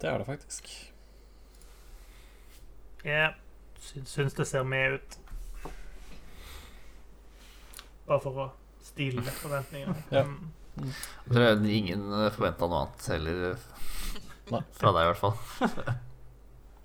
[0.01, 0.69] Det er det faktisk.
[3.05, 3.31] Jeg
[3.81, 5.17] sy- syns det ser med ut.
[8.07, 8.49] Bare for å
[8.83, 9.95] stille forventningene.
[10.11, 10.25] Ja.
[10.25, 10.47] Mm.
[10.81, 13.57] Jeg tror ingen forventa noe annet heller.
[14.51, 14.61] Nei.
[14.79, 15.97] Fra deg, i hvert fall.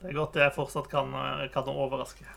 [0.07, 1.09] Det er godt jeg fortsatt kan,
[1.51, 2.23] kan overraske.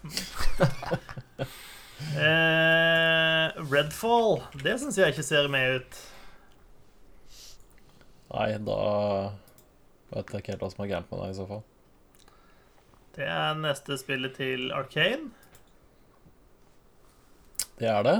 [2.18, 5.98] eh, Redfall, det syns jeg ikke ser med ut.
[8.32, 8.78] Nei, da
[10.16, 11.62] vet jeg ikke helt hva som er gærent med deg, i så fall.
[13.20, 15.30] Det er neste spillet til Arcane.
[17.78, 18.16] Det er det.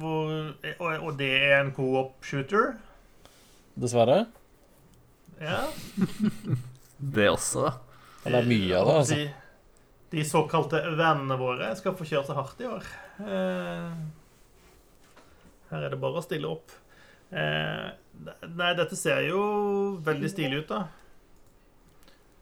[0.00, 0.32] Hvor,
[0.78, 2.72] og, og det er en co-op-shooter.
[3.76, 4.22] Dessverre.
[5.44, 5.60] Ja.
[6.98, 7.72] Det også, da.
[8.24, 9.18] Ja, det er mye av det, altså.
[9.20, 9.26] De,
[10.16, 12.88] de såkalte vennene våre skal få kjøre seg hardt i år.
[13.22, 13.90] Eh,
[15.70, 16.74] her er det bare å stille opp.
[17.30, 17.88] Eh,
[18.54, 19.42] nei, dette ser jo
[20.06, 20.84] veldig stilig ut, da.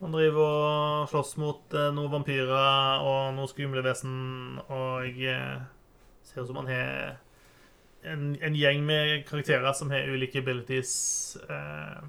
[0.02, 5.62] Man driver og slåss mot eh, noen vampyrer og noen skumle vesen, og eh,
[6.26, 7.16] ser ut som man har
[8.04, 10.94] en, en gjeng med karakterer som har ulike abilities.
[11.48, 12.04] Eh,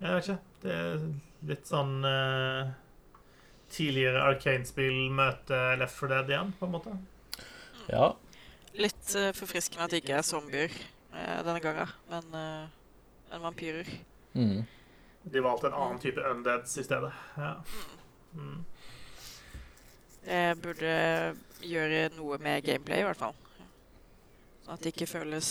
[0.00, 0.38] jeg vet ikke.
[0.60, 1.02] Det er
[1.50, 2.70] litt sånn uh,
[3.70, 6.94] Tidligere Arcane-spill møter Left 4 Dead igjen, på en måte.
[7.90, 8.08] Ja.
[8.80, 10.74] Litt uh, forfriskende at det ikke er zombier
[11.14, 13.88] uh, denne gangen, men uh, en vampyrer.
[14.34, 14.64] Mm.
[15.30, 17.12] De valgte en annen type undeads i stedet.
[17.36, 17.52] Ja.
[18.34, 18.64] Mm.
[20.24, 20.96] Det burde
[21.66, 23.36] gjøre noe med gameplay, i hvert fall.
[24.64, 25.50] Sånn at det ikke føles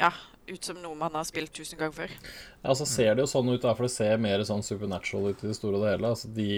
[0.00, 0.10] Ja,
[0.50, 2.14] ut som noe man har spilt tusen ganger før.
[2.62, 5.50] Ja, så ser det jo sånn ut, for det ser mer sånn supernatural ut i
[5.50, 6.12] det store og det hele.
[6.12, 6.50] Altså, de,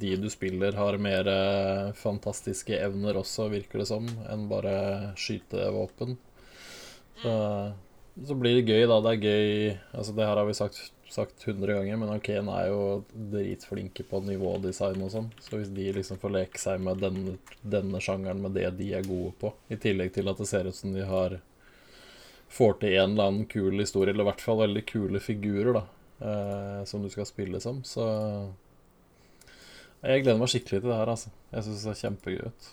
[0.00, 4.74] de du spiller, har mer eh, fantastiske evner også, virker det som, enn bare
[5.20, 6.18] skytevåpen.
[7.22, 7.34] Så,
[8.26, 9.00] så blir det gøy, da.
[9.04, 9.50] Det er gøy
[9.92, 10.80] Altså, det her har vi sagt,
[11.10, 12.80] sagt 100 ganger, men Arkane er jo
[13.32, 15.30] dritflinke på nivådesign og sånn.
[15.42, 19.06] Så hvis de liksom får leke seg med denne, denne sjangeren med det de er
[19.08, 21.40] gode på, i tillegg til at det ser ut som de har
[22.50, 25.84] får til en eller annen kul historie, eller i hvert fall veldig kule figurer, da,
[26.26, 27.82] eh, som du skal spille som.
[27.86, 28.04] Så
[30.02, 31.30] jeg gleder meg skikkelig til det her, altså.
[31.52, 32.70] Jeg syns det ser kjempegøy ut.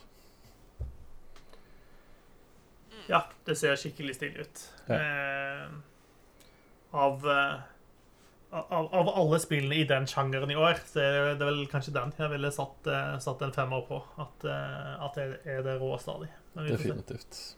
[3.07, 4.63] ja, det ser skikkelig stilig ut.
[4.89, 4.97] Ja.
[4.99, 5.67] Eh,
[6.91, 7.59] av, eh,
[8.51, 12.13] av Av alle spillene i den sjangeren i år, så er det vel kanskje den
[12.17, 14.01] jeg ville satt, eh, satt en femmer på.
[14.17, 16.27] At, eh, at det er det rå stadig.
[16.27, 16.33] de.
[16.55, 17.55] Men vi får se.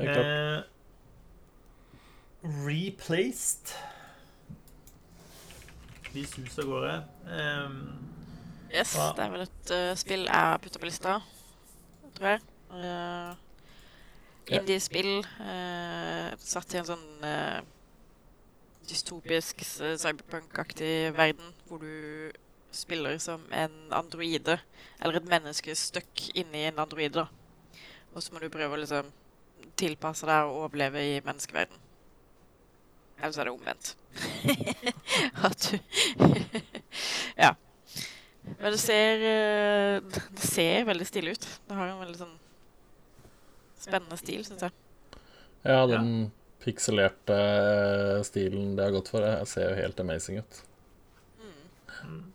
[0.00, 0.16] Definitivt.
[0.16, 0.64] Helt klart.
[0.64, 0.68] Eh,
[2.66, 3.74] replaced.
[6.12, 6.94] Vi suser av gårde.
[7.30, 7.70] Eh,
[8.70, 9.12] Yes, Ja.
[9.16, 11.16] det er vel et uh, spill jeg har putta på lista,
[12.14, 12.42] tror jeg.
[12.70, 13.34] Uh,
[14.46, 17.58] Indie-spill uh, satt i en sånn uh,
[18.86, 22.30] dystopisk cyberpunk-aktig verden hvor du
[22.70, 24.60] spiller som en androide,
[25.00, 27.26] eller et menneske stuck inni en androide.
[28.14, 29.10] Og så må du prøve å liksom
[29.80, 31.76] tilpasse deg og overleve i menneskeverden.
[33.20, 33.96] Eller så er det omvendt.
[35.46, 35.78] At du
[37.44, 37.54] Ja.
[38.58, 40.00] Men det ser eh,
[40.32, 41.46] Det ser veldig stille ut.
[41.68, 42.36] Det har en veldig sånn
[43.80, 44.74] spennende stil, syns jeg.
[45.64, 46.30] Ja, den
[46.60, 50.58] pikselerte eh, stilen det har gått for, det ser jo helt amazing ut.
[51.40, 52.26] mm.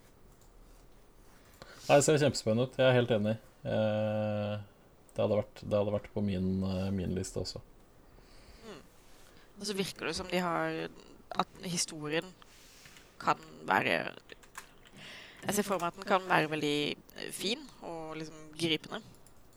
[1.86, 2.80] Nei, Det ser kjempespennende ut.
[2.82, 3.36] Jeg er helt enig.
[3.66, 4.56] Eh,
[5.16, 7.62] Det hadde vært, det hadde vært på min, eh, min liste også.
[9.56, 10.90] Og så virker det som de har
[11.40, 12.26] At historien
[13.24, 14.12] kan være
[15.46, 19.00] Jeg ser for meg at den kan være veldig fin og liksom gripende.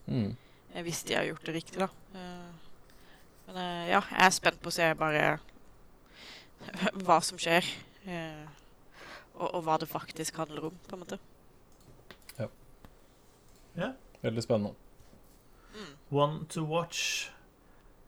[0.06, 0.36] Mm.
[0.74, 1.88] eh, Hvis de har gjort det riktig, da.
[2.14, 2.52] Eh,
[3.48, 3.56] Men
[3.88, 5.38] ja, jeg er spent på å se bare
[7.06, 7.64] hva som skjer.
[8.06, 8.46] eh,
[9.34, 11.18] Og, og hva det faktisk handler om, på en måte.
[13.78, 13.92] Ja.
[14.22, 14.74] Veldig spennende.
[16.10, 17.28] One to watch.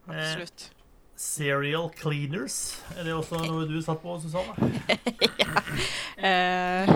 [0.08, 0.46] Eh.
[1.20, 2.82] Serial Cleaners.
[2.96, 4.54] Er det også noe du satt på, Susanne?
[6.20, 6.90] Eh,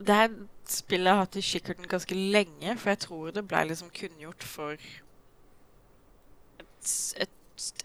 [0.00, 0.30] det her
[0.64, 4.72] spillet har hatt i kikkerten ganske lenge, for jeg tror det ble liksom kunngjort for
[6.56, 7.34] et, et,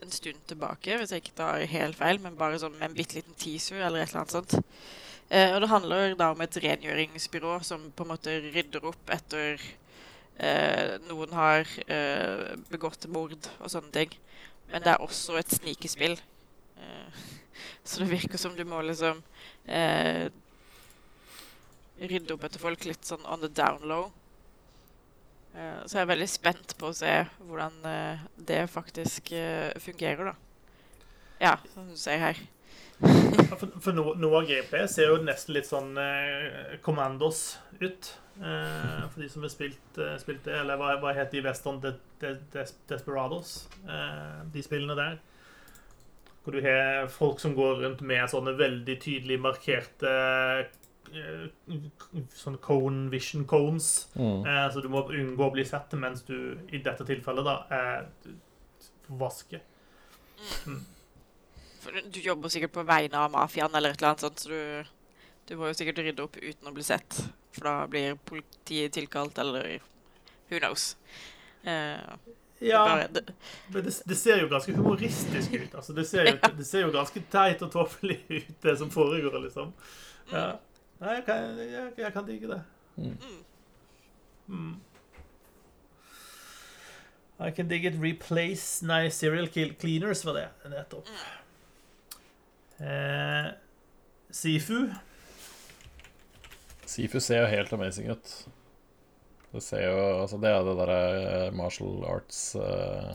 [0.05, 3.19] en stund tilbake, hvis jeg ikke tar helt feil, men bare sånn med en bitte
[3.19, 4.55] liten teaser eller et eller annet sånt.
[5.29, 9.59] Uh, og det handler da om et rengjøringsbyrå som på en måte rydder opp etter
[9.59, 9.67] eh,
[11.09, 14.13] noen har eh, begått mord og sånne ting.
[14.71, 16.15] Men det er også et snikespill.
[16.79, 17.23] Eh,
[17.87, 19.21] så det virker som du må liksom
[19.65, 20.29] eh,
[21.99, 24.11] rydde opp etter folk litt sånn on the down low.
[25.55, 30.31] Eh, så jeg er veldig spent på å se hvordan eh, det faktisk eh, fungerer,
[30.31, 30.37] da.
[31.39, 32.39] Ja, som du ser her.
[32.99, 38.11] For, for no, noe av GP ser jo nesten litt sånn eh, Commandos ut.
[38.39, 40.53] Eh, for de som har spilt, eh, spilt det.
[40.61, 43.67] Eller hva, hva heter de Western de, de, Des- Desperados?
[43.83, 45.17] Eh, de spillene der.
[46.43, 50.67] Hvor du har folk som går rundt med sånne veldig tydelig markerte eh,
[52.37, 54.07] Sånne cone, vision cones.
[54.15, 54.45] Mm.
[54.45, 56.35] Eh, så du må unngå å bli sett mens du
[56.71, 58.31] i dette tilfellet da eh,
[59.19, 59.59] vasker.
[61.79, 64.49] For du- du jobber sikkert på vegne av mafiaen eller et eller annet sånt, så
[64.49, 64.85] du,
[65.47, 67.19] du må jo sikkert rydde opp uten å bli sett.
[67.55, 69.79] For da blir politiet tilkalt, eller
[70.49, 70.95] who knows.
[71.65, 72.17] Uh,
[72.59, 73.21] Ja, bare, det,
[73.71, 75.75] men det, det ser jo ganske humoristisk ut.
[75.79, 79.37] Altså, det, ser jo, det ser jo ganske teit og tåpelig ut, det som foregår,
[79.45, 79.71] liksom.
[80.31, 80.57] Ja.
[80.99, 82.61] Nei, jeg kan, jeg, jeg kan digge det.
[82.97, 83.15] mm.
[84.49, 84.75] Mm.
[87.39, 87.93] I can dig it.
[88.01, 90.47] Replace Nei, Serial kill Cleaners var det.
[90.73, 91.07] Nettopp.
[92.79, 93.45] Eh,
[94.31, 94.89] Sifu.
[96.89, 98.31] Sifu ser jo helt amazing ut.
[99.53, 103.13] Det ser jo Altså, det er det derre eh, martial arts eh,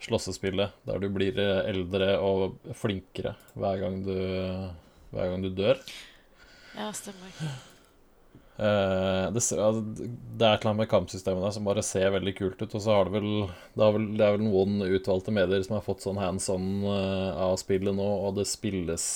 [0.00, 4.14] slåssespillet der du blir eh, eldre og flinkere hver gang du
[5.10, 5.80] Hver gang du dør.
[6.76, 7.34] ja, stemmer.
[8.60, 12.10] Uh, det, ser- altså, det er et eller annet med kampsystemet der som bare ser
[12.12, 12.74] veldig kult ut.
[12.76, 15.78] Og så har det vel Det, har vel, det er vel noen utvalgte medier som
[15.78, 19.06] har fått sånn hands on uh, av spillet nå, og det spilles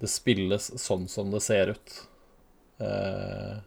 [0.00, 1.98] Det spilles sånn som det ser ut.
[2.78, 3.58] Eh,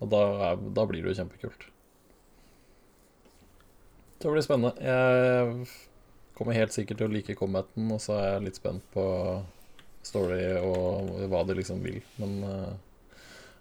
[0.00, 0.22] og da,
[0.56, 1.66] da blir det jo kjempekult.
[4.20, 4.74] Det blir spennende.
[4.84, 5.66] Jeg
[6.36, 9.04] kommer helt sikkert til å like combaten, og så er jeg litt spent på
[10.04, 12.00] story og hva de liksom vil.
[12.20, 12.70] Men eh,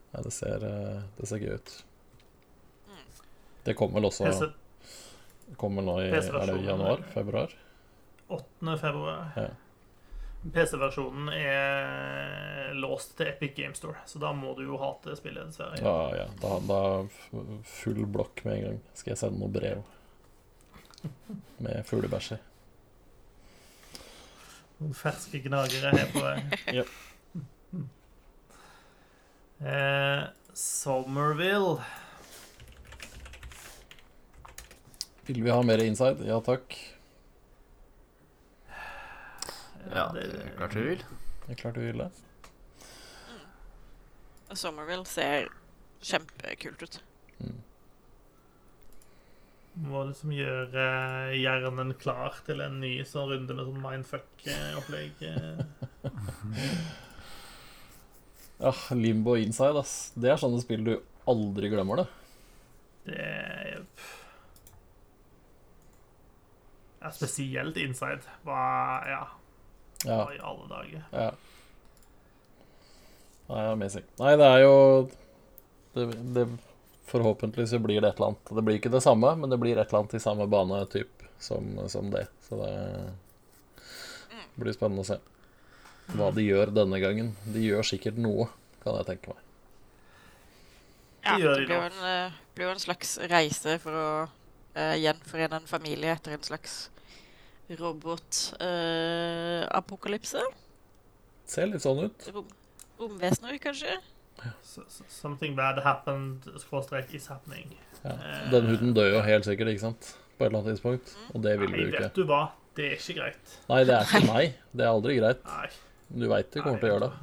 [0.09, 1.71] Nei, det ser, eh, det ser gøy ut.
[3.67, 4.25] Det kommer vel også
[5.59, 7.01] Kommer nå i er det januar?
[7.13, 7.53] Februar?
[8.29, 8.75] 8.
[8.77, 9.31] februar.
[9.35, 9.47] Ja.
[10.39, 15.79] PC-versjonen er låst til Epic Game Store, så da må du jo hate spillet, dessverre.
[15.83, 16.27] Ja, ja.
[16.39, 16.81] Da, da
[17.67, 18.77] full blokk med en gang.
[18.95, 19.83] Skal jeg sende noe brev
[21.59, 22.39] med fuglebæsj i.
[24.95, 26.37] Ferske gnagere her på vei.
[26.71, 26.91] Yep.
[29.73, 30.21] eh,
[30.55, 31.83] Somerville.
[35.27, 36.23] Vil vi ha mer inside?
[36.27, 36.79] Ja takk.
[39.87, 41.03] Ja, det er klart vi vil.
[41.45, 42.09] Det er klart du vil det.
[44.57, 45.49] Somerville ser
[46.01, 46.99] kjempekult ut.
[47.39, 47.57] Mm.
[49.89, 50.85] Må liksom gjøre
[51.31, 55.21] eh, hjernen klar til en ny sånn runde med sånn mindfuck-opplegg.
[55.29, 55.61] eh.
[58.59, 58.73] Ja,
[59.03, 60.11] Limbo inside, ass.
[60.19, 60.95] Det er sånne spill du
[61.29, 62.07] aldri glemmer, det.
[63.09, 63.85] Det er
[66.99, 68.25] ja, Spesielt Inside.
[68.43, 68.59] Hva
[69.07, 69.21] Ja,
[70.05, 70.23] Ja.
[70.23, 71.05] Og i alle dager?
[71.11, 71.29] Ja.
[73.49, 74.05] Nei, amazing.
[74.21, 74.75] Nei, det er jo
[75.95, 76.05] det,
[76.35, 76.45] det,
[77.09, 78.51] Forhåpentlig så blir det et eller annet.
[78.53, 81.23] Det blir ikke det samme, men det blir et eller annet i samme bane typ
[81.41, 82.27] som, som det.
[82.45, 82.73] Så det
[84.59, 85.17] blir spennende å se
[86.13, 87.33] hva de gjør denne gangen.
[87.49, 88.45] De gjør sikkert noe,
[88.83, 89.41] kan jeg tenke meg.
[91.25, 95.59] Ja, Det blir jo en, eh, blir jo en slags reise for å uh, gjenforene
[95.59, 96.77] en familie etter en slags
[97.77, 100.41] robotapokalypse.
[101.49, 102.19] Ser litt sånn ut.
[102.33, 102.47] Rom,
[103.01, 103.93] romvesener, kanskje?
[104.63, 107.67] S- Something bad happened, skråstrek is happening.
[108.03, 108.13] Ja.
[108.53, 110.03] Den huden dør jo helt sikkert, ikke sant?
[110.37, 111.07] På et eller annet tidspunkt.
[111.35, 112.03] Og det vil Nei, du ikke.
[112.05, 112.43] vet du hva?
[112.77, 113.45] Det er ikke greit.
[113.67, 114.45] Nei, det er ikke meg.
[114.71, 115.41] Det er aldri greit.
[115.49, 115.67] Nei.
[116.09, 117.15] Du veit du kommer til å gjøre det.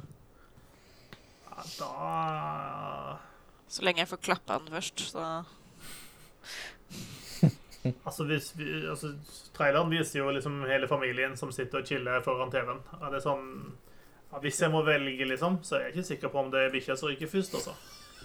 [1.47, 1.91] Ja, da
[3.67, 5.23] Så lenge jeg får klappa den først, så
[8.05, 9.13] Altså, hvis vi, altså,
[9.57, 12.81] traileren viser jo liksom hele familien som sitter og chiller foran TV-en.
[13.01, 13.45] Er det sånn
[14.31, 16.73] ja, Hvis jeg må velge, liksom, så er jeg ikke sikker på om det er
[16.73, 17.75] bikkja som ryker først, altså.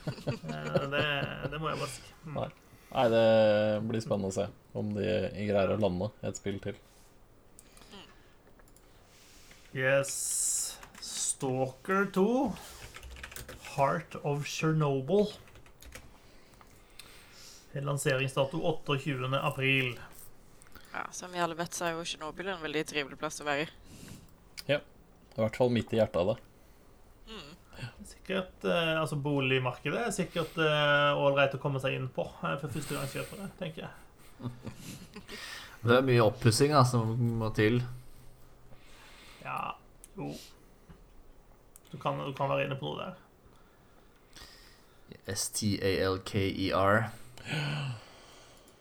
[0.02, 1.04] Eh, Det,
[1.52, 2.02] det må jeg bare si.
[2.26, 2.38] Mm.
[2.40, 2.48] Nei.
[2.92, 3.26] Nei, det
[3.88, 5.06] blir spennende å se om de
[5.48, 6.76] greier å lande et spill til.
[9.72, 10.76] Yes.
[11.00, 12.26] Stalker 2.
[13.72, 15.30] Heart of Chernobyl.
[17.80, 19.38] Lanseringsdato 28.
[19.40, 19.94] april.
[20.92, 23.64] Ja, Som vi alle vet, så er jo Tsjernobyl en veldig trivelig plass å være
[23.64, 23.68] i.
[24.68, 24.80] Ja.
[25.32, 26.40] I hvert fall midt i hjertet av det.
[28.06, 33.48] Sikkert, eh, altså Boligmarkedet er sikkert ålreit å komme seg inn på eh, for førstegangskjøpere,
[33.58, 33.92] tenker jeg.
[35.82, 37.80] Det er mye oppussing som må til.
[39.42, 39.74] Ja,
[40.14, 40.28] jo
[41.90, 43.18] Du kan, du kan være inne på noe der.
[45.34, 47.02] S-T-A-L-K-E-R.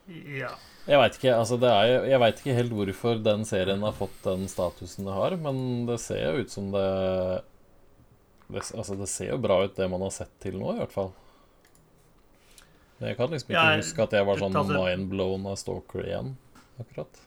[0.08, 0.50] Ja.
[0.86, 4.48] Jeg veit ikke, altså jo- jeg vet ikke helt hvorfor den serien har fått den
[4.50, 7.42] statusen det har, men det ser jo ut som det,
[8.50, 10.92] det Altså, det ser jo bra ut, det man har sett til nå, i hvert
[10.92, 11.12] fall.
[12.98, 16.02] Men Jeg kan liksom ikke Ja, huske at jeg var sånn seg- mindblown av Stalker
[16.04, 16.36] igjen,
[16.80, 17.22] akkurat.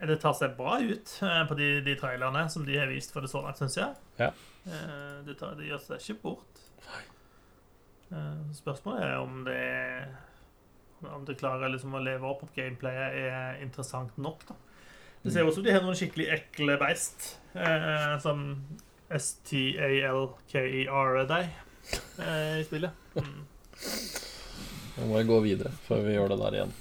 [0.00, 3.20] Det tar seg bra ut eh, på de, de trailerne som de har vist for
[3.20, 3.94] det så langt, syns jeg.
[4.18, 4.30] Ja.
[4.66, 6.62] Eh, Det, tar, det gjør seg ikke bort.
[8.10, 9.60] Eh, Spørsmålet er om det
[11.06, 14.38] Om det klarer liksom å leve opp at gameplayet er interessant nok.
[14.48, 14.54] da.
[15.22, 18.66] Det ser ut som de har noen skikkelig ekle beist, eh, som
[19.10, 21.44] S-T-A-L-K-E-R deg
[22.20, 22.90] eh, i spillet.
[23.16, 23.46] Mm.
[24.96, 26.72] Nå må jeg gå videre før vi gjør det der igjen.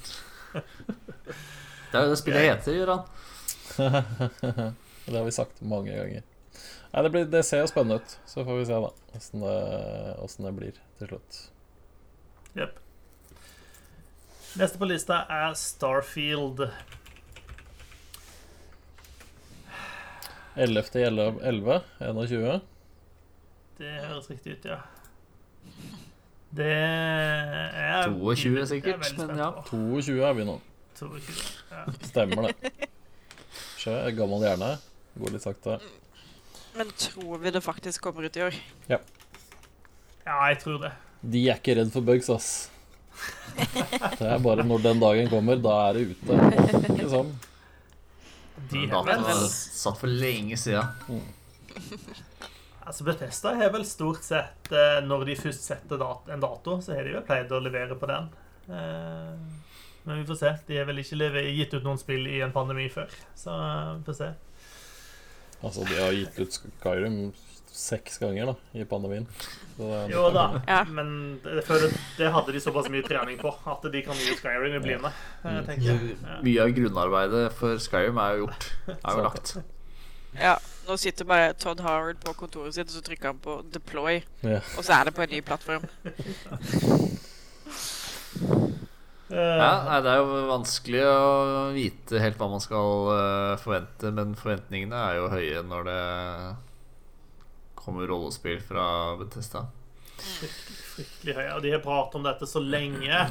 [1.90, 3.04] Det er jo det spillet heter, Gøran.
[5.10, 6.22] Det har vi sagt mange ganger.
[6.90, 8.14] Nei, det, blir, det ser jo spennende ut.
[8.26, 11.42] Så får vi se, da, åssen det, det blir til slutt.
[12.58, 12.80] Jepp.
[14.58, 16.66] Neste på lista er Starfield.
[20.60, 21.38] 11.
[21.46, 21.82] 11.
[22.00, 22.62] 21.
[23.80, 24.80] Det høres riktig ut, ja.
[26.50, 29.52] Det er 22 sikkert, er men ja.
[29.70, 30.58] 22 er vi nå.
[30.98, 31.38] 22,
[31.70, 31.86] ja.
[32.10, 32.74] Stemmer det.
[33.80, 34.74] Skjer, gammel hjerne.
[35.22, 35.78] Går litt sakte.
[36.80, 38.56] Men tror vi det faktisk kommer ut i år?
[38.88, 38.98] ja,
[40.24, 40.92] Ja, jeg tror det.
[41.22, 42.70] De er ikke redd for bugs, ass.
[43.58, 46.38] Det er bare når den dagen kommer, da er det ute.
[47.12, 47.34] Sånn.
[48.72, 51.20] De har vel, satt for lenge siden.
[52.86, 56.96] altså Bethesda har vel stort sett eh, Når de først setter dat en dato, så
[56.96, 58.30] har de vel pleid å levere på den.
[58.72, 59.34] Eh,
[60.06, 60.54] Men vi får se.
[60.70, 64.08] De har vel ikke gitt ut noen spill i en pandemi før, så eh, vi
[64.14, 64.36] får se.
[65.64, 67.34] Altså, de har gitt ut Skyrim
[67.80, 69.28] seks ganger da, i pandemien.
[69.78, 70.82] Så det, Jo da, Ja.
[70.84, 71.64] men det,
[72.18, 75.12] det hadde de såpass mye trening på at de kan gi ut Skyrim i blinde.
[75.46, 75.70] eh.
[75.86, 75.94] Ja.
[76.44, 78.72] Mye av grunnarbeidet for Skyrim er jo gjort.
[78.90, 79.58] Er jo lagt.
[80.40, 80.56] Ja,
[80.90, 84.60] Nå sitter bare Todd Howard på kontoret sitt, og så trykker han på 'deploy', ja.
[84.78, 85.84] og så er det på en ny plattform.
[89.30, 94.12] Eh, Ja, nei, Det er jo vanskelig å vite helt hva man skal eh, forvente,
[94.16, 96.00] men forventningene er jo høye når det
[97.80, 99.66] kommer rollespill fra Bethesda.
[100.20, 101.54] fryktelig høye.
[101.56, 103.22] Og de har pratet om dette så lenge.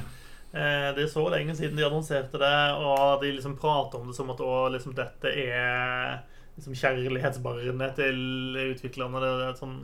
[0.54, 4.16] Eh, Det er så lenge siden de annonserte det, og de liksom prater om det
[4.16, 6.22] som at å, liksom, dette er
[6.56, 9.20] liksom kjærlighetsbarnet til utviklerne.
[9.20, 9.76] Det er sånn,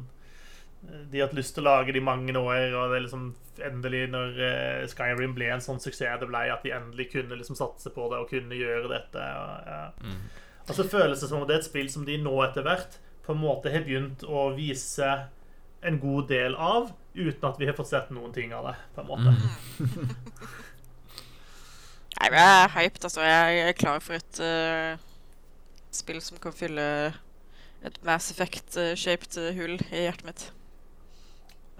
[1.10, 3.26] de har hatt lyst til å lage det i mange år, og det er liksom
[3.64, 7.58] endelig, når eh, Skyrim ble en sånn suksess det ble, at de endelig kunne liksom
[7.58, 9.28] satse på det og kunne gjøre dette.
[9.40, 10.16] Og, ja.
[10.64, 12.98] Og så føles det som om det er et spill som de nå etter hvert
[13.24, 15.08] på en måte har begynt å vise
[15.84, 18.76] en god del av, uten at vi har fått sett noen ting av det.
[18.94, 19.34] på en måte.
[22.14, 23.24] Nei, men Jeg er hyped, altså.
[23.26, 24.96] Jeg er klar for et uh,
[25.92, 26.84] spill som kan fylle
[27.84, 30.46] et Mass Effect-shaped hull i hjertet mitt.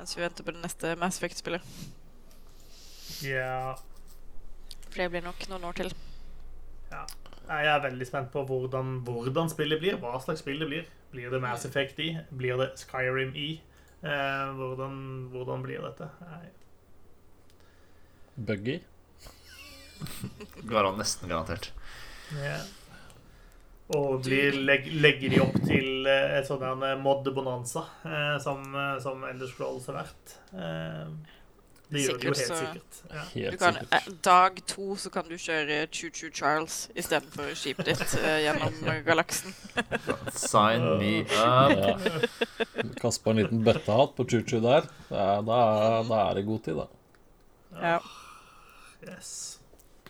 [0.05, 1.63] Mens vi venter på det neste Mass Effect-spillet.
[3.25, 3.73] Ja,
[4.91, 5.95] For det blir nok noen år til.
[6.91, 7.07] ja.
[7.45, 9.97] Jeg er veldig spent på hvordan, hvordan spillet blir.
[10.03, 10.85] Hva slags spill det blir.
[11.13, 12.11] Blir det Mass Effect i?
[12.37, 13.49] Blir det Skyrim i?
[14.05, 15.01] Eh, hvordan,
[15.33, 16.11] hvordan blir dette?
[16.21, 16.53] Nei.
[18.37, 18.79] Buggy.
[20.69, 21.73] Garan nesten garantert.
[22.37, 22.61] Ja.
[23.93, 28.95] Og blir, leg, legger de opp til eh, et sånn en mod-bonanza, eh, som, eh,
[29.05, 30.37] som Elders Scrolls har vært?
[30.57, 31.11] Eh,
[31.93, 33.01] det gjør de jo helt så- sikkert.
[33.13, 33.25] Ja.
[33.29, 33.93] Du Helt kan, sikkert.
[33.93, 38.73] eh, dag to så kan du kjøre Choo Choo Charles istedenfor skipet ditt eh, gjennom
[38.89, 39.53] eh, galaksen.
[40.33, 41.31] Sign me up.
[41.37, 41.99] Ja.
[43.03, 44.89] Kaste på en liten bøttehatt på Choo-Choo der.
[45.11, 45.61] Ja, da,
[46.01, 46.87] er- da er det god tid, da.
[47.83, 47.99] Ja.
[49.07, 49.54] Yes.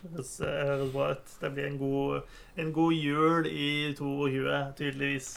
[0.05, 1.35] Høres, eh, høres bra ut.
[1.41, 5.35] Det blir en god, en god jul i 22, tydeligvis.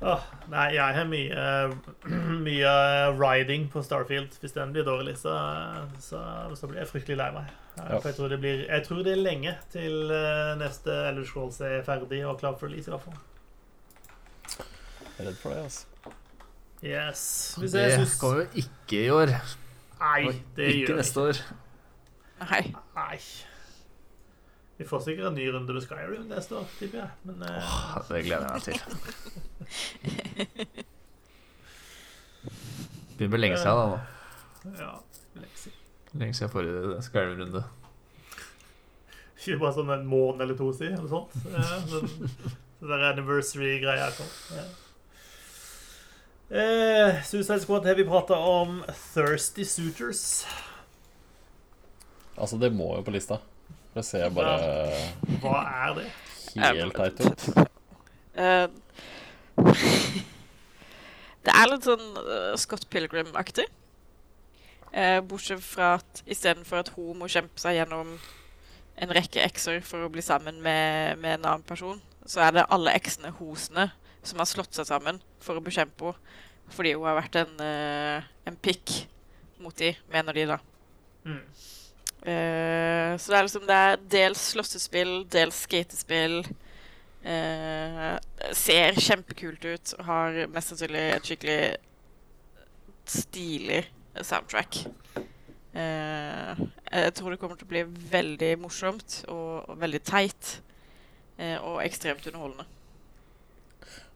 [0.00, 1.40] Åh, nei, jeg har mye,
[2.46, 2.70] mye
[3.20, 4.38] riding på Starfield.
[4.40, 5.34] Hvis den blir dårlig, så,
[6.00, 6.22] så,
[6.56, 7.50] så blir jeg fryktelig lei meg.
[7.76, 7.98] Ja.
[7.98, 11.60] For jeg tror, det blir, jeg tror det er lenge til eh, neste Ellers Rolls
[11.64, 13.20] er ferdig og klar for release, i hvert fall.
[14.50, 15.86] Jeg er redd for det, altså.
[16.80, 17.22] Yes.
[17.60, 19.34] Hvis Det jeg syns kommer jo ikke i år.
[20.00, 20.20] Nei,
[20.56, 21.42] det ikke gjør det neste år.
[22.40, 22.72] Nei.
[22.96, 23.18] Nei.
[24.80, 27.10] Vi får sikkert en ny runde med Skyrim neste år, tipper jeg.
[27.28, 27.64] Men eh,
[28.08, 28.78] Det gleder jeg meg til.
[33.18, 33.98] Begynner å bli lenge siden, da.
[34.80, 34.92] ja.
[35.36, 35.76] lenge siden.
[36.22, 37.62] Lenge siden forrige Skyrim-runde.
[39.40, 41.32] Ikke bare sånn en måned eller to siden, eller sånt.
[41.52, 42.08] Ja, sånn
[42.80, 44.30] der anniversary-greia kom.
[44.56, 44.64] Ja.
[46.50, 50.46] Eh, Suicide Squad har vi prata om Thirsty Suitors.
[52.40, 53.38] Altså, det må jo på lista.
[53.94, 54.56] Det ser bare
[55.42, 56.08] Hva er det?
[56.54, 57.68] helt teit ut.
[58.34, 58.66] Eh,
[61.46, 63.66] det er litt sånn eh, Scott Pilgrim-aktig.
[64.90, 68.16] Eh, bortsett fra at istedenfor at hun må kjempe seg gjennom
[69.00, 72.68] en rekke ekser for å bli sammen med, med en annen person, så er det
[72.74, 73.88] alle eksene hosene
[74.26, 76.38] som har slått seg sammen for å bekjempe henne.
[76.70, 77.62] Fordi hun har vært en,
[78.46, 78.92] en pikk
[79.58, 80.58] mot de, mener de, da.
[81.26, 81.40] Mm.
[82.20, 86.42] Eh, så det er liksom det er dels slåssespill, dels skatespill.
[87.20, 88.16] Uh,
[88.56, 91.58] ser kjempekult ut og har mest sannsynlig et skikkelig
[93.12, 93.82] stilig
[94.24, 94.78] soundtrack.
[95.76, 97.84] Uh, jeg tror det kommer til å bli
[98.14, 100.56] veldig morsomt og, og veldig teit.
[101.40, 102.66] og ekstremt underholdende.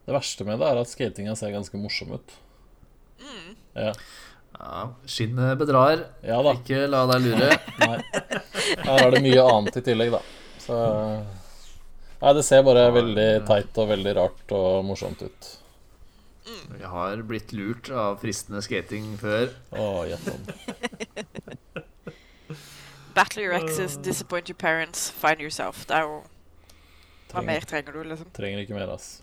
[0.04, 2.34] Det verste med det er at skatinga ser ganske morsom ut.
[3.20, 3.54] Mm.
[3.72, 3.94] Ja,
[4.54, 6.04] Ja, Skinnet bedrar.
[6.24, 6.52] ja da.
[6.56, 7.50] Ikke la deg lure.
[7.82, 7.98] Nei.
[8.84, 10.20] Her er det mye annet i tillegg, da.
[10.64, 10.78] Så
[12.24, 15.50] Nei, det ser bare veldig teit og veldig rart og morsomt ut.
[16.78, 19.50] Jeg har blitt lurt av fristende skating før.
[19.76, 21.84] Å, gjett om.
[23.14, 25.84] Battle your exes, disappoint your parents, find yourself.
[25.86, 26.22] Det er jo
[27.32, 28.30] Hva mer trenger du, liksom?
[28.34, 29.20] trenger ikke mer, ass.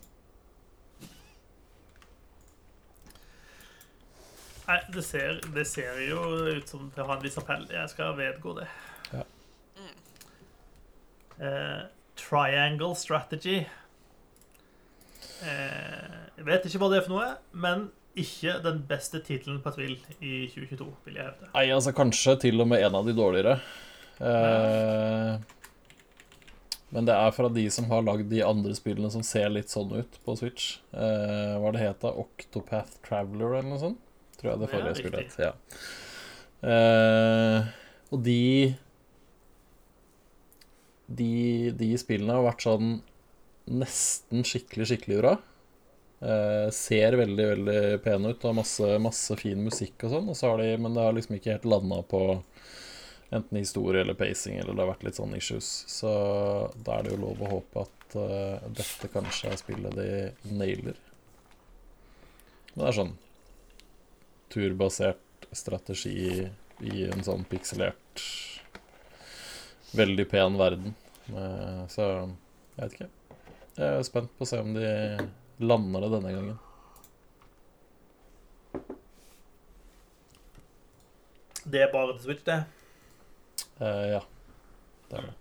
[4.72, 7.66] Nei, det ser, det ser jo ut som det har en viss appell.
[7.68, 8.68] Jeg skal vedgå det.
[9.12, 9.24] Ja.
[11.44, 11.82] Eh,
[12.16, 13.58] triangle strategy.
[15.44, 17.90] Eh, jeg vet ikke hva det er for noe, men
[18.22, 21.50] ikke den beste tittelen på et spill i 2022, vil jeg hevde.
[21.52, 23.58] Nei, altså kanskje til og med en av de dårligere.
[24.22, 25.34] Eh,
[26.96, 29.92] men det er fra de som har lagd de andre spillene som ser litt sånn
[29.98, 30.78] ut på Switch.
[30.96, 32.14] Eh, hva det het det?
[32.24, 34.08] Octopath Traveler eller noe sånt?
[34.42, 35.38] Tror jeg det forrige ja, skulle hett.
[35.42, 35.54] Ja.
[36.62, 37.70] Uh,
[38.12, 38.42] og de
[41.12, 42.92] de, de spillene har vært sånn
[43.72, 45.36] nesten skikkelig, skikkelig bra.
[46.22, 50.30] Uh, ser veldig, veldig pene ut og har masse, masse fin musikk og sånn.
[50.32, 52.22] Og så har de, men det har liksom ikke helt landa på
[53.32, 55.70] enten historie eller pacing, eller det har vært litt sånn issues.
[55.90, 56.12] Så
[56.84, 61.00] da er det jo lov å håpe at uh, dette kanskje er spillet de nailer.
[62.74, 63.16] Men det er sånn
[64.52, 66.48] turbasert strategi
[66.82, 68.24] i en sånn pikselert,
[69.98, 70.96] veldig pen verden.
[71.32, 73.10] Eh, så jeg vet ikke.
[73.78, 74.92] Jeg er spent på å se om de
[75.64, 76.60] lander det denne gangen.
[81.62, 82.64] Det er bare til Switch, det.
[83.82, 84.22] Uh, ja,
[85.10, 85.36] det er det.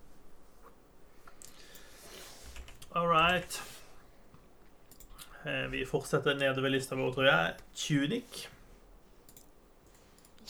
[2.92, 3.60] All right.
[5.44, 7.54] Eh, vi fortsetter nedover lista vår, tror jeg.
[7.74, 8.40] Tunic.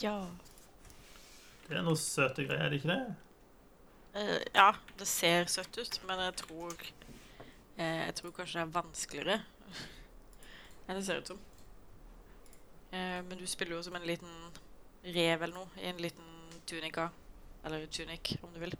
[0.01, 0.15] Ja.
[1.67, 3.03] Det er noe søte greier, er det ikke det?
[4.15, 8.73] Uh, ja, det ser søtt ut, men jeg tror uh, Jeg tror kanskje det er
[8.75, 9.37] vanskeligere
[10.89, 11.39] enn det ser ut som.
[12.91, 14.35] Uh, men du spiller jo som en liten
[15.05, 16.31] rev eller noe i en liten
[16.67, 17.09] tunika.
[17.63, 18.73] Eller tunic, om du vil.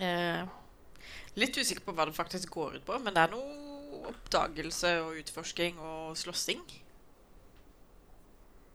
[0.00, 0.46] Eh,
[1.40, 5.18] litt usikker på hva det faktisk går ut på, men det er noe oppdagelse og
[5.20, 6.62] utforsking og slåssing.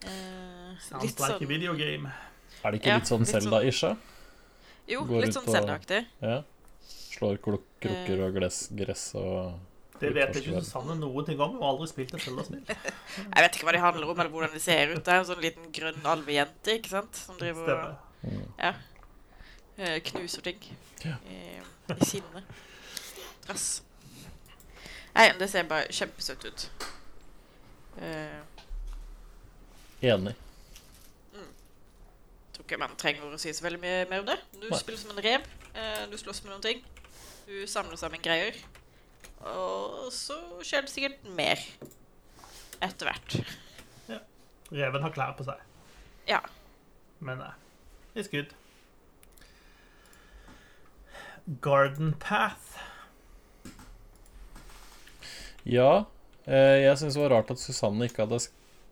[0.06, 2.12] Eh, Sounds like a video game.
[2.64, 3.98] Er det ikke Ja, litt sånn litt sånn-?
[4.88, 6.06] Jo, Går litt sånn Zelda-aktig.
[6.22, 6.42] Ja.
[7.16, 8.26] Slår kruk krukker Eh.
[8.28, 9.60] og gress, gress og
[10.00, 10.60] Det vet ikke.
[10.62, 11.54] Susanne noen ting om.
[11.56, 12.66] Hun har aldri spilt et Zelda-spill.
[13.36, 15.04] Jeg vet ikke hva de handler om, eller hvordan de ser ut.
[15.04, 17.16] Det er en sånn liten grønn alvejente ikke sant?
[17.16, 18.76] som driver og Stemmer.
[19.78, 20.60] eh, knuser ting
[21.06, 21.16] Ja.
[21.30, 21.62] i,
[21.96, 22.44] i sinne.
[23.46, 23.82] Trass.
[25.16, 26.70] Nei, det ser bare kjempesøtt ut.
[28.02, 28.42] Eh,
[30.06, 30.36] Enig.
[32.54, 34.38] tror ikke man trenger å si så veldig mye mer om det.
[34.54, 34.80] Du Nei.
[34.80, 35.46] spiller som en rev.
[35.74, 36.84] Eh, du slåss med noen ting.
[37.50, 38.58] Du samler sammen greier.
[39.52, 41.62] Og så skjer det sikkert mer
[42.86, 43.40] etter hvert.
[44.74, 45.60] Reven har klær på seg.
[46.30, 46.40] Ja.
[47.20, 47.52] Men nei.
[48.16, 48.54] It's good.
[51.62, 52.80] Garden Path.
[55.66, 56.06] Ja,
[56.46, 58.40] eh, jeg syns det var rart at Susanne ikke hadde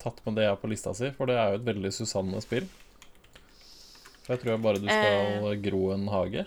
[0.03, 2.67] tatt med det jeg har på lista si, for det er jo et veldig Susanne-spill.
[4.27, 5.57] Jeg tror jeg bare du skal Eh.
[5.65, 6.45] gro en hage.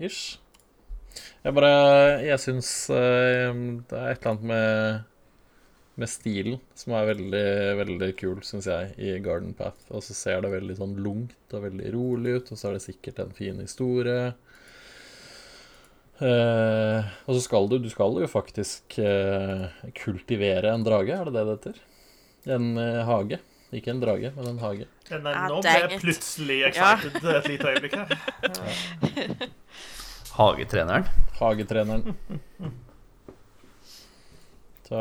[0.00, 0.38] ish.
[1.44, 3.52] Jeg bare Jeg syns eh,
[3.88, 5.04] det er et eller annet med
[5.96, 7.46] med stilen som er veldig,
[7.78, 9.78] veldig kul, syns jeg, i Garden Path.
[9.96, 12.82] Og så ser det veldig sånn lungt og veldig rolig ut, og så er det
[12.84, 14.34] sikkert en fin historie.
[16.16, 19.68] Eh, og så skal du Du skal jo faktisk uh,
[19.98, 21.82] kultivere en drage, er det det det heter?
[22.56, 23.40] En uh, hage.
[23.74, 24.86] Ikke en drage, men en hage.
[25.10, 29.46] Ja, nei, nå ble jeg plutselig excited et lite øyeblikk her.
[30.36, 31.08] Hagetreneren.
[31.40, 32.16] Hagetreneren.
[34.86, 35.00] Så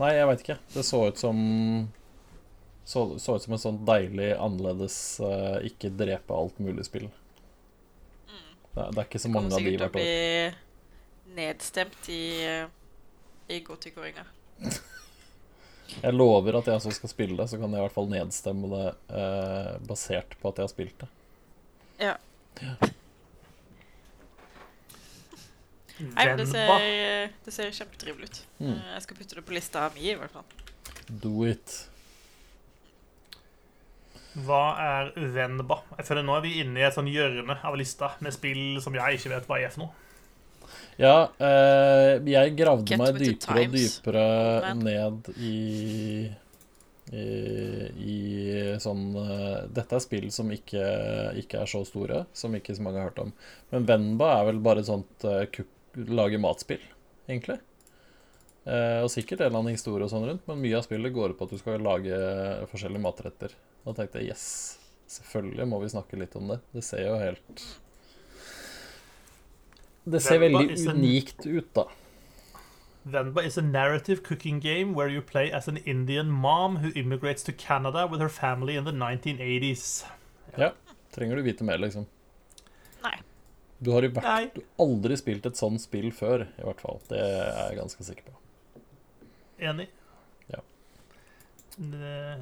[0.00, 0.58] Nei, jeg veit ikke.
[0.74, 1.38] Det så ut som
[2.84, 4.98] så, så ut som et sånt deilig annerledes
[5.70, 7.06] ikke drepe alt mulig-spill.
[8.76, 12.22] Det, er- det er ikke så mange av de sikkert til å bli nedstemt i,
[12.44, 12.66] eh,
[13.56, 14.24] i godtekåringa.
[16.02, 18.66] Jeg lover at jeg også skal spille det, så kan jeg i hvert fall nedstemme
[18.72, 18.86] det
[19.16, 21.06] eh, basert på at jeg har spilt det.
[22.02, 22.14] Ja.
[25.96, 28.40] Nei, men det ser, det ser kjempetrivelig ut.
[28.58, 28.72] Mm.
[28.74, 30.44] Eh, Jeg skal putte det på lista mi, i hvert fall.
[31.22, 31.76] Do it.
[34.44, 35.80] Hva er Venba?
[35.96, 38.96] Jeg føler Nå er vi inne i et sånn hjørne av lista med spill som
[38.96, 40.02] jeg ikke vet hva er for noe.
[41.00, 44.26] Ja, eh, jeg gravde Get meg dypere og dypere
[44.64, 44.82] man.
[44.84, 45.54] ned i
[47.14, 47.22] i,
[48.02, 48.16] i
[48.82, 50.82] sånn eh, Dette er spill som ikke,
[51.38, 53.32] ikke er så store, som ikke så mange har hørt om.
[53.70, 55.44] Men Venba er vel bare et sånt uh,
[56.10, 56.82] lage matspill,
[57.28, 57.60] egentlig.
[58.66, 61.32] Eh, og sikkert en eller annen historie og sånn rundt, men mye av spillet går
[61.32, 62.18] ut på at du skal lage
[62.72, 63.54] forskjellige matretter.
[63.86, 64.46] Da tenkte jeg yes,
[65.14, 66.58] selvfølgelig må vi snakke litt om det.
[66.74, 67.66] Det ser jo helt
[70.06, 71.86] Det ser veldig unikt ut, da.
[73.06, 77.44] Venba is a narrative cooking game where you play as an Indian mom who immigrates
[77.44, 80.04] to Canada with her family in the 1980s.
[80.58, 80.72] Ja,
[81.14, 82.06] Trenger du vite mer, liksom?
[83.02, 83.14] Nei.
[83.78, 84.50] Du har i hvert Nei.
[84.54, 86.98] du aldri spilt et sånt spill før, i hvert fall.
[87.08, 88.82] Det er jeg ganske sikker på.
[89.70, 89.86] Enig.
[90.50, 90.60] Ja.
[91.78, 92.40] Det-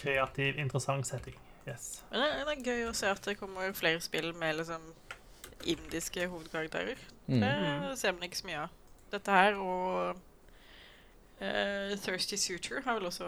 [0.00, 1.36] Kreativ, interessant setting.
[1.68, 2.02] Yes.
[2.10, 4.86] Men det, det er gøy å se at det kommer flere spill med liksom
[5.68, 6.96] indiske hovedkarakterer.
[7.28, 7.40] Mm.
[7.44, 8.68] Det ser man ikke så mye av.
[9.12, 10.16] Dette her og
[11.42, 13.26] uh, Thirsty Suture har vel også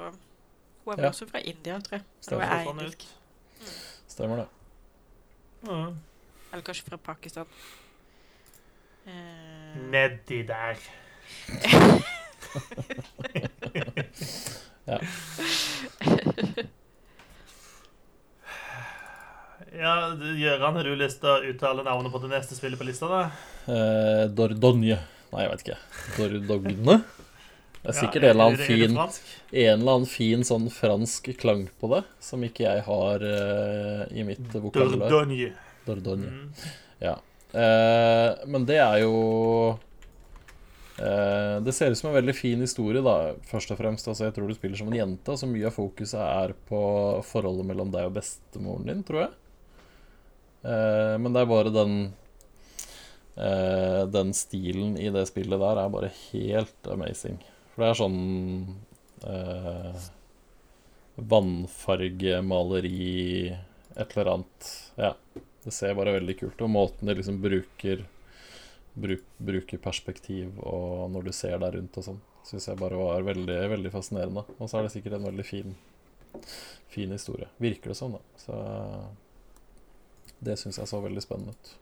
[0.84, 1.08] Hun er vel Ja.
[1.12, 2.04] også fra India, tror jeg.
[2.20, 2.42] Stemmer.
[2.42, 3.04] Eller er Sånn indisk.
[4.08, 4.48] Stemmer det.
[5.68, 5.92] Mm.
[6.52, 7.46] Eller kanskje fra Pakistan.
[9.06, 9.12] Uh,
[9.92, 10.76] Nedi der.
[14.86, 14.96] Ja.
[19.72, 22.84] Ja, Gjøran, Gøran, har du lyst til å uttale navnet på det neste spillet på
[22.84, 23.08] lista?
[23.08, 23.22] da?
[23.72, 24.98] Eh, Dordogne.
[25.32, 25.78] Nei, jeg vet ikke.
[26.18, 26.98] Dordogne?
[27.82, 31.32] Det er sikkert Ja, en, eller er er fin, en eller annen fin sånn fransk
[31.40, 35.08] klang på det, som ikke jeg har eh, i mitt vokabular.
[35.08, 35.48] Dordogne.
[35.88, 36.34] Dordogne.
[36.36, 36.68] Mm.
[37.02, 39.16] Eh, men det er jo
[40.96, 44.08] eh, Det ser ut som en veldig fin historie, da, først og fremst.
[44.08, 46.82] Altså, jeg tror du spiller som en jente, og så mye av fokuset er på
[47.28, 49.32] forholdet mellom deg og bestemoren din, tror jeg.
[50.62, 51.94] Eh, men det er bare den
[53.34, 57.38] eh, Den stilen i det spillet der er bare helt amazing.
[57.72, 58.20] For det er sånn
[59.26, 60.02] eh,
[61.32, 64.58] Vannfargemaleri Et eller annet.
[64.96, 65.12] Ja.
[65.62, 66.64] Det ser bare veldig kult ut.
[66.66, 67.98] Og måten de liksom bruker
[68.98, 73.26] bruk, Bruker perspektiv og når du ser deg rundt og sånn, syns jeg bare var
[73.26, 74.42] veldig, veldig fascinerende.
[74.58, 75.70] Og så er det sikkert en veldig fin,
[76.92, 77.48] fin historie.
[77.62, 78.22] Virker det sånn, da.
[78.42, 78.54] Så
[80.42, 81.72] det syns jeg så veldig spennende ut.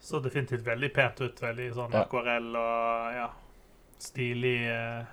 [0.00, 1.40] Så definitivt veldig pent ut.
[1.42, 2.02] Veldig sånn Ja.
[2.04, 3.28] akvarell og ja,
[4.02, 5.04] stilig eh,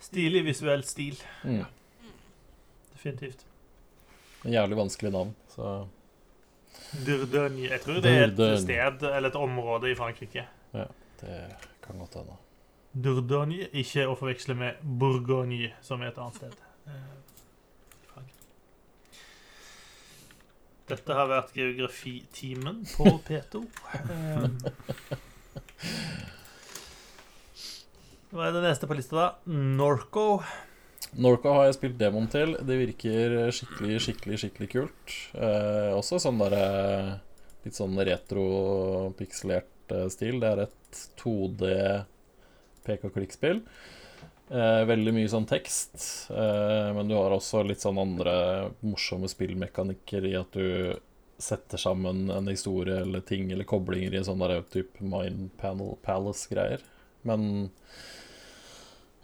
[0.00, 1.18] Stilig visuell stil.
[1.44, 1.64] Mm.
[2.94, 3.42] Definitivt.
[4.46, 5.72] En jævlig vanskelig navn, så
[7.04, 7.66] Dordogne.
[7.68, 10.44] Jeg tror det er et sted eller et område i Frankrike.
[10.72, 10.84] Ja,
[11.20, 11.40] det
[11.84, 12.36] kan godt hende.
[12.94, 16.54] Dordogne, ikke å forveksle med Bourgogne, som er et annet sted.
[16.86, 18.46] eh, i Frankrike.
[20.88, 23.60] Dette har vært geografitimen på P2.
[23.98, 24.46] Eh,
[28.32, 29.28] Hva er det neste på lista, da?
[29.78, 30.26] Norco.
[31.16, 32.56] Norco har jeg spilt demoen til.
[32.68, 35.14] Det virker skikkelig, skikkelig, skikkelig kult.
[35.36, 36.64] Eh, også sånn derre
[37.64, 40.40] litt sånn retro-pikselert eh, stil.
[40.42, 41.72] Det er et 2D
[42.88, 43.62] pek-og-klikk-spill.
[43.64, 43.97] Eh,
[44.88, 45.98] veldig mye sånn tekst,
[46.32, 48.32] eh, men du har også litt sånn andre
[48.80, 50.96] morsomme spillmekanikker i at du
[51.38, 54.42] setter sammen en historie eller ting eller koblinger i sånn
[54.72, 56.82] type Mind Panel Palace-greier.
[57.28, 57.70] Men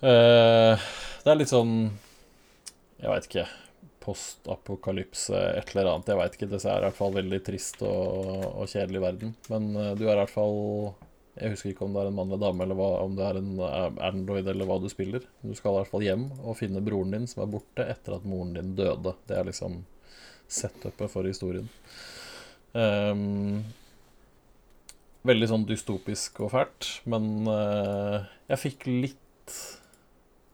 [0.04, 0.76] eh,
[1.24, 1.74] det er litt sånn
[3.00, 3.46] Jeg veit ikke.
[4.04, 6.10] postapokalypse, et eller annet.
[6.12, 6.50] Jeg veit ikke.
[6.52, 9.34] Det er i hvert fall veldig trist og, og kjedelig verden.
[9.48, 10.58] Men eh, du er i hvert fall
[11.34, 13.38] Jeg husker ikke om det er en mann eller dame, eller hva, om det er
[13.40, 15.24] en eh, Android, eller hva du spiller.
[15.42, 18.28] Du skal i hvert fall hjem og finne broren din som er borte etter at
[18.28, 19.16] moren din døde.
[19.26, 19.80] Det er liksom
[20.46, 21.66] setupet for historien.
[22.74, 23.64] Um,
[25.26, 29.58] veldig sånn dystopisk og fælt, men uh, jeg fikk litt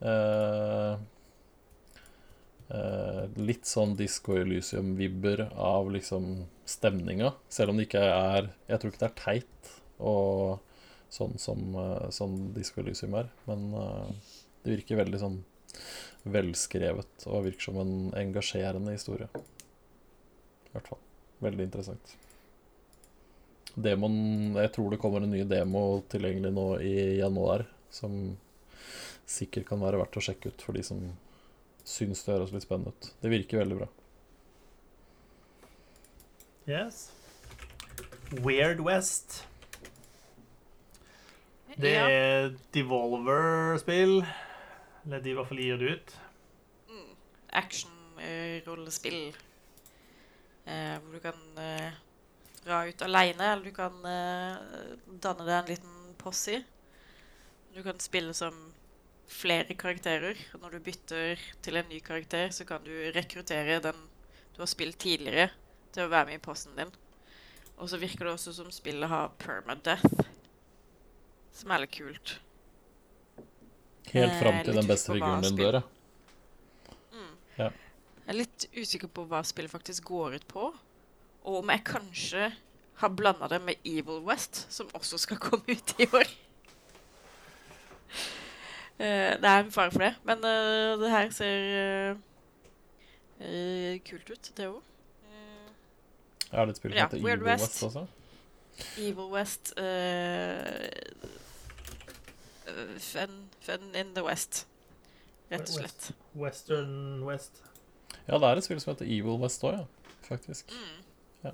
[0.05, 0.97] uh,
[2.73, 7.35] uh, Litt sånn Disco Elysium-vibber av liksom stemninga.
[7.53, 10.70] Selv om det ikke er Jeg tror ikke det er teit og
[11.11, 11.61] sånn som
[12.15, 13.31] sånn Disco Elysium er.
[13.49, 13.71] Men
[14.63, 15.39] det virker veldig sånn
[16.31, 19.29] velskrevet og virker som en engasjerende historie.
[20.71, 21.01] I hvert fall.
[21.41, 22.17] Veldig interessant.
[23.75, 28.37] Demon Jeg tror det kommer en ny demo tilgjengelig nå i januar, som
[29.31, 31.01] sikkert kan være verdt å sjekke ut for de som
[31.87, 33.13] syns det høres litt spennende ut.
[33.23, 33.89] Det virker veldig bra.
[36.71, 37.09] Yes.
[38.45, 39.45] Weird West.
[41.79, 42.07] Det Ja.
[42.09, 44.25] er Devolver-spill.
[45.05, 46.15] Eller de i hvert fall gir det ut.
[46.89, 47.15] Mm.
[47.53, 49.35] Action-rollespill.
[50.67, 51.93] Eh, hvor du kan eh,
[52.65, 54.57] dra ut aleine, eller du kan eh,
[55.23, 56.61] danne deg en liten posse.
[57.75, 58.55] Du kan spille som
[59.31, 60.37] flere karakterer.
[60.55, 64.07] og Når du bytter til en ny karakter, så kan du rekruttere den
[64.57, 65.49] du har spilt tidligere,
[65.95, 66.91] til å være med i posten din.
[67.79, 70.05] Og så virker det også som spillet har permadeath,
[71.53, 72.37] som er litt kult.
[74.11, 75.83] Helt Eh, fram til den beste figuren din dør, ja.
[77.13, 77.35] Mm.
[77.59, 77.69] Ja.
[78.27, 80.71] Jeg er litt usikker på hva spillet faktisk går ut på.
[81.45, 82.51] Og om jeg kanskje
[83.01, 86.29] har blanda det med Evil West, som også skal komme ut i år.
[89.01, 92.17] Eh, det er en fare for det, men uh, det her ser eh,
[93.41, 94.83] eh, kult ut, det òg.
[96.51, 97.63] Jeg har litt spill som Ja, heter Evil West.
[97.63, 98.07] West også.
[98.99, 101.29] Evil West eh, eh,
[102.99, 104.67] fun, fun in the West,
[105.51, 106.11] rett og slett.
[106.39, 107.63] Western West.
[108.29, 109.87] Ja, det er et spill som heter Evil West òg, ja.
[110.27, 110.71] Faktisk.
[110.71, 111.05] Mm.
[111.45, 111.53] Ja.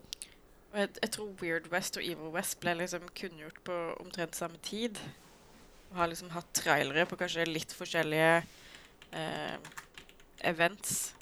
[0.72, 4.58] Og jeg, jeg tror Weird West og Evil West ble liksom kunngjort på omtrent samme
[4.66, 4.98] tid.
[5.90, 8.42] Og har liksom hatt trailere på kanskje litt forskjellige
[9.16, 9.56] eh,
[10.50, 11.14] events.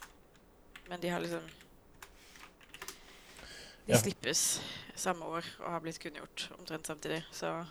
[0.89, 1.45] Men de har liksom
[3.87, 3.99] De Ja.
[4.01, 4.62] slippes
[4.97, 7.66] samme år og har blitt kunngjort omtrent samtidig, så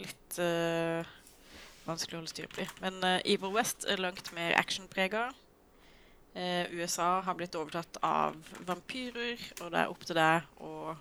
[0.00, 1.06] Litt eh,
[1.84, 2.66] vanskelig å holde styr på.
[2.82, 5.28] Men uh, Evil West er langt mer actionprega.
[6.34, 10.96] Uh, USA har blitt overtatt av vampyrer, og det er opp til deg å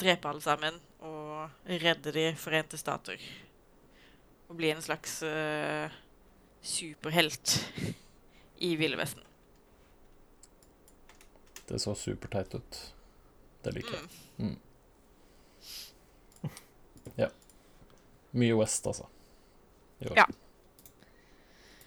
[0.00, 3.20] drepe alle sammen og redde De forente stater.
[4.50, 5.88] Og bli en slags uh,
[6.60, 7.56] superhelt
[8.66, 9.24] i Ville Vesten.
[11.70, 12.80] Det så superteit ut.
[13.62, 14.20] Det liker jeg.
[14.42, 14.56] Mm.
[18.30, 19.08] Mye West, altså.
[20.14, 20.26] Ja.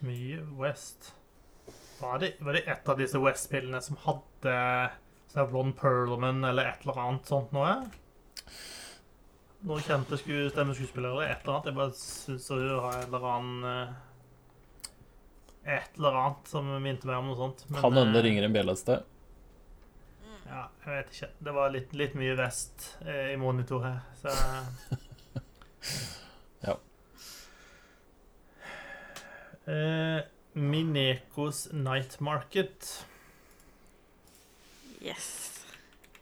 [0.03, 1.13] Mye West.
[2.01, 4.55] Var det, var det et av disse West-spillene som hadde
[5.31, 7.77] sånn Ron Perlman eller et eller annet sånt noe?
[9.63, 11.69] Noen kjente sku, stemmeskuespillere eller et eller annet?
[11.71, 13.93] Jeg bare syns hun har et eller annen eh,
[15.77, 17.63] Et eller annet som minte meg om noe sånt.
[17.69, 19.12] Men, Han hende det ringer en bjelle et sted.
[20.53, 21.29] Ja, jeg vet ikke.
[21.45, 24.33] Det var litt, litt mye Vest eh, i monitor her, så
[26.67, 26.75] Ja.
[29.65, 30.19] Eh,
[30.53, 33.05] Minekos Night Market.
[35.01, 35.31] Yes.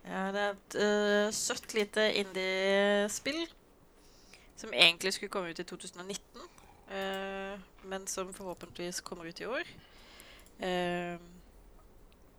[0.06, 3.44] Ja, det er et uh, søtt lite indie-spill
[4.58, 6.48] som egentlig skulle komme ut i 2019,
[6.90, 7.60] uh,
[7.92, 9.68] men som forhåpentligvis kommer ut i år.
[10.62, 11.18] Eh,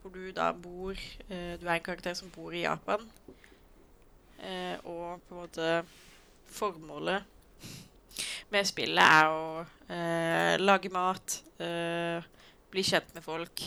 [0.02, 0.98] hvor du da bor
[1.28, 3.04] eh, Du er en karakter som bor i Japan,
[4.42, 5.68] eh, og på en måte
[6.52, 7.28] Formålet
[8.52, 12.20] med spillet er å eh, lage mat, eh,
[12.72, 13.62] bli kjent med folk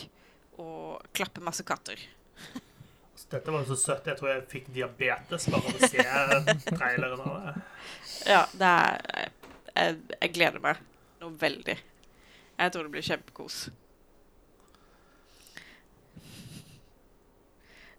[0.62, 1.98] og klappe masse katter.
[3.16, 4.06] Så Dette var jo så søtt.
[4.06, 7.54] Jeg tror jeg fikk diabetes bare av å se traileren av det.
[8.36, 9.30] Ja, det er
[9.76, 10.80] jeg, jeg gleder meg
[11.22, 11.76] noe veldig.
[12.56, 13.58] Jeg tror det blir kjempekos.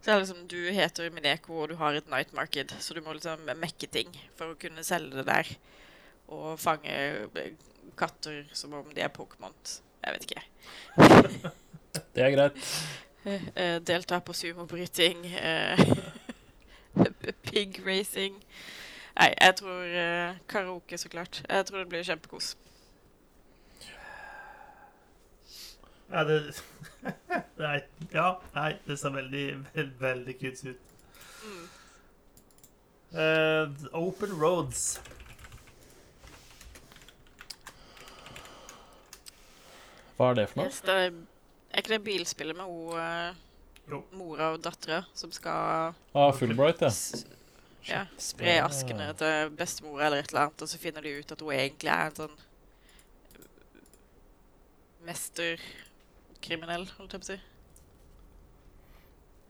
[0.08, 3.02] Så det er liksom, Du heter Mineko, og du har et night market, så du
[3.04, 5.50] må liksom mekke ting for å kunne selge det der.
[6.32, 6.94] Og fange
[8.00, 9.52] katter som om de er Pokémon.
[10.06, 11.52] Jeg vet ikke.
[12.16, 12.72] Det er greit.
[13.26, 15.28] Eh, eh, delta på sumobryting.
[15.28, 15.84] Eh,
[17.50, 18.40] pig racing.
[19.20, 21.44] Nei, jeg tror eh, karaoke, så klart.
[21.50, 22.54] Jeg tror det blir kjempekos.
[26.08, 26.56] Ja, det
[27.64, 27.80] Nei.
[28.14, 30.84] Ja, nei, det ser veldig, veldig, veldig cute ut.
[33.18, 35.00] Uh, open Roads.
[40.18, 40.70] Hva er det for noe?
[40.70, 41.18] Yes, det er,
[41.72, 46.92] er ikke det bilspillet med hun, uh, mora og dattera som skal Ah, Fullbright, ja.
[47.88, 51.44] ja, spre askene til bestemor eller et eller annet, og så finner de ut at
[51.46, 52.38] hun egentlig er en sånn
[56.48, 57.38] mesterkriminell, holdt jeg på å si.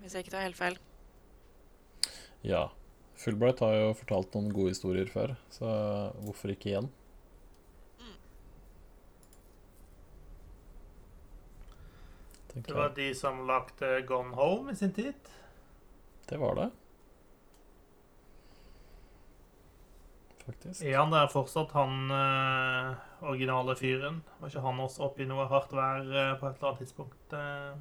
[0.01, 0.77] Hvis jeg ikke tar helt feil.
[2.45, 2.67] Ja.
[3.17, 5.67] Fulbright har jo fortalt noen gode historier før, så
[6.21, 6.89] hvorfor ikke igjen?
[12.57, 15.13] Det var de som lagde Gone Home i sin tid.
[16.25, 16.71] Det var det.
[20.45, 20.81] Faktisk.
[20.81, 24.21] Er han der fortsatt, han eh, originale fyren?
[24.39, 27.33] Var ikke han også oppe i noe hardt vær eh, på et eller annet tidspunkt?
[27.33, 27.73] eh?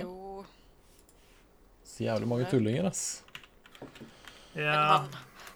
[0.00, 0.44] Jo,
[1.84, 3.22] Så jævlig mange tullinger, ass.
[4.54, 4.98] men Ja.
[4.98, 5.08] han,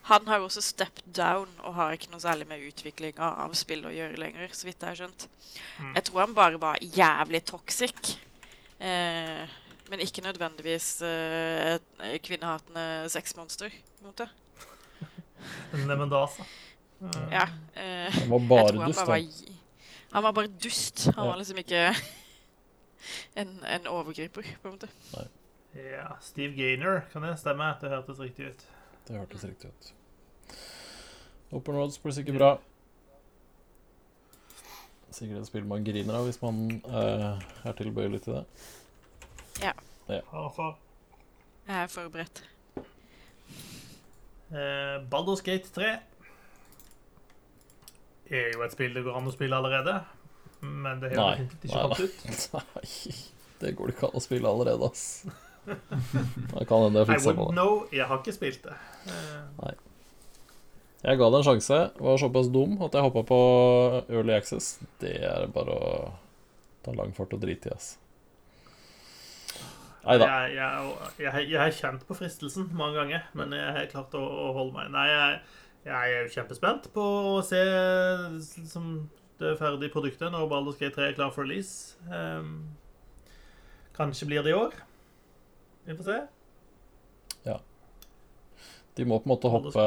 [0.09, 3.85] han har jo også stepped down og har ikke noe særlig med utvikling av spill
[3.85, 5.29] å gjøre lenger, så vidt jeg har skjønt.
[5.79, 5.93] Mm.
[5.95, 8.17] Jeg tror han bare var jævlig toxic.
[8.81, 9.45] Eh,
[9.91, 13.71] men ikke nødvendigvis eh, et kvinnehatende sexmonster.
[14.01, 14.29] på da,
[15.77, 16.45] måte.
[17.05, 19.17] Eh, Ja, eh, Han var jeg bare han dust, bare var,
[20.13, 20.23] han.
[20.23, 21.05] var bare dust.
[21.15, 21.31] Han Ja.
[21.31, 21.95] var liksom ikke
[23.37, 24.89] en, en overgriper, på en måte.
[25.75, 26.09] ja.
[26.21, 27.75] Steve Gaynor, kan det stemme?
[27.81, 28.65] Det hørtes riktig ut.
[29.09, 29.93] Det hørtes riktig ut.
[31.53, 32.59] Open Roads blir sikkert bra.
[35.15, 38.45] Sikkert et spill man griner av hvis man eh, er tilbøyelig til det.
[39.63, 39.73] Ja
[40.09, 40.23] Jeg
[41.69, 42.43] er forberedt.
[44.51, 45.93] eh, Baldur's Gate 3
[48.31, 49.97] er jo et spill det går an å spille allerede.
[50.65, 52.45] Men det har definitivt ikke kommet ut.
[52.55, 53.17] Nei,
[53.61, 55.07] det går det ikke an å spille allerede, ass.
[55.65, 57.57] Da kan hende jeg fikser på det.
[57.57, 57.83] know.
[57.93, 58.77] Jeg har ikke spilt det.
[59.61, 59.75] Nei.
[61.05, 63.41] Jeg ga det en sjanse, var såpass dum at jeg hoppa på
[64.09, 64.79] Early Access.
[65.03, 65.91] Det er bare å
[66.85, 67.91] ta lang fart og drite i, ass.
[70.05, 70.29] Nei da.
[70.29, 70.95] Jeg, jeg,
[71.25, 74.77] jeg, jeg har kjent på fristelsen mange ganger, men jeg har klart å, å holde
[74.77, 74.91] meg.
[74.93, 75.39] Nei, jeg,
[75.85, 77.03] jeg er jo kjempespent på
[77.35, 77.61] å se
[78.71, 78.89] som
[79.41, 81.99] det ferdige produktet når Baldur's Gate 3 er klar for release.
[82.09, 82.77] Um,
[83.97, 84.77] kanskje blir det i år.
[85.85, 86.19] Vi får se.
[87.45, 87.59] Ja.
[88.95, 89.87] De må på en måte hoppe,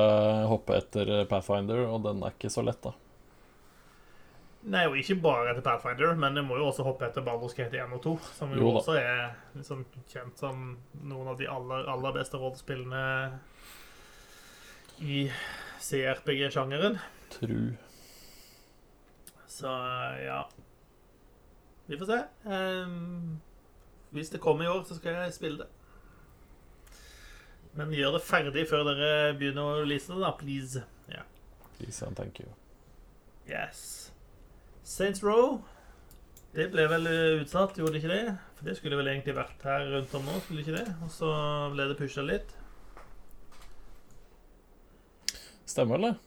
[0.51, 2.93] hoppe etter Pathfinder, og den er ikke så lett, da.
[4.67, 7.79] Nei, jo ikke bare etter Pathfinder, men de må jo også hoppe etter Baldur's Gate
[7.79, 10.73] 1 og 2, som jo, Jo også er liksom kjent som
[11.07, 13.05] noen av de aller, aller beste rollespillene
[15.07, 15.27] i
[15.81, 16.97] CRPG-sjangeren.
[17.33, 17.73] Tru.
[19.47, 19.67] Så
[20.23, 20.41] ja
[21.87, 22.19] Vi får se.
[22.43, 23.39] Um,
[24.09, 25.67] hvis det kommer i år, så skal jeg spille det.
[27.77, 30.83] Men gjør det ferdig før dere begynner å release det, da, please.
[31.13, 31.23] Ja.
[31.77, 32.49] Please and thank you.
[33.47, 34.11] Yes.
[34.83, 35.61] Saints Row.
[36.55, 38.35] Det ble vel eh, utsatt, gjorde det ikke det?
[38.57, 40.87] For det skulle vel egentlig vært her rundt om nå, skulle ikke det?
[41.05, 41.29] Og så
[41.75, 42.56] ble det pusha litt.
[45.67, 46.17] Stemmer, eller?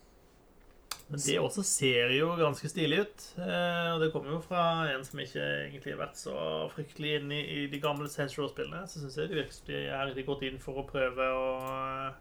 [1.11, 3.25] Men det også ser jo ganske stilig ut.
[3.43, 4.63] Eh, og det kommer jo fra
[4.93, 6.35] en som ikke egentlig har vært så
[6.71, 8.85] fryktelig inne i, i de gamle Saints Row-spillene.
[8.87, 12.13] Så syns jeg de virkelig har gått inn for å prøve å eh,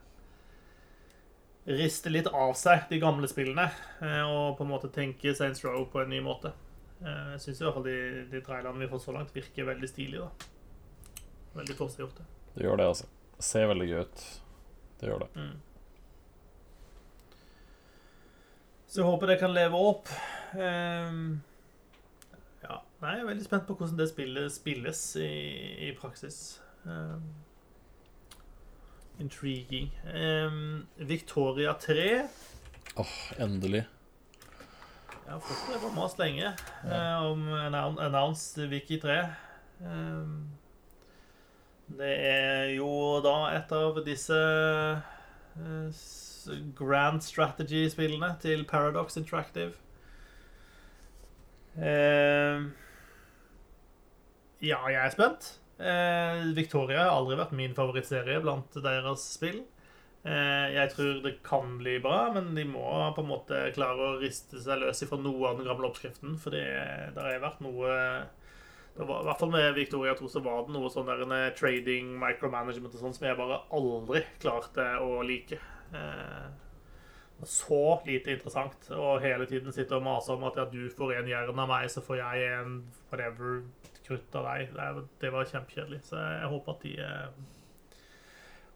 [1.78, 3.68] riste litt av seg de gamle spillene.
[4.02, 6.56] eh, og på en måte tenke Saints Row på en ny måte.
[7.04, 7.98] Eh, jeg syns i hvert fall de,
[8.34, 10.26] de trailerne vi har fått så langt, virker veldig stilige.
[10.26, 11.22] da.
[11.62, 12.26] Veldig forseggjorte.
[12.56, 13.10] Det gjør det, altså.
[13.40, 14.30] Ser veldig gøy ut.
[15.00, 15.34] Det gjør det.
[15.38, 15.58] Mm.
[18.90, 20.10] Så jeg håper det kan leve opp.
[20.58, 21.42] Um,
[22.64, 25.30] ja, nei, jeg er veldig spent på hvordan det spillet spilles i,
[25.88, 26.40] i praksis.
[26.90, 27.28] Um,
[29.22, 29.92] intriguing.
[30.16, 32.28] Um, Victoria 3
[33.00, 33.84] Åh, endelig.
[35.26, 37.02] Jeg har fått det på mas lenge ja.
[37.30, 39.20] om annou- Announced Wiki 3.
[39.86, 40.48] Um,
[42.00, 42.90] det er jo
[43.24, 46.29] da et av disse eh, s-
[46.78, 49.74] grand strategy-spillene til Paradox Interactive.
[51.80, 52.70] Uh,
[54.60, 55.52] ja, jeg er spent.
[55.80, 59.62] Uh, Victoria har aldri vært min favorittserie blant deres spill.
[60.26, 64.18] Uh, Jeg tror det kan bli bra, men de må på en måte klare å
[64.20, 66.36] riste seg løs fra noe av den gamle oppskriften.
[66.42, 66.66] For det
[67.16, 67.96] der har vært noe
[69.00, 71.52] det var, I hvert fall med Victoria 2 så var det noe sånn der eh,
[71.56, 75.60] trading, micromanagement og sånn som jeg bare aldri klarte å like.
[75.94, 76.50] Eh,
[77.44, 78.90] så lite interessant.
[78.92, 81.88] Og hele tiden sitte og mase om at ja, du får en jern av meg,
[81.92, 83.62] så får jeg en whatever
[84.08, 84.74] krutt av deg.
[84.76, 86.02] Det, det var kjempekjedelig.
[86.10, 87.48] Så jeg håper at de eh,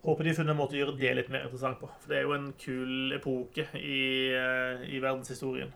[0.03, 1.87] Håper de har funnet en måte å gjøre det litt mer interessant på.
[2.01, 4.01] For det er jo en kul epoke i,
[4.35, 5.71] eh, i verdenshistorien.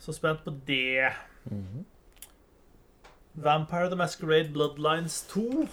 [0.00, 1.12] Så spent på det.
[3.34, 5.68] Vampire the Masquerade Bloodlines 2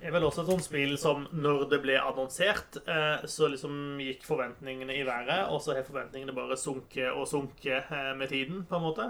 [0.00, 4.26] er vel også et sånt spill som når det ble annonsert, eh, så liksom gikk
[4.26, 8.78] forventningene i været, og så har forventningene bare sunket og sunket eh, med tiden, på
[8.78, 9.08] en måte.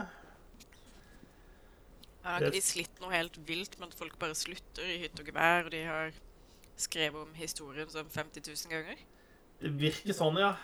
[2.23, 5.21] Ja, har ikke de slitt noe helt vilt med at folk bare slutter i hytt
[5.21, 6.17] og gevær, og de har
[6.79, 9.07] skrevet om historien som 50 000 ganger?
[9.59, 10.55] Det virker sånn, ja.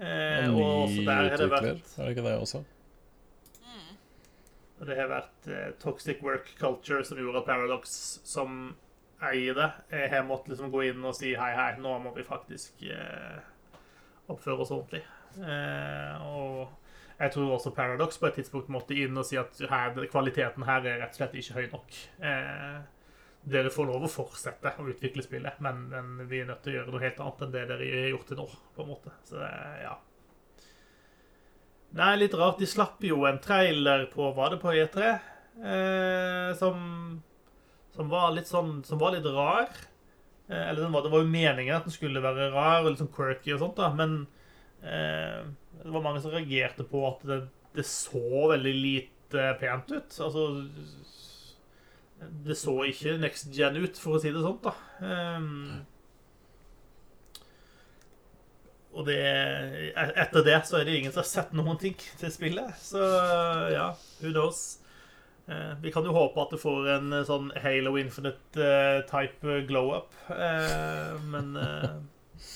[0.00, 2.62] Eh, og også der har det vært er det ikke det også?
[4.80, 7.90] Og det har vært eh, toxic work culture som gjorde at Paradox,
[8.24, 8.72] som
[9.28, 12.26] eier det, Jeg har måttet liksom gå inn og si hei, hei, nå må vi
[12.26, 13.40] faktisk eh,
[14.32, 15.02] oppføre oss ordentlig.
[15.40, 19.98] Eh, og jeg tror også Paradox på et tidspunkt måtte inn og si at her,
[20.10, 21.98] kvaliteten her er rett og slett ikke høy nok.
[22.24, 22.78] Eh,
[23.40, 26.78] dere får lov å fortsette å utvikle spillet, men, men vi er nødt til å
[26.78, 28.46] gjøre noe helt annet enn det dere har gjort til nå.
[28.76, 29.12] på en måte.
[29.28, 29.96] Så eh, ja.
[32.00, 32.60] Nei, litt rart.
[32.60, 35.12] De slapp jo en trailer på Var det på E3?
[35.60, 36.78] Eh, som,
[37.96, 39.70] som var litt sånn Som var litt rar.
[40.50, 43.02] Eh, eller den var, det var jo meningen at den skulle være rar og litt
[43.02, 44.24] sånn quirky og sånt, da, men
[44.82, 45.44] eh,
[45.80, 47.38] det var mange som reagerte på at det,
[47.76, 50.18] det så veldig lite pent ut.
[50.26, 50.48] Altså
[52.44, 54.74] Det så ikke next gen ut, for å si det sånt, da.
[55.00, 55.86] Um,
[58.90, 59.20] og det,
[59.94, 62.74] etter det så er det ingen som har sett noen ting til spillet.
[62.82, 63.00] Så
[63.70, 64.80] ja, who knows.
[65.50, 70.12] Eh, Vi kan jo håpe at det får en eh, sånn Halo Infinite-type glow-up.
[70.30, 71.88] Eh, Men eh,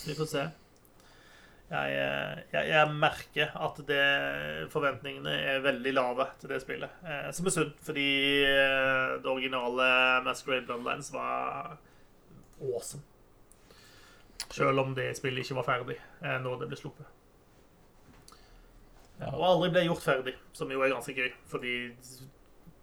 [0.07, 0.45] vi får se.
[1.75, 1.95] Jeg,
[2.53, 4.03] jeg, jeg merker at det,
[4.71, 6.93] forventningene er veldig lave til det spillet.
[7.35, 8.05] Som er sunt, fordi
[8.45, 9.87] det originale
[10.27, 11.73] Masquerade Bloodlines var
[12.61, 13.03] awesome.
[14.53, 15.97] Selv om det spillet ikke var ferdig
[16.45, 17.09] når det ble sluppet.
[19.19, 19.33] Ja.
[19.33, 21.33] Og aldri ble gjort ferdig, som jo er ganske gøy.
[21.51, 21.75] Fordi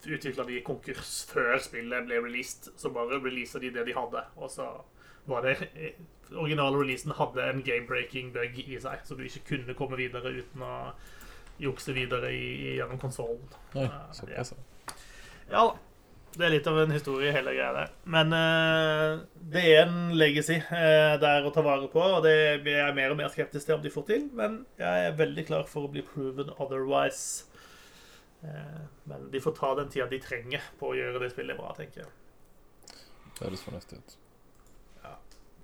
[0.08, 2.72] utvikla de konkurs før spillet ble released.
[2.80, 4.24] Så bare releasa de det de hadde.
[4.38, 4.68] Og så
[5.30, 6.00] var det eh,
[6.32, 10.64] Originale releasen hadde en game-breaking bug i seg, så du ikke kunne komme videre uten
[10.64, 10.94] å
[11.60, 13.44] jukse videre i, gjennom konsollen.
[13.76, 13.90] Uh, Ja,
[14.32, 14.44] ja.
[15.52, 15.80] Ja da.
[16.32, 17.90] Det er litt av en historie, hele greia der.
[18.08, 19.20] Men uh,
[19.52, 23.12] det er en legacy uh, der å ta vare på, og det blir jeg mer
[23.12, 24.30] og mer skeptisk til om de får til.
[24.38, 27.51] Men jeg er veldig klar for å bli proven otherwise.
[28.44, 31.74] Eh, men de får ta den tida de trenger på å gjøre det spillet bra,
[31.78, 32.12] tenker jeg.
[33.38, 34.18] Det høres fornuftig ut.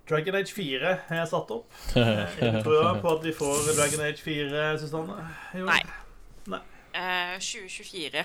[0.08, 1.74] Dragon Age 4 har jeg satt opp.
[2.40, 5.18] Jeg tror på at vi får Dragon Age 4, Susanne.
[5.52, 5.68] i år.
[5.68, 6.60] Nei.
[6.88, 8.22] Uh, 2024,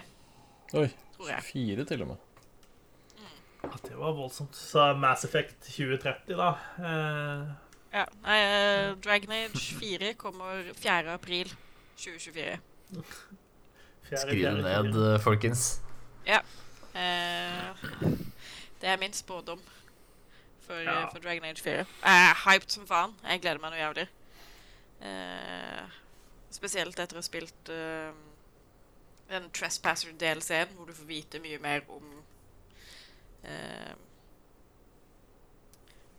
[0.80, 0.86] Oi,
[1.18, 1.44] tror jeg.
[1.44, 2.22] fire til og med.
[3.66, 4.56] Ja, det var voldsomt.
[4.56, 6.48] Så Mass Effect 2030, da.
[6.80, 7.52] Eh,
[7.94, 11.12] Ja, nei, eh, Dragon Age 4 kommer 4.
[11.14, 11.52] april
[12.00, 12.58] 2024.
[14.06, 15.24] Skriv det ned, folkens.
[15.24, 16.44] folkens.
[16.94, 17.76] Eh,
[18.82, 19.62] det er min spådom
[20.68, 21.08] for, Ja.
[21.10, 21.74] for Dragon Age 4.
[21.76, 21.86] Jeg
[22.30, 23.16] er hyped som faen.
[23.24, 24.08] Jeg gleder meg noe jævlig.
[25.02, 25.90] Eh,
[26.52, 28.12] spesielt etter å ha spilt eh,
[29.30, 32.04] den Trespasser-DLC-en, hvor du får vite mye mer om
[33.44, 33.94] eh,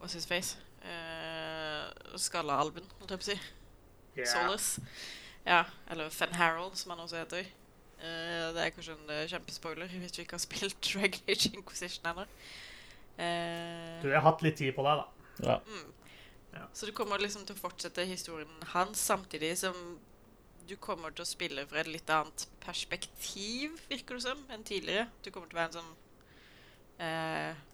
[0.01, 0.57] What's his face?
[0.85, 3.39] Eh, Skalla-alven, holdt jeg på å si.
[4.17, 4.29] Yeah.
[4.29, 4.83] Solace.
[5.47, 7.47] Ja, eller Fen Harold, som han også heter.
[8.05, 12.11] Eh, det er kanskje en uh, kjempespoiler hvis du ikke har spilt Regulage Age Inquisition
[12.13, 12.27] ennå.
[13.15, 15.29] Uh, Du har hatt litt tid på deg, da.
[15.45, 15.61] Ja.
[15.65, 15.93] mm.
[16.55, 16.67] Ja.
[16.73, 19.79] Så du kommer liksom til å fortsette historien hans, samtidig som
[20.69, 25.09] du kommer til å spille fra et litt annet perspektiv, virker det som, enn tidligere.
[25.25, 25.91] Du kommer til å være en sånn
[27.05, 27.65] eh,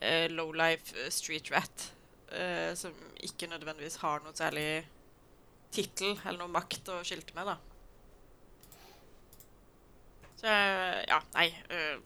[0.00, 1.88] eh, low-life eh, street rat
[2.32, 2.94] eh, som
[3.26, 4.86] ikke nødvendigvis har noe særlig
[5.74, 7.58] tittel eller noe makt å skilte med, da.
[10.38, 11.98] Så ja, nei eh,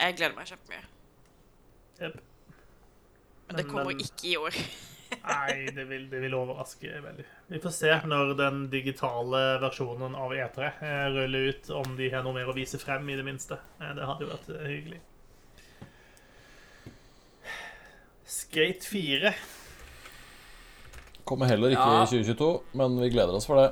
[0.00, 0.84] Jeg gleder meg kjempemye.
[2.00, 2.20] Jep.
[3.46, 4.56] Men det kommer men- ikke i år.
[5.26, 7.24] Nei, det vil, det vil overraske veldig.
[7.52, 12.24] Vi får se når den digitale versjonen av E3 eh, ruller ut, om de har
[12.26, 13.58] noe mer å vise frem, i det minste.
[13.80, 14.98] Eh, Det hadde jo vært hyggelig.
[18.26, 19.32] Skate 4.
[21.26, 22.02] Kommer heller ikke Ja.
[22.02, 23.68] i 2022, men vi gleder oss for det.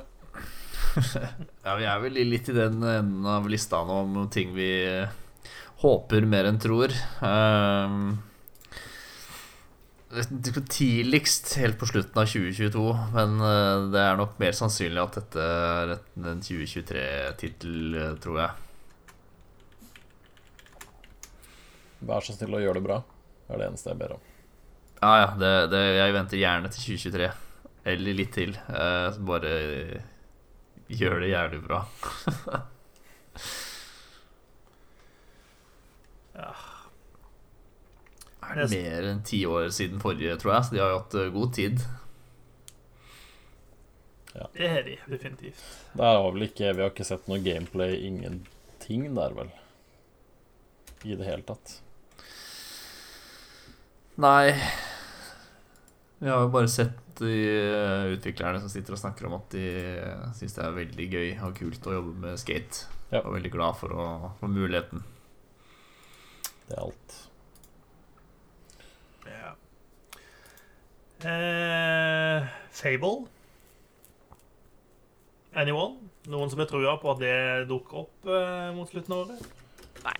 [1.65, 5.11] Ja, vi er vel litt i den enden av lista nå om ting vi eh,
[5.83, 6.93] håper mer enn tror.
[7.25, 8.13] Ehm,
[10.71, 12.85] tidligst helt på slutten av 2022,
[13.15, 18.61] men eh, det er nok mer sannsynlig at dette er en 2023-tittel, eh, tror jeg.
[22.05, 23.01] Vær så snill å gjøre det bra.
[23.45, 24.25] Det er det eneste jeg ber om.
[25.01, 27.31] Ja, ja, det, det, jeg venter gjerne til 2023.
[27.85, 28.55] Eller litt til.
[29.27, 29.49] Bare
[30.87, 31.83] gjør det jævlig bra.
[36.35, 36.51] Ja.
[38.43, 41.15] Er det mer enn ti år siden forrige, tror jeg, så de har jo hatt
[41.15, 41.85] eh, god tid.
[44.35, 45.61] Det har de definitivt.
[45.95, 49.53] Det er vel ikke Vi har ikke sett noe gameplay, ingenting der, vel?
[51.07, 51.77] I det hele tatt.
[54.19, 54.51] Nei
[56.19, 59.65] Vi har jo bare sett de eh, utviklerne som sitter og snakker om at de
[60.01, 62.89] uh, syns det er veldig gøy og kult å jobbe med skate.
[63.11, 63.21] Ja.
[63.23, 64.07] Og veldig glad for å
[64.39, 65.03] få muligheten.
[66.65, 67.17] Det er alt.
[69.29, 69.53] Ja.
[71.29, 73.27] Eh, Fable.
[75.55, 76.09] Anyone?
[76.27, 77.35] Noen som har trua på at det
[77.69, 79.45] dukker opp eh, mot slutten av året?
[80.03, 80.17] Nei.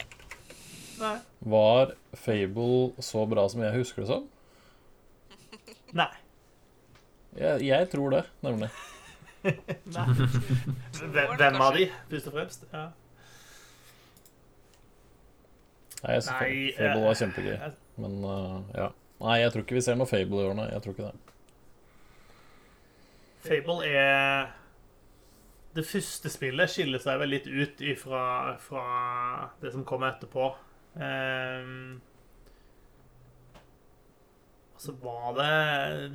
[1.02, 1.16] Nei.
[1.56, 4.30] Var Fable så bra som jeg husker det som?
[5.96, 6.12] Nei.
[7.36, 8.70] Jeg, jeg tror det, nemlig.
[9.46, 12.64] Hvem, av de, først og fremst?
[12.74, 12.86] Ja.
[16.06, 17.52] Nei, jeg synes Nei, Fable var kjempegøy.
[17.56, 18.88] jeg- Men uh, ja.
[19.22, 20.66] Nei, jeg tror ikke vi ser noe Fable i årene.
[20.74, 21.18] Jeg tror ikke det.
[23.46, 24.48] Fable er
[25.76, 28.84] Det første spillet skiller seg vel litt ut ifra fra
[29.62, 30.46] det som kommer etterpå.
[30.96, 32.02] Um,
[34.86, 35.50] så var det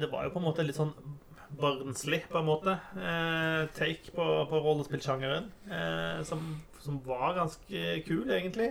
[0.00, 0.94] Det var jo på en måte litt sånn
[1.60, 5.50] barnslig, på en måte, eh, take på, på rollespillsjangeren.
[5.66, 6.44] Eh, som,
[6.78, 8.70] som var ganske kul, egentlig.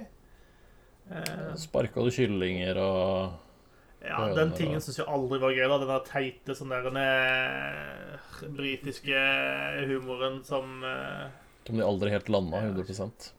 [1.12, 3.38] Eh, Sparka du kyllinger og
[4.06, 5.66] ja, Den tingen syns jeg aldri var gøy.
[5.68, 9.24] da Den der teite, sånn der eh, britiske
[9.90, 11.28] humoren som eh,
[11.68, 13.34] Som de aldri helt landa 100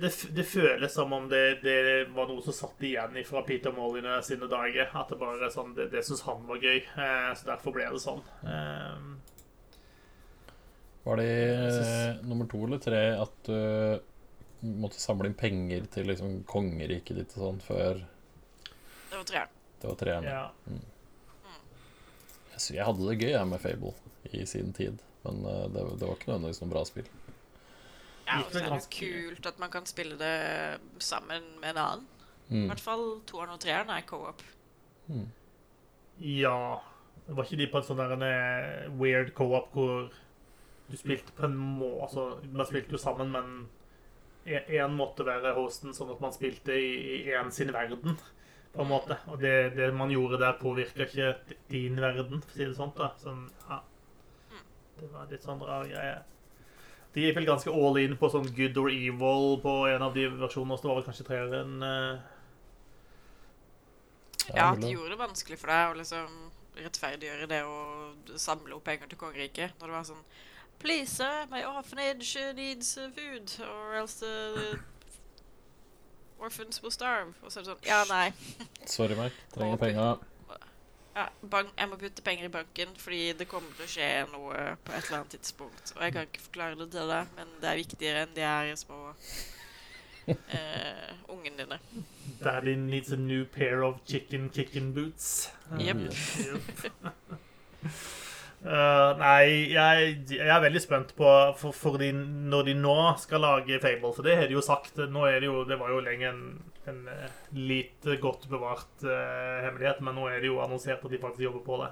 [0.00, 4.26] det, det føles som om det, det var noe som satt igjen fra Peter Molyneux
[4.26, 4.90] sine dager.
[4.98, 7.86] At det bare er sånn Det, det syns han var gøy, eh, så derfor ble
[7.94, 8.22] det sånn.
[8.42, 8.98] Eh,
[11.06, 11.30] Var det
[11.76, 14.00] synes- nummer to eller tre at du
[14.82, 18.00] måtte samle inn penger til liksom kongeriket ditt og sånn før
[19.10, 19.48] Det var treeren.
[19.80, 20.24] det var treeren?
[20.24, 20.50] ja.
[22.56, 23.92] Jeg, jeg hadde det gøy jeg med Fable
[24.32, 27.06] i sin tid, men eh, det, det var ikke nødvendigvis noe bra spill.
[28.26, 31.76] Ja, og så er det ganske- kult at man kan spille det sammen med en
[31.78, 32.06] annen.
[32.50, 32.66] I Mm.
[32.70, 34.42] hvert fall toeren og treeren er co-op.
[36.20, 36.80] ja.
[37.28, 40.12] Var ikke de på en sånn der eh, weird co-op hvor
[40.88, 43.68] du spilte på en måte altså, Man spilte jo sammen, men
[44.46, 48.16] én måtte være hosten, sånn at man spilte i én sin verden.
[48.76, 49.16] på en måte.
[49.32, 51.34] Og det, det man gjorde der, påvirka ikke
[51.70, 52.92] din verden, for å si det sånn.
[52.94, 53.06] da.
[53.18, 53.78] Sånn, ja.
[55.00, 56.18] Det var litt sånn rar greie.
[57.16, 60.26] De gikk vel ganske all in på sånn good or evil på en av de
[60.28, 60.74] versjonene.
[60.76, 62.18] også, det var vel kanskje treeren uh...
[64.52, 66.34] Ja, de gjorde det vanskelig for deg å liksom
[66.76, 67.78] rettferdiggjøre det å
[68.38, 69.72] samle opp penger til kongeriket.
[69.80, 70.22] Når det var sånn
[70.76, 74.76] Please, sir, my orphanage needs food, or else the
[76.38, 77.32] orphans will starve.
[77.40, 78.28] Og så er det sånn Ja, nei.
[78.84, 79.44] Sorry, Mark.
[79.56, 80.10] Trenger penga.
[81.16, 84.64] Ja, bank, jeg må putte penger i banken fordi det kommer til å skje noe
[84.84, 85.94] på et eller annet tidspunkt.
[85.96, 88.72] Og jeg kan ikke forklare det til deg, men det er viktigere enn de her
[88.76, 88.98] små
[90.28, 91.78] eh, ungene dine.
[92.42, 95.48] Daddy needs a new pair of chicken-kicken-boots
[95.80, 96.04] Jep.
[96.04, 96.84] Yep.
[98.66, 103.40] Uh, nei, jeg, jeg er veldig spent på for, for de, når de nå skal
[103.46, 104.12] lage Fable.
[104.12, 105.00] For det har de jo sagt.
[105.00, 106.44] Nå er det jo Det var jo lenge en,
[106.88, 111.20] en eh, lite godt bevart uh, hemmelighet, men nå er det jo annonsert at de
[111.22, 111.90] faktisk jobber på det.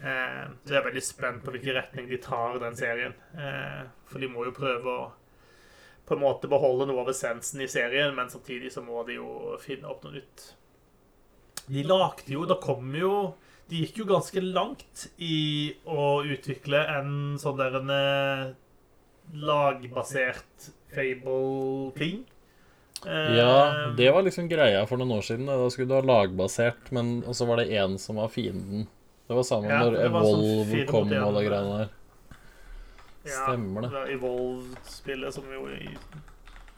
[0.00, 3.14] Uh, så jeg er veldig spent på hvilken retning de tar den serien.
[3.36, 5.04] Uh, for de må jo prøve å
[6.04, 9.56] på en måte beholde noe av essensen i serien, men samtidig så må de jo
[9.62, 10.50] finne opp noe nytt.
[11.64, 13.12] De lagde jo Da kom jo
[13.70, 17.92] De gikk jo ganske langt i å utvikle en sånn der en
[19.32, 22.26] lagbasert Fable-ting.
[23.06, 25.46] Eh, Ja, det var liksom greia for noen år siden.
[25.46, 28.86] Da skulle du ha lagbasert, men så var det én som var fienden.
[29.28, 31.88] Det var samme Ja, når det sånn Evolve fire kom og det greiene der.
[33.24, 33.90] ja, Stemmer det.
[33.94, 35.64] var Evolve-spillet som jo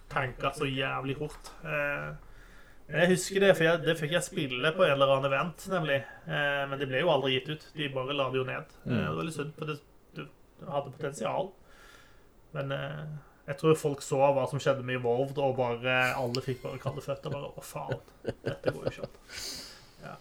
[0.09, 1.51] tanka så jævlig fort.
[1.65, 2.15] Eh,
[2.89, 5.97] jeg husker det, for jeg, det fikk jeg spille på en eller annen event, nemlig.
[6.29, 7.65] Eh, men det ble jo aldri gitt ut.
[7.75, 8.77] De bare la det jo ned.
[8.87, 8.95] Mm.
[9.01, 9.79] det var litt synd, for det,
[10.15, 10.27] det
[10.71, 11.51] hadde potensial.
[12.55, 12.71] Men
[13.47, 17.05] jeg tror folk så hva som skjedde med Evolved, og bare alle fikk bare kalde
[17.05, 17.31] føtter.
[17.31, 19.19] Bare, å faen, dette går jo ikke an.
[20.03, 20.15] Ja.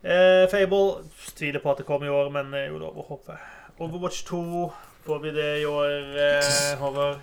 [0.00, 1.02] Eh, Fable
[1.36, 3.36] tviler på at det kommer i år, men det er jo lov å håpe.
[3.80, 4.44] Overwatch 2,
[5.04, 7.20] får vi det i år, eh, Håvard?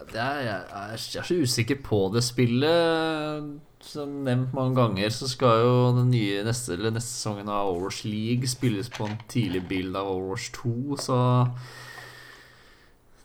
[0.00, 3.50] Er, jeg, er, jeg er så usikker på det spillet.
[3.84, 8.02] Som nevnt mange ganger, så skal jo den nye neste, eller neste sesongen av Overwatch
[8.08, 11.20] League spilles på en tidlig bild av Overwatch 2, så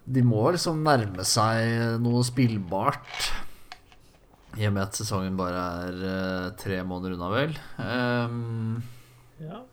[0.05, 3.29] De må liksom nærme seg noe spillbart.
[4.55, 7.55] I og med at sesongen bare er uh, tre måneder unna, vel.
[7.81, 8.83] Um,
[9.41, 9.63] Ja.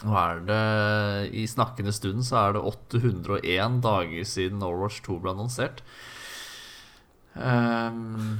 [0.00, 5.34] nå er det I snakkende stund så er det 801 dager siden Overwatch 2 ble
[5.34, 5.82] annonsert.
[7.34, 8.38] Um,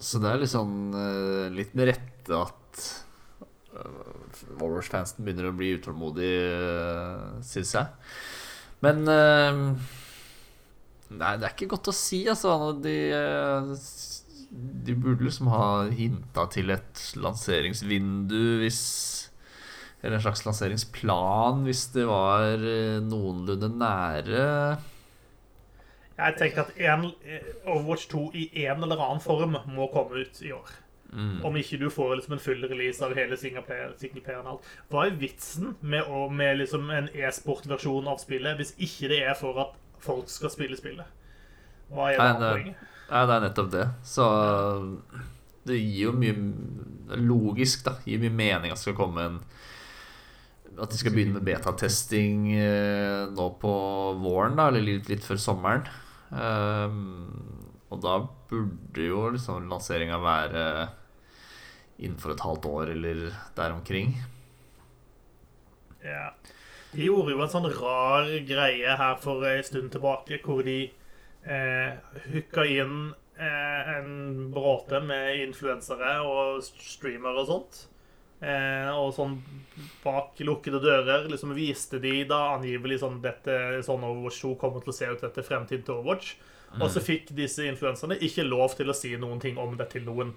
[0.00, 2.82] så det er litt sånn eh, litt med rette at
[3.76, 8.10] uh, Overwatch-fansen begynner å bli utålmodig, uh, syns jeg.
[8.84, 9.64] Men ehm,
[11.10, 12.52] Nei, det er ikke godt å si, altså.
[12.78, 13.72] De, eh,
[14.86, 18.82] de burde liksom ha hinta til et lanseringsvindu hvis
[20.00, 24.44] Eller en slags lanseringsplan hvis det var eh, noenlunde nære.
[26.20, 30.40] Jeg tenker at en, eh, Overwatch 2 i en eller annen form må komme ut
[30.46, 30.72] i år.
[31.12, 31.40] Mm.
[31.44, 34.68] Om ikke du får liksom en full release av hele singleplayeren single og alt.
[34.92, 39.34] Hva er vitsen med, å, med liksom en e-sport-versjon av spillet hvis ikke det er
[39.38, 39.74] for at
[40.04, 41.18] folk skal spille spillet?
[41.90, 42.86] Hva er Nei, poenget?
[43.10, 43.86] Nei, det er nettopp det.
[44.06, 44.26] Så
[45.66, 47.96] det gir jo mye Logisk, da.
[48.06, 49.40] Gir mye mening at det skal komme en
[50.78, 53.72] At de skal begynne med betatesting eh, nå på
[54.22, 55.82] våren, da, eller litt, litt før sommeren.
[56.30, 58.14] Um, og da
[58.48, 60.62] burde jo liksom lanseringa være
[62.00, 64.14] innenfor et halvt år eller der omkring.
[66.04, 66.30] Ja.
[66.92, 70.78] De gjorde jo en sånn rar greie her for en stund tilbake, hvor de
[71.44, 72.00] eh,
[72.32, 77.82] hooka inn eh, en bråte med influensere og streamere og sånt.
[78.40, 79.36] Eh, og sånn
[80.00, 84.94] bak lukkede dører liksom viste de da angivelig sånn dette sånn Overwatch 2 kommer til
[84.94, 86.38] å se ut etter fremtiden til Overwatch.
[86.78, 90.04] Og så fikk disse influenserne ikke lov til å si noen ting om det til
[90.06, 90.30] noen.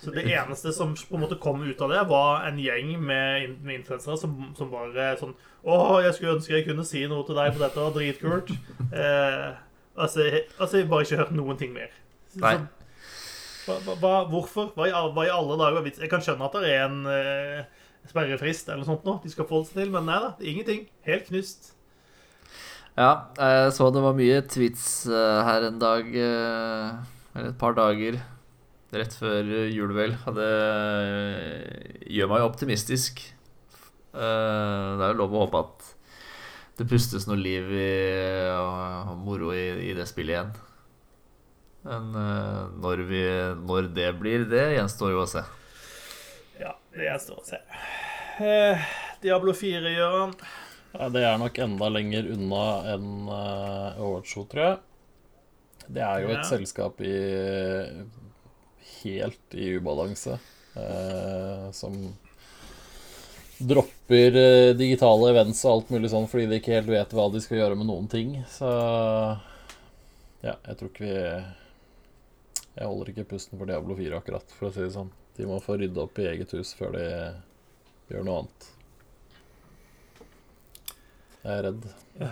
[0.00, 3.56] Så det eneste som på en måte kom ut av det, var en gjeng med,
[3.60, 7.36] med influensere som, som bare sånn Å, jeg skulle ønske jeg kunne si noe til
[7.36, 8.52] deg på dette, dritkult.
[8.96, 9.50] Eh,
[9.92, 10.24] altså,
[10.56, 11.92] altså, jeg bare ikke hørt noen ting mer.
[12.40, 12.54] Nei.
[13.66, 14.70] Så, hva, hva, hvorfor?
[14.72, 16.00] Hva i, hva i alle dager er?
[16.06, 19.44] Jeg kan skjønne at det er en eh, sperrefrist eller noe sånt nå, de skal
[19.44, 20.86] forholde seg til, men nei da, ingenting.
[21.04, 21.74] Helt knust.
[22.96, 27.76] Ja, jeg så det var mye tweets eh, her en dag, eh, eller et par
[27.76, 28.16] dager
[28.92, 30.16] rett før jul, vel.
[30.36, 33.22] Det eh, gjør meg jo optimistisk.
[34.14, 35.88] Eh, Det er jo lov å håpe at
[36.80, 37.88] det pustes noe liv i,
[38.56, 40.52] og moro i, i det spillet igjen.
[41.84, 43.22] Men eh, når, vi,
[43.68, 45.44] når det blir, det gjenstår jo å se.
[46.60, 47.60] Ja, det gjenstår å se.
[48.40, 48.90] Eh,
[49.22, 50.34] Diablo 4, Gøran.
[50.96, 52.62] Ja, det er nok enda lenger unna
[52.96, 54.78] enn uh, Overwatch 2, tror jeg.
[55.86, 56.48] Det er jo et Ja.
[56.48, 57.12] selskap i
[59.04, 60.38] helt i ubalanse.
[60.76, 61.96] eh, som
[63.60, 67.40] dropper eh, digitale events og alt mulig sånn fordi de ikke helt vet hva de
[67.44, 68.36] skal gjøre med noen ting.
[68.48, 68.68] Så
[70.40, 71.14] ja, jeg tror ikke vi
[72.78, 75.10] Jeg holder ikke pusten for Diablo 4 akkurat, for å si det sånn.
[75.36, 77.04] De må få rydde opp i eget hus før de
[78.12, 78.68] gjør noe annet.
[81.42, 81.84] Jeg er redd.
[82.20, 82.30] Ja.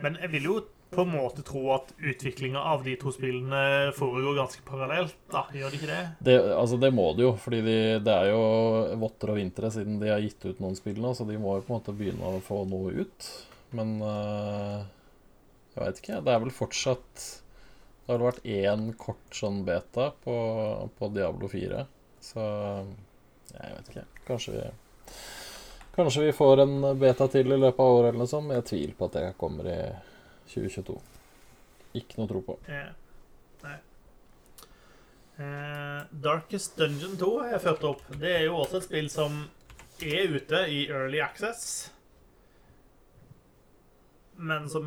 [0.00, 0.54] Men jeg vil jo
[0.94, 5.16] på en måte tro at utviklinga av de to spillene foregår ganske parallelt.
[5.32, 6.02] da, Gjør det ikke det?
[6.28, 8.42] Det, altså det må det jo, fordi de, det er jo
[9.02, 11.66] votter og vintre siden de har gitt ut noen spill nå, så de må jo
[11.66, 13.30] på en måte begynne å få noe ut.
[13.74, 14.84] Men øh,
[15.74, 16.20] jeg veit ikke.
[16.22, 20.34] Det er vel fortsatt Det har vel vært én kort sånn beta på,
[20.98, 21.86] på Diablo 4,
[22.22, 22.44] så
[23.54, 24.08] jeg vet ikke.
[24.28, 24.66] Kanskje vi
[25.94, 28.94] Kanskje vi får en beta til i løpet av året eller noe sånt, jeg tviler
[28.98, 29.78] på at det kommer i
[30.50, 30.96] 2022.
[32.00, 32.56] Ikke noe tro på.
[32.68, 32.90] Eh,
[33.64, 33.76] nei.
[35.34, 38.04] Eh, Darkest Dungeon 2 har jeg ført opp.
[38.20, 39.44] Det er jo også et spill som
[40.02, 41.90] er ute i Early Access.
[44.36, 44.86] Men som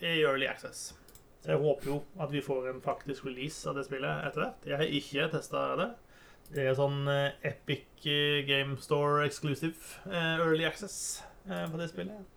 [0.00, 0.90] er i Early Access.
[1.40, 4.66] Så jeg håper jo at vi får en faktisk release av det spillet etter hvert.
[4.66, 5.90] Jeg har ikke testa det.
[6.54, 12.35] Det er sånn eh, Epic eh, Game Store exclusive eh, Early Access på det spillet.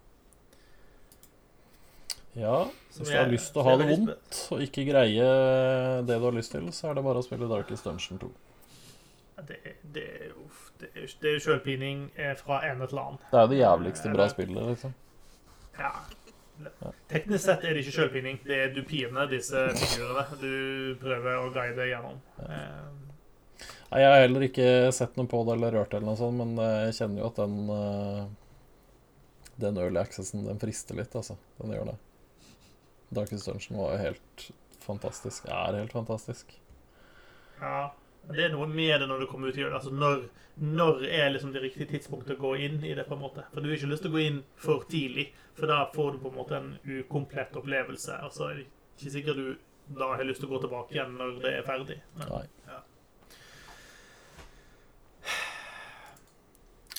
[2.38, 5.26] Ja, hvis du har lyst til å ha det vondt og ikke greie
[6.06, 8.30] det du har lyst til, så er det bare å spille Darkest Dungeon 2.
[9.48, 9.58] Det,
[9.96, 10.46] det, er jo,
[10.80, 13.20] det, er jo, det er jo selvpining eh, fra ene til annen.
[13.32, 14.96] Det er jo det jævligste bra spillet, liksom.
[15.80, 15.94] Ja.
[17.10, 18.42] Teknisk sett er det ikke sjølpining.
[18.44, 22.20] Det er du piner disse figurene du prøver å guide gjennom.
[22.44, 22.66] Ja.
[23.90, 26.38] Nei, Jeg har heller ikke sett noe på det eller rørt det, eller noe sånt,
[26.38, 28.22] men eh, jeg kjenner jo at den eh,
[29.60, 31.40] Den early accessen, den frister litt, altså.
[31.60, 31.98] Den gjør det.
[33.10, 34.52] Darkest Dungeon var jo helt
[34.84, 35.48] fantastisk.
[35.49, 36.53] Er helt fantastisk.
[37.60, 37.90] Ja,
[38.30, 39.65] det er noe med det når du kommer ut i.
[39.65, 40.27] Altså når,
[40.61, 43.45] når er liksom det riktige tidspunktet å gå inn i det, på en måte.
[43.53, 46.22] For du har ikke lyst til å gå inn for tidlig, for da får du
[46.23, 48.19] på en måte en ukomplett opplevelse.
[48.30, 48.64] Altså, det er
[48.99, 49.49] ikke sikkert du
[49.98, 51.98] da har lyst til å gå tilbake igjen når det er ferdig.
[52.19, 52.45] Men, Nei.
[52.69, 52.81] ja.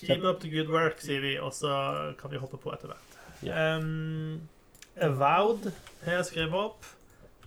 [0.01, 1.71] Keep up the good work, sier vi, og så
[2.19, 3.19] kan vi hoppe på etter hvert.
[3.47, 3.77] Ja.
[3.77, 4.41] Um,
[4.97, 5.71] Avowed
[6.05, 6.89] har jeg skrevet opp.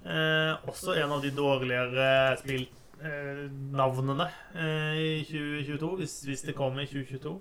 [0.03, 2.07] Eh, også en av de dårligere
[2.41, 7.35] spillnavnene eh, i 2022, hvis, hvis det kommer i 2022.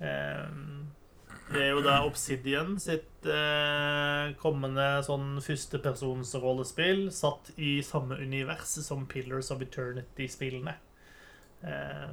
[0.00, 0.46] Eh,
[1.46, 9.04] det er jo da Obsidian sitt eh, kommende sånn førstepersonsrollespill satt i samme univers som
[9.06, 10.74] Pillars of Eternity-spillene.
[11.62, 12.08] Eh,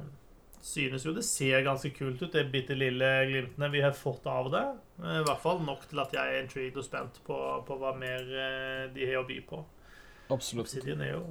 [0.64, 4.48] synes jo det ser ganske kult ut, det bitte lille glimtene vi har fått av
[4.52, 4.64] det.
[5.02, 7.38] Eh, I hvert fall nok til at jeg er intrigued og spent på,
[7.68, 9.60] på hva mer eh, de har å by på.
[10.32, 10.64] Absolutt.
[10.64, 11.24] Obsidian er jo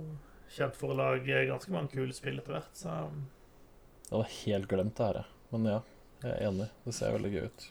[0.53, 4.99] kjent for å lage ganske mange kule spill etter hvert, så Jeg hadde helt glemt
[4.99, 5.39] det her, jeg.
[5.53, 5.80] Men ja,
[6.22, 6.68] jeg er enig.
[6.85, 7.69] Det ser veldig gøy ut.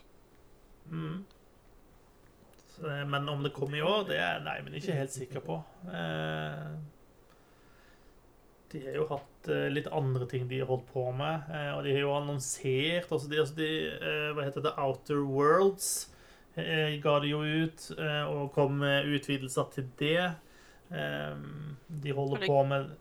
[0.91, 1.17] mm.
[2.75, 5.61] så, Men om det kommer i år, det er nei, men ikke helt sikker på.
[5.87, 6.73] Eh,
[8.73, 11.83] de har jo hatt eh, litt andre ting de har holdt på med, eh, og
[11.85, 14.73] de har jo annonsert altså de, altså de, eh, Hva heter det?
[14.77, 16.09] Outer Worlds
[16.55, 17.87] ga de jo ut,
[18.29, 20.35] og kom med utvidelser til det.
[20.91, 22.91] De holder Har de- på med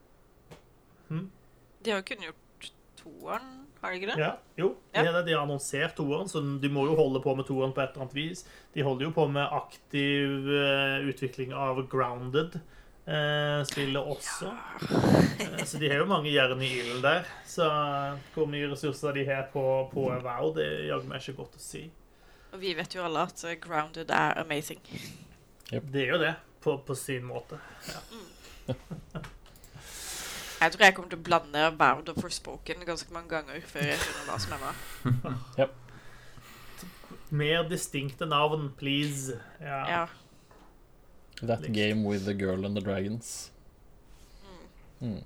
[1.82, 3.50] De har jo kun gjort toeren,
[3.82, 4.18] har de ikke det?
[4.22, 4.76] Ja, jo.
[4.94, 5.02] Ja.
[5.12, 5.26] det.
[5.26, 8.06] de har annonsert toeren, så de må jo holde på med toeren på et eller
[8.06, 8.44] annet vis.
[8.72, 10.48] De holder jo på med aktiv
[11.12, 12.60] utvikling av Grounded.
[13.06, 14.52] Eh, spillet også.
[15.40, 17.26] Eh, så de har jo mange jern i ilden der.
[17.46, 17.66] Så
[18.34, 21.62] hvor mye ressurser de har på, på Wow, det er jaggu meg ikke godt å
[21.62, 21.86] si.
[22.52, 24.82] Og vi vet jo alle at eh, Grounded er amazing.
[25.72, 27.58] Det er jo det, på, på sin måte.
[30.62, 33.98] Jeg tror jeg kommer til å blande Vowed og Forspoken ganske mange ganger før jeg
[33.98, 35.70] skjønner hva som er hva.
[37.32, 39.40] Mer distinkte navn, please.
[39.58, 39.80] Ja.
[39.88, 40.02] Ja.
[41.42, 41.74] That liksom.
[41.74, 43.50] game with the girl and the dragons.
[45.00, 45.22] Mm.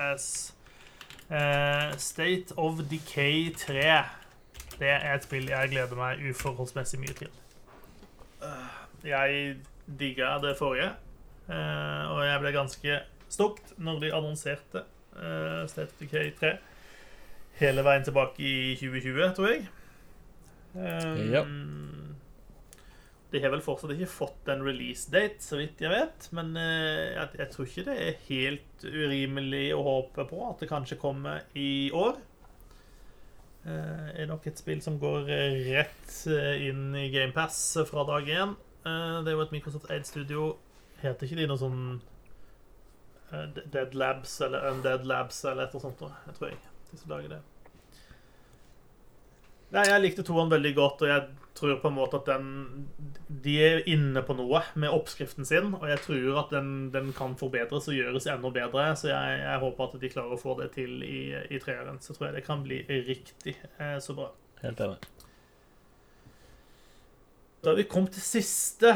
[0.00, 0.52] Yes.
[1.30, 4.04] Uh, State of Decay 3.
[4.78, 7.28] Det er et spill jeg gleder meg uforholdsmessig mye til.
[8.42, 8.48] Uh,
[9.04, 9.56] Jeg
[9.98, 10.90] digga det forrige,
[11.48, 12.98] uh, og jeg ble ganske
[13.28, 14.82] stokt når de annonserte
[15.16, 16.50] eh, State of Decay 3
[17.60, 19.66] hele veien tilbake i 2020, tror jeg.
[20.74, 21.42] Um, Ja.
[23.30, 26.26] De har vel fortsatt ikke fått en release date, så vidt jeg vet.
[26.36, 30.70] Men eh, jeg, jeg tror ikke det er helt urimelig å håpe på at det
[30.72, 32.18] kanskje kommer i år.
[33.60, 38.28] Det er nok et spill som går eh, rett eh, inn i GamePass fra dag
[38.32, 38.54] én.
[38.86, 40.54] Eh, det er jo et Microsoft Aid Studio.
[41.02, 41.82] Heter ikke de noe sånn
[43.32, 46.20] eh, Dead Labs eller Undead Labs eller et eller annet sånt?
[46.26, 46.60] Jeg tror jeg.
[46.90, 47.40] De som lager det.
[49.70, 52.88] Nei, jeg likte toeren veldig godt, og jeg tror på en måte at den
[53.44, 57.36] De er inne på noe med oppskriften sin, og jeg tror at den, den kan
[57.40, 58.90] forbedres og gjøres enda bedre.
[58.98, 62.00] Så jeg, jeg håper at de klarer å få det til i, i treeren.
[62.02, 64.30] Så tror jeg det kan bli riktig eh, så bra.
[64.64, 65.00] Helt enig.
[67.60, 68.94] Da har vi kommet til siste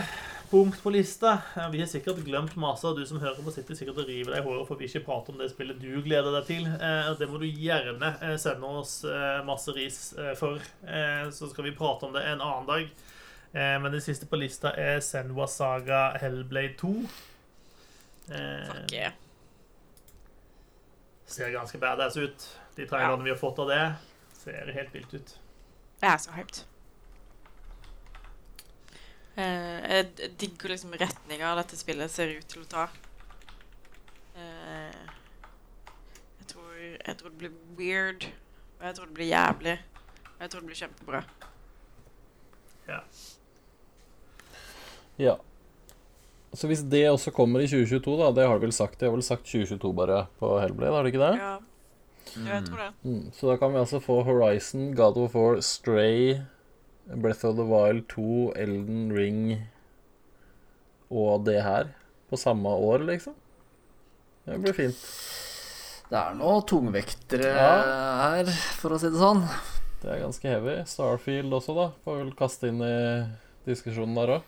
[0.55, 1.39] punkt på lista.
[1.72, 4.47] Vi har sikkert glemt masse, du som hører på, sitter sikkert og river deg i
[4.47, 6.68] håret for vi ikke prater om det spillet du gleder deg til.
[6.70, 10.62] Eh, det må du gjerne eh, sende oss eh, masse ris eh, for.
[10.86, 12.86] Eh, så skal vi prate om det en annen dag.
[13.51, 16.93] Eh, men det siste på lista er Senwa Saga Hellblade 2.
[18.31, 19.18] Eh, Fuck yeah.
[21.35, 22.47] ser ganske badass ut.
[22.78, 23.82] De trailerne vi har fått av det,
[24.39, 25.35] ser helt vilt ut.
[25.98, 26.62] Jeg er så hyped.
[29.35, 32.85] Eh, jeg digger liksom retninga dette spillet ser ut til å ta.
[34.39, 35.01] Eh,
[36.40, 38.28] jeg, tror, jeg tror det blir weird,
[38.78, 39.74] og jeg tror det blir jævlig.
[40.35, 41.24] Og jeg tror det blir kjempebra.
[45.19, 45.36] Ja.
[46.55, 49.01] Så hvis det også kommer i 2022, da, det har du vel sagt.
[49.02, 51.35] Jeg har vel sagt 2022 bare på Hellblade, har du ikke det?
[51.40, 51.55] Ja,
[52.39, 52.90] ja jeg tror det.
[53.02, 56.36] Mm, så da kan vi altså få Horizon, God of War, Stray,
[57.06, 59.40] Breath of the Wild 2, Elden Ring
[61.12, 61.90] og det her
[62.31, 63.35] på samme år, liksom.
[64.47, 65.02] Det blir fint.
[66.10, 67.74] Det er noe tungvektere Ja.
[68.22, 68.51] her,
[68.81, 69.44] for å si det sånn.
[70.02, 70.74] Det er ganske heavy.
[70.89, 71.86] Starfield også, da.
[72.05, 72.97] Får vel kaste inn i
[73.68, 74.43] diskusjonen der òg.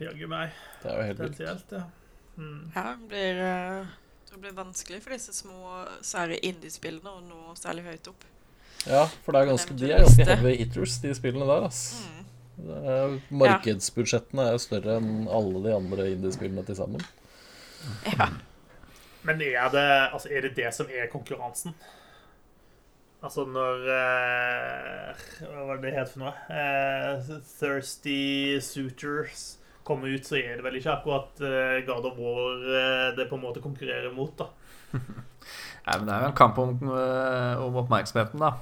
[0.00, 0.52] Jaggu meg.
[0.82, 1.36] Det er jo helt vilt.
[1.36, 1.82] Potensielt, ja.
[2.38, 2.72] Mm.
[2.74, 3.86] Ja, det blir eh,
[4.32, 8.24] Det blir vanskelig for disse små, sære indie-spillene å nå særlig høyt opp.
[8.88, 11.68] Ja, for det er ganske, de er ganske heavy hitters, de spillene der.
[11.68, 12.02] ass.
[12.02, 12.22] Mm.
[12.62, 17.04] Er, markedsbudsjettene er større enn alle de andre indie-spillene til sammen.
[18.12, 18.28] Ja.
[19.26, 21.74] Men er det, altså, er det det som er konkurransen?
[23.22, 26.32] Altså når eh, Hva var det det het for noe?
[26.50, 29.44] Eh, Thirsty Suitors
[29.86, 33.38] kommer ut, så er det vel ikke akkurat eh, God of War eh, det på
[33.38, 34.50] en måte konkurrerer mot, da.
[35.86, 38.52] Nei, men det er jo en kamp om, om oppmerksomheten, da.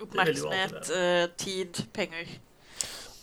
[0.00, 2.30] Oppmerksomhet, eh, tid, penger.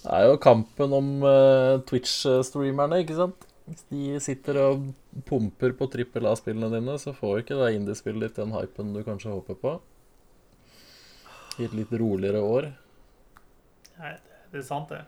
[0.04, 3.48] Det er jo kampen om eh, Twitch-streamerne, ikke sant?
[3.68, 4.86] Hvis de sitter og
[5.28, 9.34] pumper på trippel A-spillene dine, så får ikke det indiespillet ditt den hypen du kanskje
[9.34, 9.74] håper på.
[11.58, 12.70] I et litt roligere år.
[13.98, 14.14] Nei,
[14.54, 15.04] det er sant, det.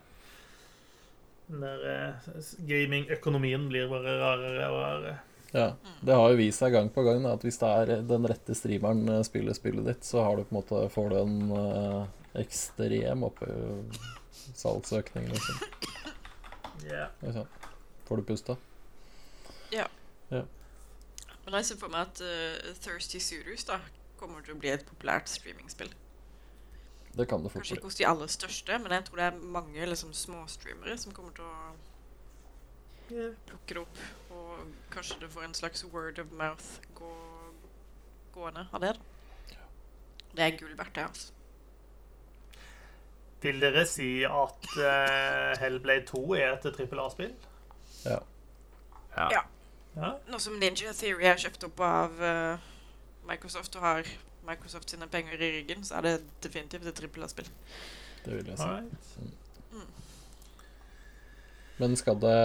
[1.50, 2.30] Den der eh,
[2.68, 5.16] gamingøkonomien blir bare rarere og rarere.
[5.50, 8.28] Ja, Det har jo vist seg gang på gang da, at hvis det er den
[8.30, 11.36] rette streameren eh, spiller spillet ditt, så har du på en måte, får du en
[11.50, 12.04] uh,
[12.38, 13.26] ekstrem
[14.54, 15.30] salgsøkning.
[15.34, 15.62] Liksom.
[16.80, 17.10] Yeah.
[17.20, 17.44] Liksom.
[18.08, 18.54] Får du puste?
[21.50, 23.80] Men jeg ser for meg at uh, Thirsty Surus da
[24.20, 25.90] kommer til å bli et populært streamingspill.
[27.16, 29.40] Det kan det fort Kanskje ikke hos de aller største, men jeg tror det er
[29.56, 31.72] mange liksom, småstreamere som kommer til å
[33.10, 33.34] Yeah.
[33.46, 33.98] plukke det opp.
[34.30, 34.58] Og
[34.90, 37.12] kanskje det får en slags word of mouth gå,
[38.32, 38.94] gående av det.
[38.94, 39.56] da.
[40.36, 41.02] Det er gull verdt, det.
[41.02, 41.32] altså.
[43.42, 47.32] Vil dere si at uh, Hellblade 2 er et trippel A-spill?
[48.04, 48.18] Ja.
[49.16, 49.28] Ja.
[49.32, 49.40] Ja.
[49.96, 50.10] Ja.
[50.30, 52.68] Nå som Ninja Theory er kjøpt opp av uh,
[53.26, 54.10] Microsoft og har
[54.46, 56.14] Microsoft sine penger i ryggen, så er det
[56.44, 57.48] definitivt et trippel A-spill.
[58.24, 59.26] Det vil jeg si.
[59.72, 59.88] Mm.
[61.80, 62.38] Men skal det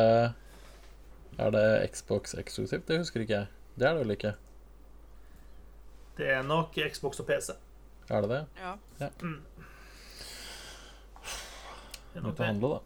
[1.38, 2.86] Er det Xbox eksklusivt?
[2.88, 3.48] Det husker ikke jeg.
[3.76, 4.34] Det er det vel ikke?
[6.18, 7.50] Det er nok Xbox og PC.
[8.10, 8.46] Er det det?
[8.62, 8.76] Ja.
[12.14, 12.80] Det er nok å handle, da.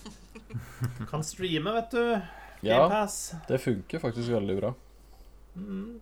[1.10, 2.04] Kan streame, vet du.
[2.64, 3.18] Ja, Gamepass.
[3.48, 4.70] det funker faktisk veldig bra.
[5.56, 6.00] Mm.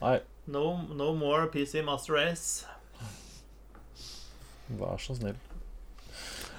[0.00, 2.66] Nei, No, no more PC Master Race.
[4.68, 5.36] vær så snill.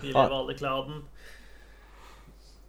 [0.02, 0.24] Vi Ah.
[0.24, 1.04] lever alle klar den.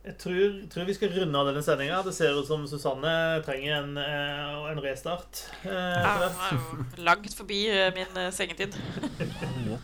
[0.06, 1.98] Jeg tror, tror vi skal runde av denne sendinga.
[2.06, 3.12] Det ser ut som Susanne
[3.42, 5.40] trenger en, eh, en restart.
[5.64, 8.76] eh, Ja, hun er jo langt forbi eh, min sengetid.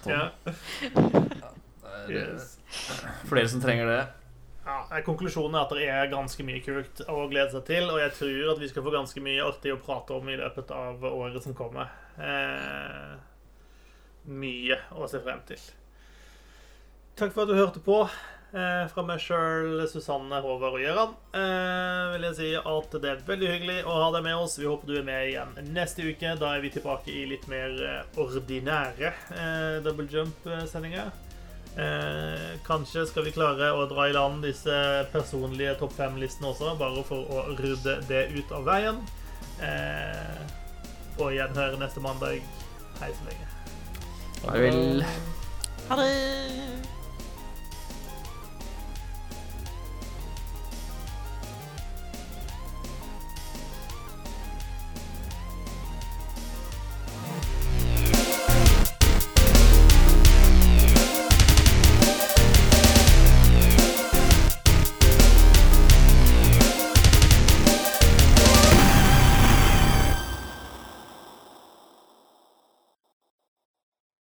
[0.07, 0.29] Ja.
[2.07, 2.59] Det Yes.
[3.29, 4.01] Flere som trenger det.
[4.65, 8.13] Ja, konklusjonen er at det er ganske mye kult å glede seg til, og jeg
[8.17, 11.43] tror at vi skal få ganske mye artig å prate om i løpet av året
[11.45, 11.91] som kommer.
[12.19, 13.17] Eh,
[14.31, 15.59] mye å se frem til.
[17.19, 18.09] Takk for at du hørte på.
[18.53, 23.23] Eh, fra meg sjøl, Susanne, Håvard og Gøran eh, vil jeg si at det er
[23.25, 24.59] veldig hyggelig å ha deg med oss.
[24.61, 26.35] Vi håper du er med igjen neste uke.
[26.37, 31.09] Da er vi tilbake i litt mer eh, ordinære eh, double jump-sendinger.
[31.81, 34.77] Eh, kanskje skal vi klare å dra i land disse
[35.15, 39.01] personlige topp fem-listene også, bare for å rydde det ut av veien.
[39.65, 40.43] Eh,
[41.17, 42.45] på gjenhør neste mandag.
[43.01, 43.53] Hei så lenge.
[44.43, 45.07] Farvel.
[45.89, 47.02] Ha det!